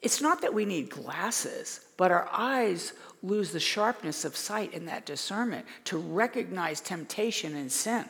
it's 0.00 0.20
not 0.20 0.40
that 0.42 0.54
we 0.54 0.64
need 0.64 0.88
glasses, 0.88 1.80
but 1.96 2.12
our 2.12 2.28
eyes 2.30 2.92
lose 3.24 3.50
the 3.50 3.58
sharpness 3.58 4.24
of 4.24 4.36
sight 4.36 4.72
and 4.72 4.86
that 4.86 5.04
discernment 5.04 5.66
to 5.84 5.98
recognize 5.98 6.80
temptation 6.80 7.56
and 7.56 7.72
sin. 7.72 8.04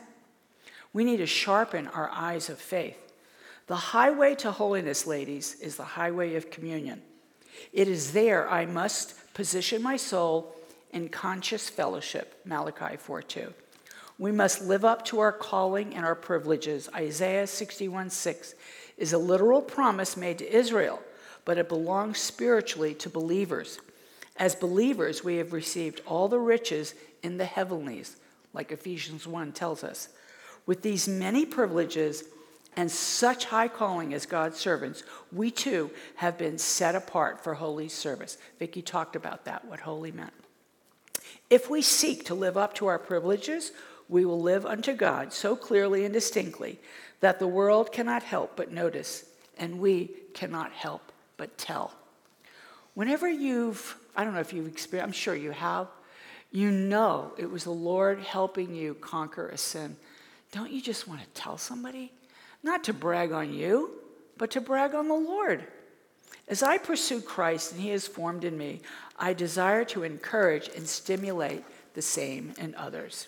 We 0.93 1.03
need 1.03 1.17
to 1.17 1.25
sharpen 1.25 1.87
our 1.87 2.09
eyes 2.11 2.49
of 2.49 2.59
faith. 2.59 3.11
The 3.65 3.75
highway 3.75 4.35
to 4.35 4.51
holiness, 4.51 5.07
ladies, 5.07 5.55
is 5.55 5.75
the 5.75 5.83
highway 5.83 6.35
of 6.35 6.51
communion. 6.51 7.01
It 7.73 7.87
is 7.87 8.13
there 8.13 8.47
I 8.49 8.67
must 8.67 9.15
position 9.33 9.81
my 9.81 9.97
soul 9.97 10.55
in 10.91 11.09
conscious 11.09 11.69
fellowship, 11.69 12.39
Malachi 12.45 12.97
4:2. 12.97 13.53
We 14.17 14.31
must 14.31 14.61
live 14.61 14.83
up 14.83 15.05
to 15.05 15.19
our 15.19 15.31
calling 15.31 15.95
and 15.95 16.05
our 16.05 16.15
privileges. 16.15 16.89
Isaiah 16.93 17.47
61 17.47 18.09
6 18.09 18.53
is 18.97 19.13
a 19.13 19.17
literal 19.17 19.61
promise 19.61 20.17
made 20.17 20.39
to 20.39 20.53
Israel, 20.53 21.01
but 21.45 21.57
it 21.57 21.69
belongs 21.69 22.19
spiritually 22.19 22.93
to 22.95 23.09
believers. 23.09 23.79
As 24.35 24.55
believers, 24.55 25.23
we 25.23 25.37
have 25.37 25.53
received 25.53 26.01
all 26.05 26.27
the 26.27 26.39
riches 26.39 26.95
in 27.23 27.37
the 27.37 27.45
heavenlies, 27.45 28.17
like 28.53 28.71
Ephesians 28.71 29.25
1 29.25 29.53
tells 29.53 29.83
us. 29.83 30.09
With 30.65 30.81
these 30.81 31.07
many 31.07 31.45
privileges 31.45 32.23
and 32.75 32.91
such 32.91 33.45
high 33.45 33.67
calling 33.67 34.13
as 34.13 34.25
God's 34.25 34.57
servants, 34.57 35.03
we 35.31 35.51
too 35.51 35.91
have 36.15 36.37
been 36.37 36.57
set 36.57 36.95
apart 36.95 37.43
for 37.43 37.53
holy 37.55 37.89
service. 37.89 38.37
Vicki 38.57 38.81
talked 38.81 39.15
about 39.15 39.45
that, 39.45 39.65
what 39.65 39.81
holy 39.81 40.11
meant. 40.11 40.33
If 41.49 41.69
we 41.69 41.81
seek 41.81 42.25
to 42.25 42.35
live 42.35 42.57
up 42.57 42.75
to 42.75 42.87
our 42.87 42.99
privileges, 42.99 43.71
we 44.07 44.25
will 44.25 44.41
live 44.41 44.65
unto 44.65 44.93
God 44.93 45.33
so 45.33 45.55
clearly 45.55 46.05
and 46.05 46.13
distinctly 46.13 46.79
that 47.21 47.39
the 47.39 47.47
world 47.47 47.91
cannot 47.91 48.23
help 48.23 48.55
but 48.55 48.71
notice, 48.71 49.25
and 49.57 49.79
we 49.79 50.11
cannot 50.33 50.71
help 50.71 51.11
but 51.37 51.57
tell. 51.57 51.93
Whenever 52.93 53.29
you've, 53.29 53.97
I 54.15 54.23
don't 54.23 54.33
know 54.33 54.39
if 54.39 54.53
you've 54.53 54.67
experienced, 54.67 55.07
I'm 55.07 55.13
sure 55.13 55.35
you 55.35 55.51
have, 55.51 55.87
you 56.51 56.71
know 56.71 57.33
it 57.37 57.49
was 57.49 57.63
the 57.63 57.71
Lord 57.71 58.19
helping 58.21 58.73
you 58.73 58.93
conquer 58.95 59.49
a 59.49 59.57
sin 59.57 59.95
don't 60.51 60.71
you 60.71 60.81
just 60.81 61.07
want 61.07 61.21
to 61.21 61.27
tell 61.39 61.57
somebody? 61.57 62.11
Not 62.63 62.83
to 62.85 62.93
brag 62.93 63.31
on 63.31 63.53
you, 63.53 63.91
but 64.37 64.51
to 64.51 64.61
brag 64.61 64.93
on 64.93 65.07
the 65.07 65.13
Lord. 65.13 65.65
As 66.47 66.63
I 66.63 66.77
pursue 66.77 67.21
Christ 67.21 67.73
and 67.73 67.81
He 67.81 67.91
is 67.91 68.07
formed 68.07 68.43
in 68.43 68.57
me, 68.57 68.81
I 69.17 69.33
desire 69.33 69.85
to 69.85 70.03
encourage 70.03 70.69
and 70.75 70.87
stimulate 70.87 71.63
the 71.93 72.01
same 72.01 72.53
in 72.57 72.73
others. 72.75 73.27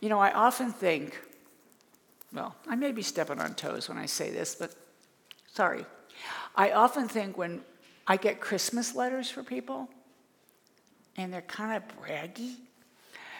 You 0.00 0.08
know, 0.08 0.18
I 0.18 0.32
often 0.32 0.72
think, 0.72 1.18
well, 2.32 2.54
I 2.68 2.76
may 2.76 2.92
be 2.92 3.02
stepping 3.02 3.40
on 3.40 3.54
toes 3.54 3.88
when 3.88 3.98
I 3.98 4.06
say 4.06 4.30
this, 4.30 4.54
but 4.54 4.74
sorry. 5.52 5.84
I 6.54 6.72
often 6.72 7.08
think 7.08 7.36
when 7.36 7.62
I 8.06 8.16
get 8.16 8.40
Christmas 8.40 8.94
letters 8.94 9.30
for 9.30 9.42
people 9.42 9.88
and 11.16 11.32
they're 11.32 11.42
kind 11.42 11.76
of 11.76 11.82
braggy, 11.98 12.54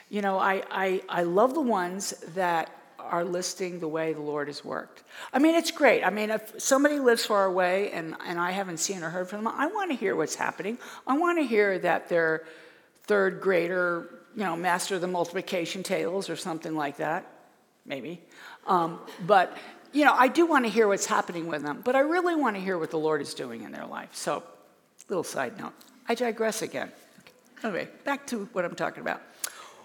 you 0.08 0.20
know, 0.20 0.38
I, 0.38 0.62
I, 0.70 1.02
I 1.08 1.22
love 1.22 1.54
the 1.54 1.60
ones 1.60 2.10
that 2.34 2.70
are 3.10 3.24
listing 3.24 3.80
the 3.80 3.88
way 3.88 4.12
the 4.12 4.20
Lord 4.20 4.48
has 4.48 4.64
worked. 4.64 5.02
I 5.32 5.38
mean, 5.38 5.54
it's 5.54 5.70
great. 5.70 6.04
I 6.04 6.10
mean, 6.10 6.30
if 6.30 6.60
somebody 6.60 6.98
lives 6.98 7.24
far 7.24 7.44
away 7.44 7.90
and, 7.92 8.16
and 8.26 8.38
I 8.38 8.50
haven't 8.50 8.78
seen 8.78 9.02
or 9.02 9.10
heard 9.10 9.28
from 9.28 9.44
them, 9.44 9.54
I 9.56 9.66
want 9.66 9.90
to 9.90 9.96
hear 9.96 10.16
what's 10.16 10.34
happening. 10.34 10.78
I 11.06 11.16
want 11.18 11.38
to 11.38 11.44
hear 11.44 11.78
that 11.80 12.08
their 12.08 12.44
third 13.04 13.40
grader, 13.40 14.08
you 14.36 14.44
know, 14.44 14.56
master 14.56 14.98
the 14.98 15.06
multiplication 15.06 15.82
tables 15.82 16.30
or 16.30 16.36
something 16.36 16.74
like 16.74 16.96
that, 16.98 17.26
maybe. 17.84 18.20
Um, 18.66 19.00
but 19.26 19.56
you 19.92 20.04
know, 20.04 20.14
I 20.14 20.28
do 20.28 20.46
want 20.46 20.64
to 20.64 20.70
hear 20.70 20.88
what's 20.88 21.06
happening 21.06 21.46
with 21.46 21.62
them, 21.62 21.82
but 21.84 21.94
I 21.94 22.00
really 22.00 22.34
want 22.34 22.56
to 22.56 22.62
hear 22.62 22.78
what 22.78 22.90
the 22.90 22.98
Lord 22.98 23.20
is 23.20 23.34
doing 23.34 23.62
in 23.62 23.72
their 23.72 23.86
life. 23.86 24.08
So, 24.12 24.42
little 25.08 25.24
side 25.24 25.58
note. 25.58 25.74
I 26.08 26.14
digress 26.14 26.62
again. 26.62 26.90
Anyway, 27.62 27.88
back 28.04 28.26
to 28.28 28.48
what 28.52 28.64
I'm 28.64 28.74
talking 28.74 29.02
about. 29.02 29.20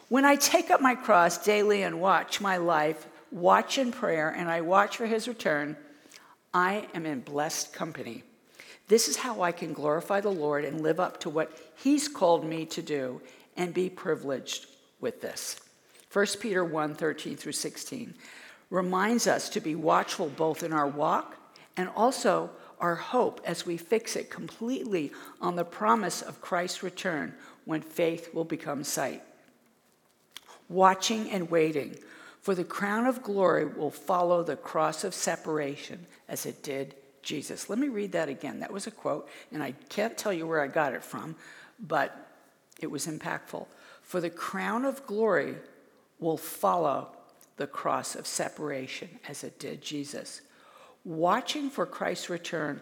When 0.09 0.23
I 0.23 0.37
take 0.37 0.71
up 0.71 0.79
my 0.79 0.95
cross 0.95 1.37
daily 1.37 1.83
and 1.83 1.99
watch 1.99 2.39
my 2.39 2.55
life, 2.55 3.07
watch 3.29 3.77
in 3.77 3.91
prayer, 3.91 4.29
and 4.29 4.49
I 4.49 4.61
watch 4.61 4.95
for 4.95 5.05
his 5.05 5.27
return, 5.27 5.75
I 6.53 6.87
am 6.93 7.05
in 7.05 7.19
blessed 7.19 7.73
company. 7.73 8.23
This 8.87 9.09
is 9.09 9.17
how 9.17 9.41
I 9.41 9.51
can 9.51 9.73
glorify 9.73 10.21
the 10.21 10.29
Lord 10.31 10.63
and 10.63 10.79
live 10.79 11.01
up 11.01 11.19
to 11.21 11.29
what 11.29 11.51
he's 11.75 12.07
called 12.07 12.45
me 12.45 12.65
to 12.67 12.81
do 12.81 13.21
and 13.57 13.73
be 13.73 13.89
privileged 13.89 14.67
with 15.01 15.19
this. 15.19 15.59
1 16.13 16.25
Peter 16.39 16.63
1 16.63 16.95
13 16.95 17.35
through 17.35 17.51
16 17.51 18.13
reminds 18.69 19.27
us 19.27 19.49
to 19.49 19.59
be 19.59 19.75
watchful 19.75 20.29
both 20.29 20.63
in 20.63 20.71
our 20.71 20.87
walk 20.87 21.35
and 21.75 21.89
also 21.97 22.49
our 22.79 22.95
hope 22.95 23.41
as 23.43 23.65
we 23.65 23.75
fix 23.75 24.15
it 24.15 24.29
completely 24.29 25.11
on 25.41 25.57
the 25.57 25.65
promise 25.65 26.21
of 26.21 26.41
Christ's 26.41 26.81
return 26.81 27.33
when 27.65 27.81
faith 27.81 28.33
will 28.33 28.45
become 28.45 28.85
sight. 28.85 29.21
Watching 30.69 31.31
and 31.31 31.49
waiting, 31.49 31.97
for 32.41 32.55
the 32.55 32.63
crown 32.63 33.05
of 33.05 33.23
glory 33.23 33.65
will 33.65 33.91
follow 33.91 34.43
the 34.43 34.55
cross 34.55 35.03
of 35.03 35.13
separation 35.13 36.05
as 36.27 36.45
it 36.45 36.63
did 36.63 36.95
Jesus. 37.21 37.69
Let 37.69 37.79
me 37.79 37.89
read 37.89 38.13
that 38.13 38.29
again. 38.29 38.59
That 38.59 38.71
was 38.71 38.87
a 38.87 38.91
quote, 38.91 39.29
and 39.51 39.61
I 39.61 39.73
can't 39.89 40.17
tell 40.17 40.31
you 40.31 40.47
where 40.47 40.61
I 40.61 40.67
got 40.67 40.93
it 40.93 41.03
from, 41.03 41.35
but 41.79 42.15
it 42.79 42.87
was 42.87 43.07
impactful. 43.07 43.67
For 44.01 44.21
the 44.21 44.29
crown 44.29 44.85
of 44.85 45.05
glory 45.05 45.55
will 46.19 46.37
follow 46.37 47.09
the 47.57 47.67
cross 47.67 48.15
of 48.15 48.25
separation 48.25 49.09
as 49.27 49.43
it 49.43 49.59
did 49.59 49.81
Jesus. 49.81 50.41
Watching 51.03 51.69
for 51.69 51.85
Christ's 51.85 52.29
return 52.29 52.81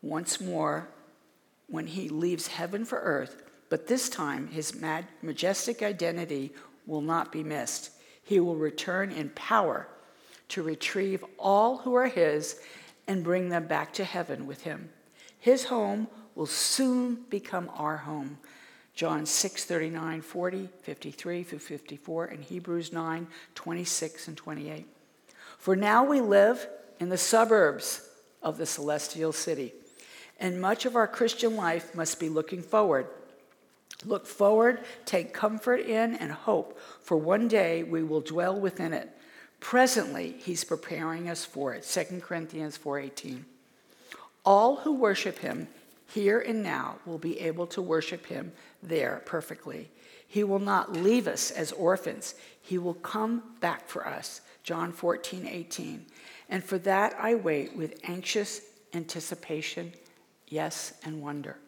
once 0.00 0.40
more 0.40 0.88
when 1.66 1.86
he 1.86 2.08
leaves 2.08 2.46
heaven 2.46 2.84
for 2.84 2.98
earth, 3.00 3.42
but 3.68 3.86
this 3.86 4.08
time 4.08 4.48
his 4.48 4.80
majestic 5.22 5.82
identity 5.82 6.52
will 6.88 7.02
not 7.02 7.30
be 7.30 7.44
missed. 7.44 7.90
He 8.24 8.40
will 8.40 8.56
return 8.56 9.12
in 9.12 9.30
power 9.30 9.86
to 10.48 10.62
retrieve 10.62 11.24
all 11.38 11.78
who 11.78 11.94
are 11.94 12.08
his 12.08 12.60
and 13.06 13.22
bring 13.22 13.48
them 13.48 13.66
back 13.66 13.92
to 13.94 14.04
heaven 14.04 14.46
with 14.46 14.62
him. 14.62 14.88
His 15.38 15.64
home 15.64 16.08
will 16.34 16.46
soon 16.46 17.24
become 17.30 17.70
our 17.74 17.98
home. 17.98 18.38
John 18.94 19.26
6, 19.26 19.64
39, 19.64 20.22
40, 20.22 20.68
53 20.82 21.42
through 21.44 21.58
54, 21.60 22.24
and 22.26 22.42
Hebrews 22.42 22.92
9, 22.92 23.28
26 23.54 24.28
and 24.28 24.36
28. 24.36 24.86
For 25.56 25.76
now 25.76 26.04
we 26.04 26.20
live 26.20 26.66
in 26.98 27.08
the 27.08 27.16
suburbs 27.16 28.08
of 28.42 28.58
the 28.58 28.66
celestial 28.66 29.32
city, 29.32 29.72
and 30.40 30.60
much 30.60 30.84
of 30.84 30.96
our 30.96 31.06
Christian 31.06 31.56
life 31.56 31.94
must 31.94 32.18
be 32.18 32.28
looking 32.28 32.62
forward. 32.62 33.06
Look 34.04 34.26
forward, 34.26 34.84
take 35.04 35.34
comfort 35.34 35.80
in, 35.80 36.14
and 36.14 36.30
hope, 36.30 36.78
for 37.02 37.16
one 37.16 37.48
day 37.48 37.82
we 37.82 38.02
will 38.02 38.20
dwell 38.20 38.58
within 38.58 38.92
it 38.92 39.18
Presently, 39.60 40.36
he's 40.38 40.64
preparing 40.64 41.28
us 41.28 41.44
for 41.44 41.74
it. 41.74 41.84
2 41.84 42.20
Corinthians 42.20 42.76
4:18. 42.76 43.44
All 44.44 44.76
who 44.76 44.92
worship 44.94 45.40
him 45.40 45.68
here 46.06 46.38
and 46.38 46.62
now 46.62 46.98
will 47.04 47.18
be 47.18 47.40
able 47.40 47.66
to 47.68 47.82
worship 47.82 48.26
him 48.26 48.52
there 48.82 49.22
perfectly. 49.26 49.90
He 50.26 50.44
will 50.44 50.60
not 50.60 50.92
leave 50.92 51.26
us 51.26 51.50
as 51.50 51.72
orphans. 51.72 52.34
He 52.60 52.78
will 52.78 52.94
come 52.94 53.56
back 53.60 53.88
for 53.88 54.06
us. 54.06 54.40
John 54.62 54.92
14, 54.92 55.46
18. 55.46 56.06
And 56.48 56.62
for 56.62 56.78
that 56.78 57.16
I 57.18 57.34
wait 57.34 57.74
with 57.74 57.98
anxious 58.04 58.60
anticipation, 58.94 59.92
yes, 60.46 60.94
and 61.04 61.20
wonder. 61.20 61.58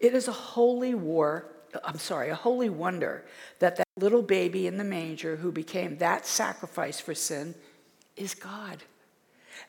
It 0.00 0.14
is 0.14 0.28
a 0.28 0.32
holy 0.32 0.94
war 0.94 1.46
I'm 1.84 1.98
sorry, 1.98 2.30
a 2.30 2.34
holy 2.34 2.68
wonder 2.68 3.24
that 3.58 3.76
that 3.76 3.88
little 3.96 4.22
baby 4.22 4.66
in 4.66 4.78
the 4.78 4.84
manger 4.84 5.36
who 5.36 5.52
became 5.52 5.98
that 5.98 6.26
sacrifice 6.26 7.00
for 7.00 7.14
sin 7.14 7.54
is 8.16 8.34
God. 8.34 8.82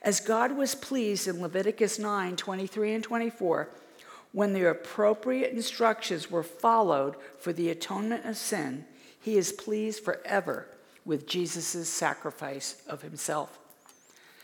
As 0.02 0.20
God 0.20 0.56
was 0.56 0.76
pleased 0.76 1.28
in 1.28 1.42
Leviticus 1.42 2.00
9 2.00 2.36
23 2.36 2.94
and 2.94 3.04
24, 3.04 3.70
when 4.32 4.54
the 4.54 4.70
appropriate 4.70 5.52
instructions 5.52 6.30
were 6.30 6.44
followed 6.44 7.16
for 7.38 7.52
the 7.52 7.70
atonement 7.70 8.26
of 8.26 8.38
sin, 8.38 8.86
he 9.20 9.38
is 9.38 9.52
pleased 9.52 10.04
forever 10.04 10.68
with 11.04 11.28
Jesus' 11.28 11.90
sacrifice 11.90 12.82
of 12.88 13.02
himself. 13.02 13.60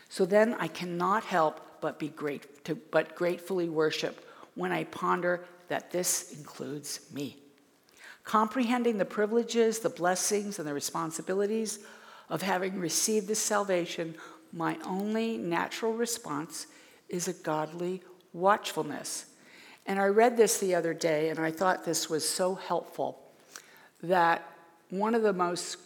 So 0.08 0.26
then 0.26 0.54
I 0.54 0.68
cannot 0.68 1.24
help 1.24 1.80
but 1.80 1.98
be 1.98 2.08
great 2.08 2.64
to, 2.64 2.74
but 2.74 3.14
gratefully 3.14 3.68
worship 3.68 4.28
when 4.54 4.72
I 4.72 4.84
ponder 4.84 5.44
that 5.68 5.90
this 5.90 6.32
includes 6.32 7.00
me 7.12 7.36
comprehending 8.26 8.98
the 8.98 9.04
privileges, 9.04 9.78
the 9.78 9.88
blessings, 9.88 10.58
and 10.58 10.68
the 10.68 10.74
responsibilities 10.74 11.78
of 12.28 12.42
having 12.42 12.78
received 12.78 13.28
this 13.28 13.38
salvation, 13.38 14.14
my 14.52 14.76
only 14.84 15.38
natural 15.38 15.92
response 15.94 16.66
is 17.08 17.28
a 17.28 17.32
godly 17.32 18.02
watchfulness. 18.32 19.26
And 19.86 20.00
I 20.00 20.06
read 20.06 20.36
this 20.36 20.58
the 20.58 20.74
other 20.74 20.92
day, 20.92 21.28
and 21.28 21.38
I 21.38 21.52
thought 21.52 21.84
this 21.84 22.10
was 22.10 22.28
so 22.28 22.56
helpful 22.56 23.20
that 24.02 24.44
one 24.90 25.14
of 25.14 25.22
the 25.22 25.32
most 25.32 25.78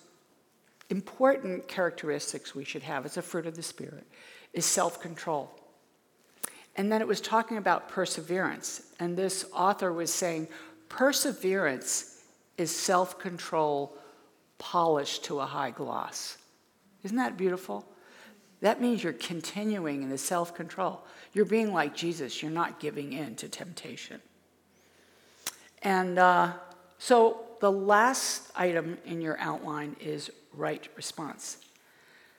important 0.89 1.69
characteristics 1.69 2.55
we 2.55 2.65
should 2.65 2.83
have 2.83 3.05
as 3.05 3.19
a 3.19 3.23
fruit 3.23 3.47
of 3.47 3.55
the 3.55 3.63
Spirit 3.63 4.07
is 4.55 4.65
self 4.65 4.99
control. 5.01 5.60
And 6.77 6.91
then 6.91 7.01
it 7.01 7.09
was 7.09 7.21
talking 7.21 7.57
about 7.57 7.89
perseverance. 7.89 8.83
And 8.99 9.17
this 9.17 9.45
author 9.53 9.93
was 9.93 10.13
saying, 10.13 10.49
perseverance 10.89 12.23
is 12.57 12.75
self 12.75 13.19
control 13.19 13.97
polished 14.59 15.25
to 15.25 15.41
a 15.41 15.47
high 15.47 15.71
gloss. 15.71 16.37
Isn't 17.03 17.17
that 17.17 17.37
beautiful? 17.37 17.87
That 18.61 18.81
means 18.81 19.03
you're 19.03 19.13
continuing 19.15 20.03
in 20.03 20.11
the 20.11 20.19
self 20.19 20.55
control. 20.55 21.05
You're 21.33 21.47
being 21.47 21.73
like 21.73 21.95
Jesus, 21.95 22.43
you're 22.43 22.51
not 22.51 22.81
giving 22.81 23.13
in 23.13 23.37
to 23.37 23.49
temptation. 23.49 24.21
And 25.83 26.19
uh, 26.19 26.53
so 26.99 27.41
the 27.61 27.73
last 27.73 28.51
item 28.55 28.99
in 29.05 29.21
your 29.21 29.39
outline 29.39 29.97
is 30.01 30.31
right 30.53 30.87
response. 30.97 31.59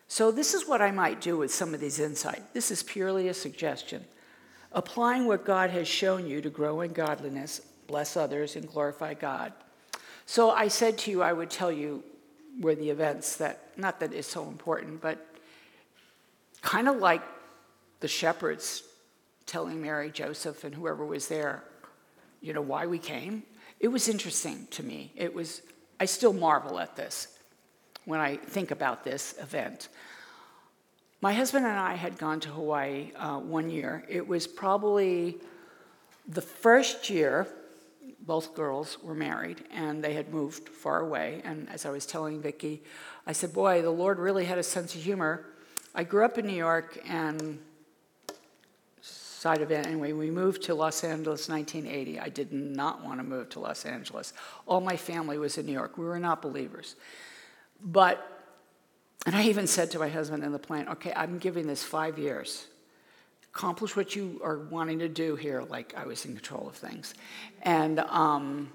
So, 0.08 0.30
this 0.30 0.54
is 0.54 0.68
what 0.68 0.82
I 0.82 0.92
might 0.92 1.22
do 1.22 1.38
with 1.38 1.54
some 1.54 1.74
of 1.74 1.80
these 1.80 2.00
insights. 2.00 2.42
This 2.54 2.70
is 2.70 2.84
purely 2.84 3.30
a 3.30 3.34
suggestion. 3.34 4.04
Applying 4.74 5.26
what 5.26 5.46
God 5.46 5.70
has 5.72 5.88
shown 5.88 6.28
you 6.28 6.42
to 6.42 6.50
grow 6.50 6.82
in 6.82 6.94
godliness, 6.94 7.62
bless 7.88 8.16
others, 8.16 8.56
and 8.56 8.68
glorify 8.68 9.14
God. 9.14 9.54
So 10.26 10.52
I 10.52 10.70
said 10.70 10.98
to 11.00 11.12
you, 11.12 11.22
I 11.22 11.34
would 11.34 11.50
tell 11.50 11.72
you 11.72 12.04
were 12.60 12.76
the 12.76 12.90
events 12.90 13.38
that, 13.38 13.60
not 13.78 14.00
that 14.00 14.14
it's 14.14 14.28
so 14.28 14.48
important, 14.48 15.02
but 15.02 15.26
kind 16.62 16.88
of 16.88 16.98
like 16.98 17.22
the 18.00 18.08
shepherds 18.08 18.84
telling 19.46 19.82
Mary, 19.82 20.10
Joseph, 20.10 20.64
and 20.64 20.74
whoever 20.74 21.06
was 21.06 21.28
there, 21.28 21.64
you 22.42 22.54
know, 22.54 22.62
why 22.62 22.86
we 22.86 22.98
came. 22.98 23.44
It 23.80 23.90
was 23.90 24.08
interesting 24.08 24.68
to 24.72 24.84
me. 24.84 25.12
It 25.16 25.34
was, 25.34 25.62
I 26.00 26.06
still 26.06 26.34
marvel 26.34 26.80
at 26.80 26.96
this 26.96 27.28
when 28.06 28.20
I 28.20 28.38
think 28.38 28.72
about 28.72 29.04
this 29.04 29.36
event. 29.40 29.90
My 31.22 31.34
husband 31.34 31.68
and 31.68 31.78
I 31.78 31.94
had 31.94 32.18
gone 32.18 32.40
to 32.42 32.50
Hawaii 32.50 33.12
uh, 33.16 33.38
one 33.40 33.70
year. 33.70 34.04
It 34.10 34.28
was 34.28 34.48
probably 34.48 35.38
the 36.28 36.42
first 36.42 37.10
year 37.10 37.48
both 38.26 38.56
girls 38.56 38.98
were 39.02 39.14
married 39.14 39.64
and 39.72 40.04
they 40.04 40.14
had 40.14 40.34
moved 40.34 40.70
far 40.70 41.02
away. 41.02 41.42
And 41.44 41.70
as 41.70 41.86
I 41.86 41.92
was 41.92 42.06
telling 42.06 42.42
Vicki, 42.42 42.82
I 43.28 43.34
said, 43.34 43.54
Boy, 43.54 43.82
the 43.82 43.92
Lord 43.92 44.20
really 44.20 44.46
had 44.46 44.58
a 44.58 44.64
sense 44.64 44.96
of 44.96 45.02
humor. 45.02 45.46
I 45.94 46.04
grew 46.04 46.26
up 46.26 46.38
in 46.38 46.48
New 46.48 46.56
York 46.56 47.00
and 47.08 47.60
side 49.02 49.62
of 49.62 49.72
it 49.72 49.88
anyway, 49.88 50.14
we 50.14 50.30
moved 50.30 50.62
to 50.62 50.76
Los 50.76 51.04
Angeles 51.04 51.50
1980. 51.50 52.20
I 52.20 52.30
did 52.30 52.54
not 52.54 53.04
want 53.04 53.20
to 53.20 53.24
move 53.24 53.50
to 53.50 53.60
Los 53.60 53.86
Angeles. 53.86 54.34
All 54.68 54.82
my 54.82 54.96
family 54.96 55.40
was 55.40 55.58
in 55.58 55.66
New 55.66 55.72
York. 55.72 55.98
We 55.98 56.06
were 56.06 56.20
not 56.20 56.44
believers. 56.44 56.96
But, 57.84 58.31
and 59.26 59.36
I 59.36 59.44
even 59.44 59.68
said 59.68 59.92
to 59.92 60.00
my 60.00 60.10
husband 60.10 60.44
in 60.44 60.52
the 60.52 60.60
plane, 60.60 60.88
okay, 60.90 61.14
I'm 61.16 61.38
giving 61.38 61.68
this 61.68 61.84
five 61.84 62.18
years 62.18 62.68
accomplish 63.54 63.96
what 63.96 64.16
you 64.16 64.40
are 64.44 64.60
wanting 64.60 65.00
to 65.00 65.10
do 65.10 65.36
here, 65.36 65.62
like 65.64 65.94
I 65.96 66.06
was 66.06 66.26
in 66.26 66.34
control 66.34 66.70
of 66.70 66.76
things. 66.76 67.14
And, 67.64 68.00
um, 68.00 68.72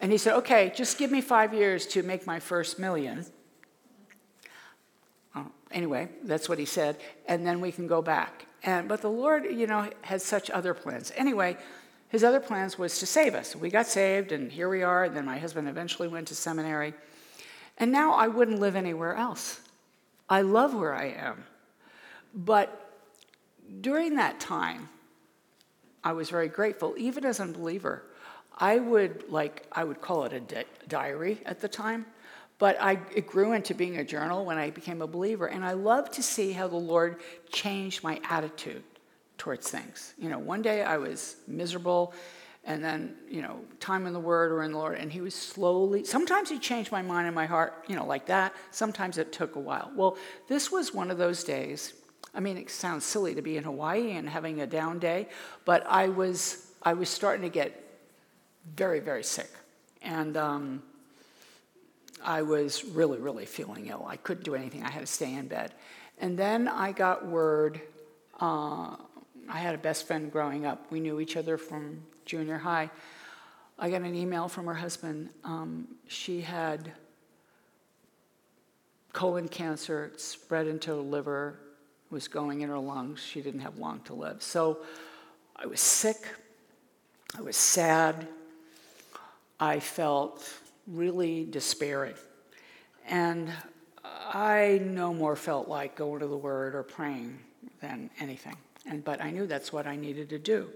and 0.00 0.10
he 0.10 0.18
said, 0.18 0.34
okay, 0.38 0.72
just 0.74 0.98
give 0.98 1.10
me 1.12 1.20
five 1.20 1.54
years 1.54 1.86
to 1.88 2.02
make 2.02 2.26
my 2.26 2.40
first 2.40 2.78
million. 2.78 3.24
Uh, 5.34 5.44
anyway, 5.70 6.08
that's 6.24 6.48
what 6.48 6.58
he 6.58 6.64
said. 6.64 6.96
And 7.26 7.46
then 7.46 7.60
we 7.60 7.70
can 7.70 7.86
go 7.86 8.02
back. 8.02 8.46
And, 8.64 8.88
but 8.88 9.02
the 9.02 9.10
Lord, 9.10 9.44
you 9.44 9.68
know, 9.68 9.88
has 10.02 10.24
such 10.24 10.50
other 10.50 10.74
plans. 10.74 11.12
Anyway, 11.16 11.56
his 12.08 12.24
other 12.24 12.40
plans 12.40 12.76
was 12.76 12.98
to 12.98 13.06
save 13.06 13.36
us. 13.36 13.54
We 13.54 13.70
got 13.70 13.86
saved, 13.86 14.32
and 14.32 14.50
here 14.50 14.68
we 14.68 14.82
are. 14.82 15.04
And 15.04 15.16
then 15.16 15.26
my 15.26 15.38
husband 15.38 15.68
eventually 15.68 16.08
went 16.08 16.26
to 16.28 16.34
seminary. 16.34 16.92
And 17.76 17.92
now 17.92 18.14
I 18.14 18.26
wouldn't 18.26 18.58
live 18.58 18.74
anywhere 18.74 19.14
else. 19.14 19.60
I 20.28 20.42
love 20.42 20.74
where 20.74 20.94
I 20.94 21.06
am. 21.06 21.44
But 22.34 22.92
during 23.80 24.16
that 24.16 24.40
time, 24.40 24.88
I 26.04 26.12
was 26.12 26.30
very 26.30 26.48
grateful, 26.48 26.94
even 26.96 27.24
as 27.24 27.40
a 27.40 27.46
believer. 27.46 28.02
I 28.56 28.78
would 28.78 29.28
like 29.28 29.66
I 29.72 29.84
would 29.84 30.00
call 30.00 30.24
it 30.24 30.32
a 30.32 30.40
di- 30.40 30.64
diary 30.88 31.40
at 31.46 31.60
the 31.60 31.68
time, 31.68 32.06
but 32.58 32.76
I, 32.80 32.98
it 33.14 33.26
grew 33.26 33.52
into 33.52 33.74
being 33.74 33.98
a 33.98 34.04
journal 34.04 34.44
when 34.44 34.58
I 34.58 34.70
became 34.70 35.00
a 35.00 35.06
believer, 35.06 35.46
and 35.46 35.64
I 35.64 35.72
love 35.72 36.10
to 36.12 36.22
see 36.22 36.52
how 36.52 36.66
the 36.66 36.76
Lord 36.76 37.20
changed 37.50 38.02
my 38.02 38.20
attitude 38.28 38.82
towards 39.38 39.70
things. 39.70 40.14
You 40.18 40.28
know, 40.28 40.38
one 40.38 40.62
day 40.62 40.82
I 40.82 40.96
was 40.96 41.36
miserable, 41.46 42.12
and 42.64 42.84
then 42.84 43.16
you 43.28 43.42
know, 43.42 43.60
time 43.80 44.06
in 44.06 44.12
the 44.12 44.20
Word 44.20 44.52
or 44.52 44.62
in 44.62 44.72
the 44.72 44.78
Lord, 44.78 44.98
and 44.98 45.10
He 45.10 45.20
was 45.20 45.34
slowly. 45.34 46.04
Sometimes 46.04 46.48
He 46.48 46.58
changed 46.58 46.92
my 46.92 47.02
mind 47.02 47.26
and 47.26 47.34
my 47.34 47.46
heart, 47.46 47.84
you 47.88 47.96
know, 47.96 48.06
like 48.06 48.26
that. 48.26 48.54
Sometimes 48.70 49.18
it 49.18 49.32
took 49.32 49.56
a 49.56 49.60
while. 49.60 49.90
Well, 49.94 50.16
this 50.48 50.70
was 50.70 50.92
one 50.92 51.10
of 51.10 51.18
those 51.18 51.44
days. 51.44 51.94
I 52.34 52.40
mean, 52.40 52.56
it 52.56 52.70
sounds 52.70 53.04
silly 53.04 53.34
to 53.34 53.42
be 53.42 53.56
in 53.56 53.64
Hawaii 53.64 54.12
and 54.12 54.28
having 54.28 54.60
a 54.60 54.66
down 54.66 54.98
day, 54.98 55.28
but 55.64 55.86
I 55.88 56.08
was 56.08 56.66
I 56.82 56.92
was 56.92 57.08
starting 57.08 57.42
to 57.42 57.48
get 57.48 57.84
very, 58.76 59.00
very 59.00 59.24
sick. 59.24 59.50
And 60.02 60.36
um, 60.36 60.82
I 62.22 62.42
was 62.42 62.84
really, 62.84 63.18
really 63.18 63.46
feeling 63.46 63.86
ill. 63.86 64.06
I 64.08 64.16
couldn't 64.16 64.44
do 64.44 64.54
anything. 64.54 64.82
I 64.82 64.90
had 64.90 65.00
to 65.00 65.06
stay 65.06 65.34
in 65.34 65.48
bed. 65.48 65.72
And 66.20 66.38
then 66.38 66.68
I 66.68 66.92
got 66.92 67.26
word. 67.26 67.80
Uh, 68.40 68.96
I 69.48 69.58
had 69.58 69.74
a 69.74 69.78
best 69.78 70.06
friend 70.06 70.30
growing 70.30 70.66
up. 70.66 70.90
We 70.90 71.00
knew 71.00 71.20
each 71.20 71.36
other 71.36 71.56
from 71.56 72.02
junior 72.28 72.58
high. 72.58 72.90
I 73.78 73.90
got 73.90 74.02
an 74.02 74.14
email 74.14 74.48
from 74.48 74.66
her 74.66 74.74
husband. 74.74 75.30
Um, 75.44 75.88
she 76.06 76.42
had 76.42 76.92
colon 79.12 79.48
cancer, 79.48 80.12
spread 80.16 80.66
into 80.66 80.90
her 80.90 81.02
liver, 81.02 81.58
was 82.10 82.28
going 82.28 82.60
in 82.60 82.68
her 82.68 82.78
lungs. 82.78 83.20
She 83.20 83.40
didn't 83.40 83.60
have 83.60 83.78
long 83.78 84.00
to 84.02 84.14
live. 84.14 84.42
So 84.42 84.78
I 85.56 85.66
was 85.66 85.80
sick. 85.80 86.16
I 87.36 87.40
was 87.40 87.56
sad. 87.56 88.28
I 89.58 89.80
felt 89.80 90.48
really 90.86 91.46
despairing. 91.46 92.14
And 93.08 93.50
I 94.04 94.80
no 94.84 95.14
more 95.14 95.34
felt 95.34 95.68
like 95.68 95.96
going 95.96 96.20
to 96.20 96.26
the 96.26 96.36
Word 96.36 96.74
or 96.74 96.82
praying 96.82 97.38
than 97.80 98.10
anything. 98.20 98.56
And, 98.86 99.02
but 99.02 99.22
I 99.22 99.30
knew 99.30 99.46
that's 99.46 99.72
what 99.72 99.86
I 99.86 99.96
needed 99.96 100.28
to 100.30 100.38
do. 100.38 100.68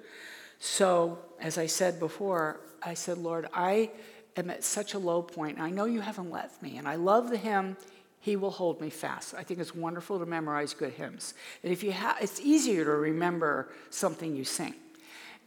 So, 0.65 1.19
as 1.41 1.59
I 1.59 1.67
said 1.67 1.99
before, 1.99 2.61
I 2.85 2.95
said, 2.95 3.19
Lord, 3.19 3.49
I 3.53 3.91
am 4.37 4.49
at 4.49 4.63
such 4.63 4.95
a 4.95 4.99
low 4.99 5.21
point. 5.21 5.59
I 5.59 5.71
know 5.71 5.87
you 5.87 6.01
haven't 6.01 6.31
left 6.31 6.63
me. 6.63 6.77
And 6.77 6.87
I 6.87 6.95
love 6.95 7.31
the 7.31 7.37
hymn, 7.37 7.77
He 8.21 8.37
Will 8.37 8.53
Hold 8.53 8.81
Me 8.81 8.89
Fast. 8.89 9.35
I 9.35 9.43
think 9.43 9.59
it's 9.59 9.75
wonderful 9.75 10.21
to 10.21 10.25
memorize 10.25 10.73
good 10.73 10.93
hymns. 10.93 11.35
And 11.65 11.73
if 11.73 11.83
you 11.83 11.91
have, 11.91 12.19
it's 12.21 12.41
easier 12.41 12.85
to 12.85 12.93
remember 12.93 13.73
something 13.91 14.37
you 14.37 14.45
sing. 14.45 14.75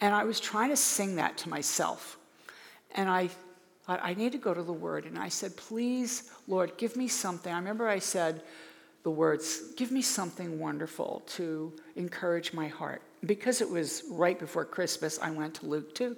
And 0.02 0.14
I 0.14 0.26
was 0.26 0.42
trying 0.42 0.72
to 0.72 0.76
sing 0.76 1.16
that 1.16 1.38
to 1.38 1.50
myself. 1.50 2.18
And 2.94 3.08
I 3.08 3.30
thought, 3.86 4.02
I 4.04 4.16
need 4.16 4.34
to 4.34 4.38
go 4.38 4.54
to 4.54 4.64
the 4.64 4.74
Word. 4.74 5.06
And 5.06 5.18
I 5.18 5.30
said, 5.30 5.56
Please, 5.56 6.30
Lord, 6.46 6.76
give 6.76 6.98
me 6.98 7.08
something. 7.08 7.54
I 7.54 7.58
remember 7.58 7.88
I 7.88 8.00
said 8.00 8.44
the 9.04 9.12
words, 9.12 9.62
Give 9.78 9.94
me 9.94 10.02
something 10.02 10.60
wonderful 10.60 11.24
to 11.36 11.72
encourage 11.96 12.52
my 12.52 12.68
heart. 12.68 13.02
Because 13.26 13.62
it 13.62 13.70
was 13.70 14.04
right 14.10 14.38
before 14.38 14.66
Christmas, 14.66 15.20
I 15.22 15.32
went 15.32 15.56
to 15.56 15.66
Luke 15.66 15.96
2. 15.96 16.16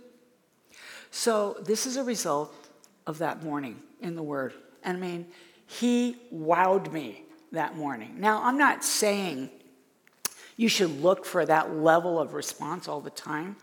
So 1.12 1.58
this 1.66 1.86
is 1.86 1.98
a 1.98 2.04
result 2.04 2.54
of 3.06 3.20
that 3.20 3.44
morning 3.44 3.82
in 4.02 4.16
the 4.16 4.24
Word. 4.24 4.54
And 4.84 4.98
I 4.98 5.00
mean, 5.00 5.28
he 5.66 6.18
wowed 6.34 6.92
me 6.92 7.24
that 7.52 7.76
morning. 7.76 8.16
Now, 8.20 8.44
I'm 8.44 8.58
not 8.58 8.84
saying 8.84 9.50
you 10.56 10.70
should 10.70 11.02
look 11.02 11.26
for 11.26 11.46
that 11.46 11.76
level 11.76 12.20
of 12.20 12.34
response 12.34 12.88
all 12.88 13.02
the 13.02 13.10
time, 13.10 13.56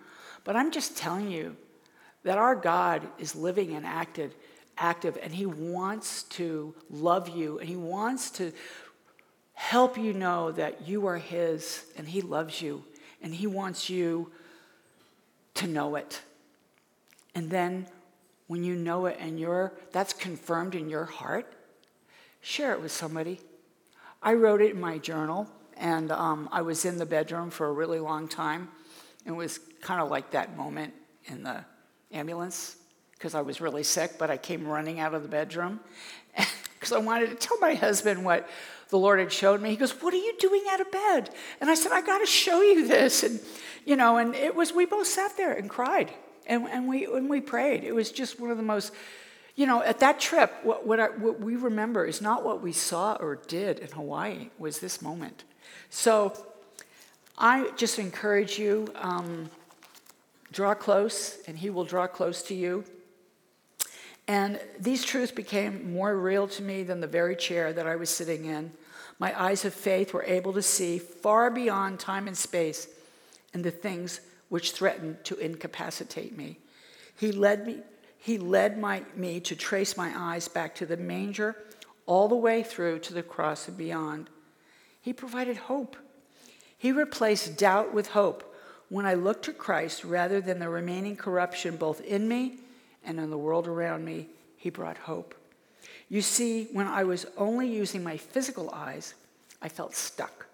but 0.45 0.57
I'm 0.57 0.71
just 0.71 0.97
telling 0.97 1.31
you 1.31 1.57
that 2.23 2.39
our 2.39 2.55
God 2.55 3.07
is 3.19 3.35
living 3.35 3.75
and 3.75 3.85
active, 3.85 4.35
active, 4.79 5.19
and 5.23 5.35
He 5.35 5.47
wants 5.47 6.23
to 6.25 6.75
love 6.91 7.29
you, 7.29 7.59
and 7.59 7.69
He 7.69 7.77
wants 7.77 8.31
to 8.33 8.53
help 9.53 9.99
you 9.99 10.13
know 10.13 10.53
that 10.53 10.87
you 10.87 11.07
are 11.07 11.19
His, 11.19 11.85
and 11.97 12.09
He 12.09 12.21
loves 12.21 12.63
you, 12.63 12.85
and 13.25 13.35
He 13.35 13.49
wants 13.49 13.91
you 13.91 14.31
to 15.55 15.67
know 15.67 15.97
it. 15.97 16.21
And 17.35 17.51
then 17.51 17.89
when 18.47 18.63
you 18.63 18.77
know 18.77 19.07
it 19.07 19.17
and 19.19 19.41
you're 19.41 19.73
that's 19.91 20.13
confirmed 20.13 20.75
in 20.77 20.89
your 20.89 21.07
heart, 21.07 21.53
share 22.43 22.73
it 22.73 22.81
with 22.81 22.93
somebody. 22.93 23.41
I 24.23 24.35
wrote 24.35 24.61
it 24.61 24.73
in 24.73 24.81
my 24.81 24.99
journal, 24.99 25.49
and 25.77 26.13
um, 26.13 26.49
I 26.53 26.63
was 26.63 26.85
in 26.85 26.99
the 26.99 27.07
bedroom 27.07 27.51
for 27.51 27.67
a 27.67 27.73
really 27.73 27.99
long 27.99 28.29
time. 28.29 28.69
It 29.27 29.33
was 29.33 29.59
kind 29.81 30.01
of 30.01 30.11
like 30.11 30.31
that 30.33 30.57
moment 30.57 30.93
in 31.25 31.43
the 31.43 31.65
ambulance 32.13 32.77
because 33.13 33.35
I 33.35 33.41
was 33.41 33.61
really 33.61 33.83
sick, 33.83 34.19
but 34.19 34.31
I 34.31 34.37
came 34.37 34.67
running 34.67 35.01
out 35.01 35.15
of 35.15 35.23
the 35.23 35.29
bedroom 35.29 35.81
because 36.75 36.93
I 36.93 36.99
wanted 36.99 37.31
to 37.31 37.37
tell 37.37 37.59
my 37.59 37.75
husband 37.75 38.23
what 38.25 38.49
the 38.91 38.99
Lord 38.99 39.19
had 39.19 39.33
showed 39.33 39.61
me. 39.61 39.71
He 39.71 39.77
goes, 39.77 39.93
What 40.03 40.15
are 40.15 40.19
you 40.19 40.35
doing 40.39 40.63
out 40.71 40.81
of 40.81 40.91
bed? 40.91 41.31
And 41.61 41.71
I 41.71 41.75
said, 41.75 41.93
I 41.93 42.01
got 42.01 42.19
to 42.19 42.27
show 42.27 42.61
you 42.61 42.87
this. 42.87 43.23
And, 43.23 43.41
you 43.85 43.97
know, 43.97 44.19
and 44.19 44.35
it 44.35 44.55
was, 44.55 44.73
we 44.73 44.87
both 44.87 45.07
sat 45.07 45.37
there 45.37 45.53
and 45.53 45.69
cried 45.69 46.13
and, 46.47 46.65
and, 46.65 46.89
we, 46.89 47.07
and 47.07 47.29
we 47.29 47.41
prayed. 47.41 47.85
It 47.85 47.93
was 47.93 48.11
just 48.11 48.41
one 48.41 48.51
of 48.51 48.57
the 48.57 48.63
most, 48.63 48.93
you 49.57 49.67
know, 49.67 49.83
at 49.83 50.01
that 50.01 50.21
trip, 50.21 50.53
what, 50.63 50.87
what, 50.87 51.01
I, 51.01 51.07
what 51.07 51.41
we 51.41 51.57
remember 51.57 52.05
is 52.05 52.21
not 52.21 52.45
what 52.45 52.63
we 52.63 52.73
saw 52.73 53.15
or 53.15 53.37
did 53.37 53.79
in 53.79 53.89
Hawaii, 53.89 54.51
was 54.59 54.79
this 54.79 55.01
moment. 55.01 55.45
So 55.91 56.33
I 57.39 57.71
just 57.77 57.99
encourage 57.99 58.59
you. 58.59 58.89
Um, 58.97 59.51
Draw 60.55 60.75
close, 60.75 61.39
and 61.49 61.59
he 61.59 61.69
will 61.69 61.83
draw 61.83 62.07
close 62.07 62.41
to 62.45 62.55
you. 62.55 62.85
And 64.27 64.59
these 64.79 65.05
truths 65.05 65.33
became 65.33 65.93
more 65.93 66.17
real 66.17 66.49
to 66.49 66.63
me 66.63 66.83
than 66.83 67.01
the 67.01 67.07
very 67.07 67.37
chair 67.37 67.73
that 67.73 67.87
I 67.87 67.97
was 67.97 68.09
sitting 68.09 68.47
in. 68.47 68.73
My 69.19 69.41
eyes 69.41 69.65
of 69.65 69.75
faith 69.75 70.13
were 70.13 70.25
able 70.25 70.53
to 70.55 70.63
see 70.63 70.99
far 70.99 71.51
beyond 71.51 72.01
time 72.01 72.27
and 72.27 72.37
space 72.37 72.89
and 73.53 73.63
the 73.63 73.71
things 73.71 74.21
which 74.49 74.73
threatened 74.73 75.25
to 75.25 75.37
incapacitate 75.37 76.37
me. 76.37 76.59
He 77.17 77.33
led 77.33 77.67
me, 77.67 77.79
he 78.19 78.39
led 78.39 78.79
my, 78.79 79.03
me 79.15 79.41
to 79.41 79.55
trace 79.55 79.97
my 79.97 80.13
eyes 80.17 80.49
back 80.49 80.75
to 80.77 80.87
the 80.87 80.97
manger, 80.97 81.57
all 82.07 82.29
the 82.29 82.35
way 82.35 82.63
through 82.63 82.99
to 83.01 83.15
the 83.15 83.23
cross 83.23 83.69
and 83.69 83.77
beyond. 83.77 84.29
He 85.01 85.13
provided 85.13 85.57
hope. 85.57 85.97
He 86.77 86.93
replaced 86.93 87.57
doubt 87.57 87.95
with 87.95 88.09
hope 88.09 88.55
when 88.89 89.07
I 89.07 89.15
looked 89.15 89.45
to 89.47 89.53
Christ 89.53 90.05
rather 90.05 90.41
than 90.41 90.59
the 90.59 90.69
remaining 90.69 91.17
corruption 91.17 91.77
both 91.77 92.01
in 92.01 92.29
me 92.29 92.59
and 93.05 93.19
in 93.19 93.31
the 93.31 93.39
world 93.39 93.67
around 93.67 94.05
me, 94.05 94.29
he 94.57 94.71
brought 94.71 94.97
hope. 94.97 95.35
You 96.09 96.23
see, 96.23 96.69
when 96.73 96.87
I 96.87 97.05
was 97.05 97.27
only 97.37 97.69
using 97.69 98.03
my 98.03 98.17
physical 98.17 98.71
eyes, 98.71 99.15
I 99.61 99.69
felt 99.69 99.95
stuck, 99.95 100.47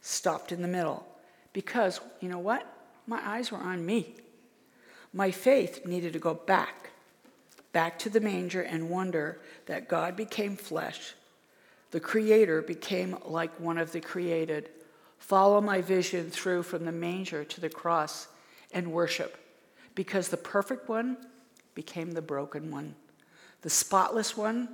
stopped 0.00 0.52
in 0.52 0.62
the 0.62 0.68
middle. 0.68 1.06
Because, 1.52 2.00
you 2.20 2.28
know 2.28 2.38
what? 2.38 2.66
My 3.06 3.20
eyes 3.24 3.50
were 3.50 3.58
on 3.58 3.84
me. 3.84 4.14
My 5.12 5.30
faith 5.30 5.86
needed 5.86 6.12
to 6.12 6.18
go 6.18 6.34
back, 6.34 6.90
back 7.72 7.98
to 8.00 8.10
the 8.10 8.20
manger 8.20 8.62
and 8.62 8.90
wonder 8.90 9.40
that 9.66 9.88
God 9.88 10.16
became 10.16 10.56
flesh. 10.56 11.14
The 11.92 12.00
Creator 12.00 12.62
became 12.62 13.16
like 13.24 13.58
one 13.60 13.78
of 13.78 13.92
the 13.92 14.00
created 14.00 14.70
Follow 15.18 15.60
my 15.60 15.80
vision 15.80 16.30
through 16.30 16.62
from 16.62 16.84
the 16.84 16.92
manger 16.92 17.44
to 17.44 17.60
the 17.60 17.68
cross 17.68 18.28
and 18.72 18.92
worship, 18.92 19.36
because 19.94 20.28
the 20.28 20.36
perfect 20.36 20.88
one 20.88 21.16
became 21.76 22.10
the 22.10 22.22
broken 22.22 22.72
one, 22.72 22.96
the 23.62 23.70
spotless 23.70 24.36
one 24.36 24.68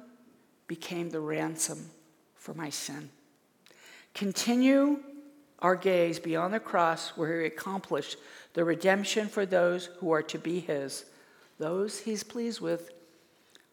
became 0.66 1.10
the 1.10 1.20
ransom 1.20 1.90
for 2.36 2.54
my 2.54 2.70
sin. 2.70 3.10
Continue 4.14 5.00
our 5.58 5.76
gaze 5.76 6.18
beyond 6.18 6.54
the 6.54 6.60
cross 6.60 7.10
where 7.10 7.40
he 7.40 7.46
accomplished 7.46 8.16
the 8.54 8.64
redemption 8.64 9.28
for 9.28 9.44
those 9.44 9.86
who 9.98 10.10
are 10.10 10.22
to 10.22 10.38
be 10.38 10.60
his, 10.60 11.04
those 11.58 12.00
he's 12.00 12.22
pleased 12.22 12.60
with, 12.60 12.90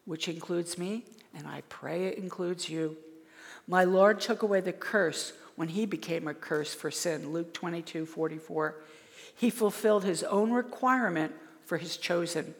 which 0.04 0.28
includes 0.28 0.76
me, 0.76 1.04
and 1.34 1.46
I 1.46 1.62
pray 1.68 2.06
it 2.06 2.18
includes 2.18 2.68
you. 2.68 2.96
My 3.66 3.84
Lord 3.84 4.20
took 4.20 4.42
away 4.42 4.60
the 4.60 4.72
curse 4.72 5.32
when 5.56 5.68
he 5.68 5.86
became 5.86 6.26
a 6.26 6.34
curse 6.34 6.74
for 6.74 6.90
sin. 6.90 7.32
Luke 7.32 7.52
22 7.54 8.06
44. 8.06 8.76
He 9.36 9.50
fulfilled 9.50 10.04
his 10.04 10.22
own 10.24 10.50
requirement 10.50 11.34
for 11.64 11.78
his 11.78 11.96
chosen. 11.96 12.54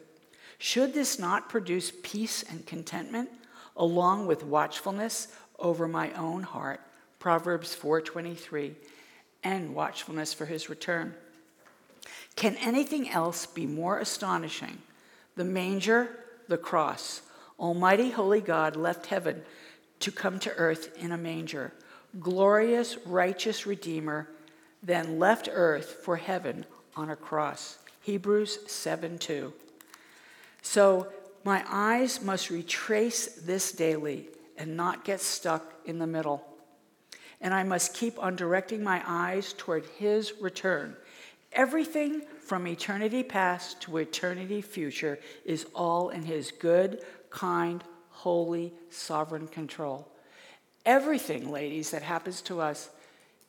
Should 0.61 0.93
this 0.93 1.17
not 1.17 1.49
produce 1.49 1.91
peace 2.03 2.43
and 2.43 2.63
contentment 2.67 3.31
along 3.75 4.27
with 4.27 4.43
watchfulness 4.43 5.29
over 5.57 5.87
my 5.87 6.11
own 6.11 6.43
heart? 6.43 6.81
Proverbs 7.17 7.73
4:23 7.73 8.75
and 9.43 9.73
watchfulness 9.73 10.35
for 10.35 10.45
his 10.45 10.69
return. 10.69 11.15
Can 12.35 12.57
anything 12.57 13.09
else 13.09 13.47
be 13.47 13.65
more 13.65 13.97
astonishing? 13.97 14.83
The 15.35 15.45
manger, 15.45 16.15
the 16.47 16.59
cross. 16.59 17.23
Almighty 17.59 18.11
holy 18.11 18.39
God 18.39 18.75
left 18.75 19.07
heaven 19.07 19.43
to 19.99 20.11
come 20.11 20.37
to 20.41 20.53
earth 20.57 20.95
in 20.95 21.11
a 21.11 21.17
manger 21.17 21.73
glorious, 22.19 22.99
righteous 23.03 23.65
Redeemer, 23.65 24.29
then 24.83 25.17
left 25.17 25.49
earth 25.51 26.03
for 26.03 26.17
heaven 26.17 26.67
on 26.95 27.09
a 27.09 27.15
cross. 27.15 27.79
Hebrews 28.01 28.59
7 28.71 29.17
2. 29.17 29.53
So 30.61 31.07
my 31.43 31.63
eyes 31.67 32.21
must 32.21 32.49
retrace 32.49 33.27
this 33.27 33.71
daily 33.71 34.27
and 34.57 34.77
not 34.77 35.03
get 35.03 35.19
stuck 35.19 35.73
in 35.85 35.99
the 35.99 36.07
middle. 36.07 36.45
And 37.39 37.53
I 37.53 37.63
must 37.63 37.95
keep 37.95 38.21
on 38.21 38.35
directing 38.35 38.83
my 38.83 39.01
eyes 39.05 39.53
toward 39.57 39.85
His 39.97 40.33
return. 40.39 40.95
Everything 41.53 42.21
from 42.39 42.67
eternity 42.67 43.23
past 43.23 43.81
to 43.81 43.97
eternity 43.97 44.61
future 44.61 45.19
is 45.45 45.65
all 45.73 46.09
in 46.09 46.21
His 46.21 46.51
good, 46.51 47.03
kind, 47.31 47.83
holy, 48.09 48.73
sovereign 48.89 49.47
control. 49.47 50.07
Everything, 50.85 51.51
ladies, 51.51 51.89
that 51.91 52.03
happens 52.03 52.41
to 52.41 52.61
us, 52.61 52.89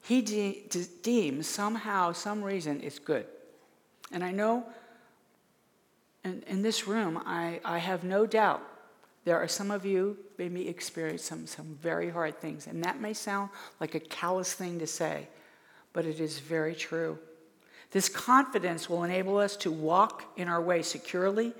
He 0.01 0.23
de- 0.23 0.67
de- 0.71 0.87
deems 1.03 1.47
somehow, 1.47 2.13
some 2.13 2.43
reason, 2.43 2.81
is 2.81 2.99
good. 2.99 3.27
And 4.11 4.25
I 4.25 4.31
know 4.31 4.65
in, 6.25 6.43
in 6.47 6.63
this 6.63 6.87
room, 6.87 7.21
I, 7.25 7.61
I 7.65 7.79
have 7.79 8.05
no 8.05 8.27
doubt 8.27 8.63
there 9.25 9.39
are 9.39 9.49
some 9.49 9.71
of 9.71 9.85
you 9.85 10.17
maybe 10.37 10.69
experience 10.69 11.23
some, 11.23 11.47
some 11.47 11.79
very 11.81 12.11
hard 12.11 12.41
things. 12.41 12.67
And 12.67 12.83
that 12.85 13.01
may 13.01 13.13
sound 13.13 13.51
like 13.81 13.95
a 13.95 14.01
callous 14.01 14.53
thing 14.53 14.79
to 14.81 14.87
say, 14.87 15.29
but 15.93 16.05
it 16.05 16.19
is 16.19 16.41
very 16.41 16.75
true. 16.75 17.19
This 17.93 18.09
confidence 18.09 18.89
will 18.89 19.05
enable 19.05 19.39
us 19.39 19.57
to 19.59 19.71
walk 19.71 20.25
in 20.37 20.49
our 20.49 20.61
way 20.61 20.83
securely 20.83 21.53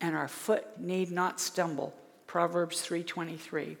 and 0.00 0.14
our 0.16 0.28
foot 0.28 0.64
need 0.78 1.10
not 1.10 1.40
stumble. 1.40 1.92
Proverbs 2.26 2.80
3:23. 2.82 3.76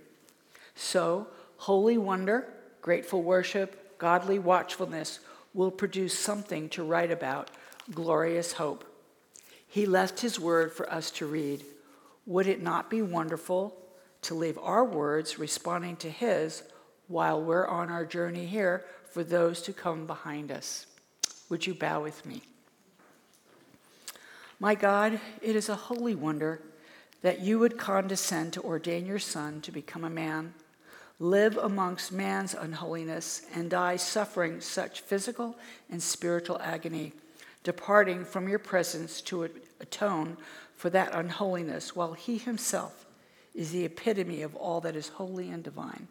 So, 0.74 1.28
holy 1.58 1.96
wonder, 1.96 2.52
grateful 2.82 3.22
worship, 3.22 3.98
godly 3.98 4.38
watchfulness 4.38 5.20
will 5.54 5.70
produce 5.70 6.18
something 6.18 6.68
to 6.70 6.82
write 6.82 7.10
about, 7.10 7.50
glorious 7.92 8.52
hope. 8.52 8.84
He 9.66 9.86
left 9.86 10.20
his 10.20 10.40
word 10.40 10.72
for 10.72 10.90
us 10.90 11.10
to 11.12 11.26
read. 11.26 11.64
Would 12.26 12.46
it 12.46 12.62
not 12.62 12.90
be 12.90 13.02
wonderful 13.02 13.76
to 14.22 14.34
leave 14.34 14.58
our 14.58 14.84
words 14.84 15.38
responding 15.38 15.96
to 15.96 16.10
his 16.10 16.62
while 17.08 17.40
we're 17.42 17.66
on 17.66 17.90
our 17.90 18.04
journey 18.04 18.46
here 18.46 18.84
for 19.10 19.22
those 19.22 19.62
to 19.62 19.72
come 19.72 20.06
behind 20.06 20.50
us? 20.50 20.86
Would 21.48 21.66
you 21.66 21.74
bow 21.74 22.02
with 22.02 22.26
me? 22.26 22.42
My 24.58 24.74
God, 24.74 25.20
it 25.42 25.54
is 25.54 25.68
a 25.68 25.74
holy 25.74 26.14
wonder 26.14 26.62
that 27.22 27.40
you 27.40 27.58
would 27.58 27.78
condescend 27.78 28.52
to 28.54 28.62
ordain 28.62 29.06
your 29.06 29.18
Son 29.18 29.60
to 29.60 29.70
become 29.70 30.04
a 30.04 30.10
man, 30.10 30.54
live 31.18 31.56
amongst 31.56 32.12
man's 32.12 32.54
unholiness, 32.54 33.42
and 33.54 33.70
die 33.70 33.96
suffering 33.96 34.60
such 34.60 35.00
physical 35.02 35.56
and 35.90 36.02
spiritual 36.02 36.60
agony, 36.60 37.12
departing 37.66 38.24
from 38.24 38.48
your 38.48 38.60
presence 38.60 39.20
to 39.20 39.50
atone 39.80 40.36
for 40.76 40.88
that 40.88 41.12
unholiness, 41.12 41.96
while 41.96 42.12
he 42.12 42.38
himself 42.38 43.04
is 43.56 43.72
the 43.72 43.84
epitome 43.84 44.42
of 44.42 44.54
all 44.54 44.80
that 44.80 44.94
is 44.94 45.08
holy 45.08 45.50
and 45.50 45.64
divine. 45.64 46.06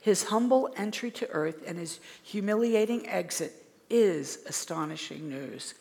His 0.00 0.24
humble 0.24 0.72
entry 0.78 1.10
to 1.10 1.28
earth 1.28 1.62
and 1.66 1.76
his 1.76 2.00
humiliating 2.22 3.06
exit 3.06 3.52
is 3.90 4.38
astonishing 4.46 5.28
news. 5.28 5.74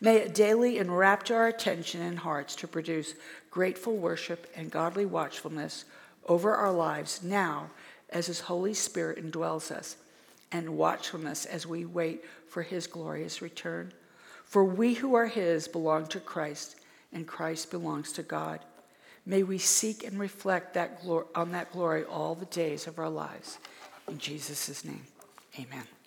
May 0.00 0.16
it 0.16 0.34
daily 0.34 0.78
enrapture 0.78 1.36
our 1.36 1.46
attention 1.46 2.00
and 2.00 2.18
hearts 2.18 2.56
to 2.56 2.66
produce 2.66 3.14
grateful 3.52 3.96
worship 3.96 4.50
and 4.56 4.72
godly 4.72 5.06
watchfulness 5.06 5.84
over 6.26 6.56
our 6.56 6.72
lives 6.72 7.22
now 7.22 7.70
as 8.10 8.26
His 8.26 8.40
Holy 8.40 8.74
Spirit 8.74 9.24
indwells 9.24 9.70
us, 9.70 9.96
and 10.50 10.76
watchfulness 10.76 11.44
as 11.46 11.64
we 11.64 11.84
wait 11.84 12.24
for 12.48 12.62
His 12.62 12.88
glorious 12.88 13.40
return. 13.40 13.92
For 14.48 14.64
we 14.64 14.94
who 14.94 15.14
are 15.14 15.26
His 15.26 15.68
belong 15.68 16.06
to 16.06 16.20
Christ, 16.20 16.76
and 17.12 17.26
Christ 17.26 17.70
belongs 17.70 18.12
to 18.12 18.22
God. 18.22 18.60
May 19.26 19.42
we 19.42 19.58
seek 19.58 20.04
and 20.04 20.18
reflect 20.18 20.72
that 20.72 21.02
on 21.34 21.52
that 21.52 21.70
glory 21.70 22.04
all 22.04 22.34
the 22.34 22.46
days 22.46 22.86
of 22.86 22.98
our 22.98 23.10
lives. 23.10 23.58
In 24.08 24.16
Jesus' 24.16 24.86
name, 24.86 25.04
amen. 25.58 25.88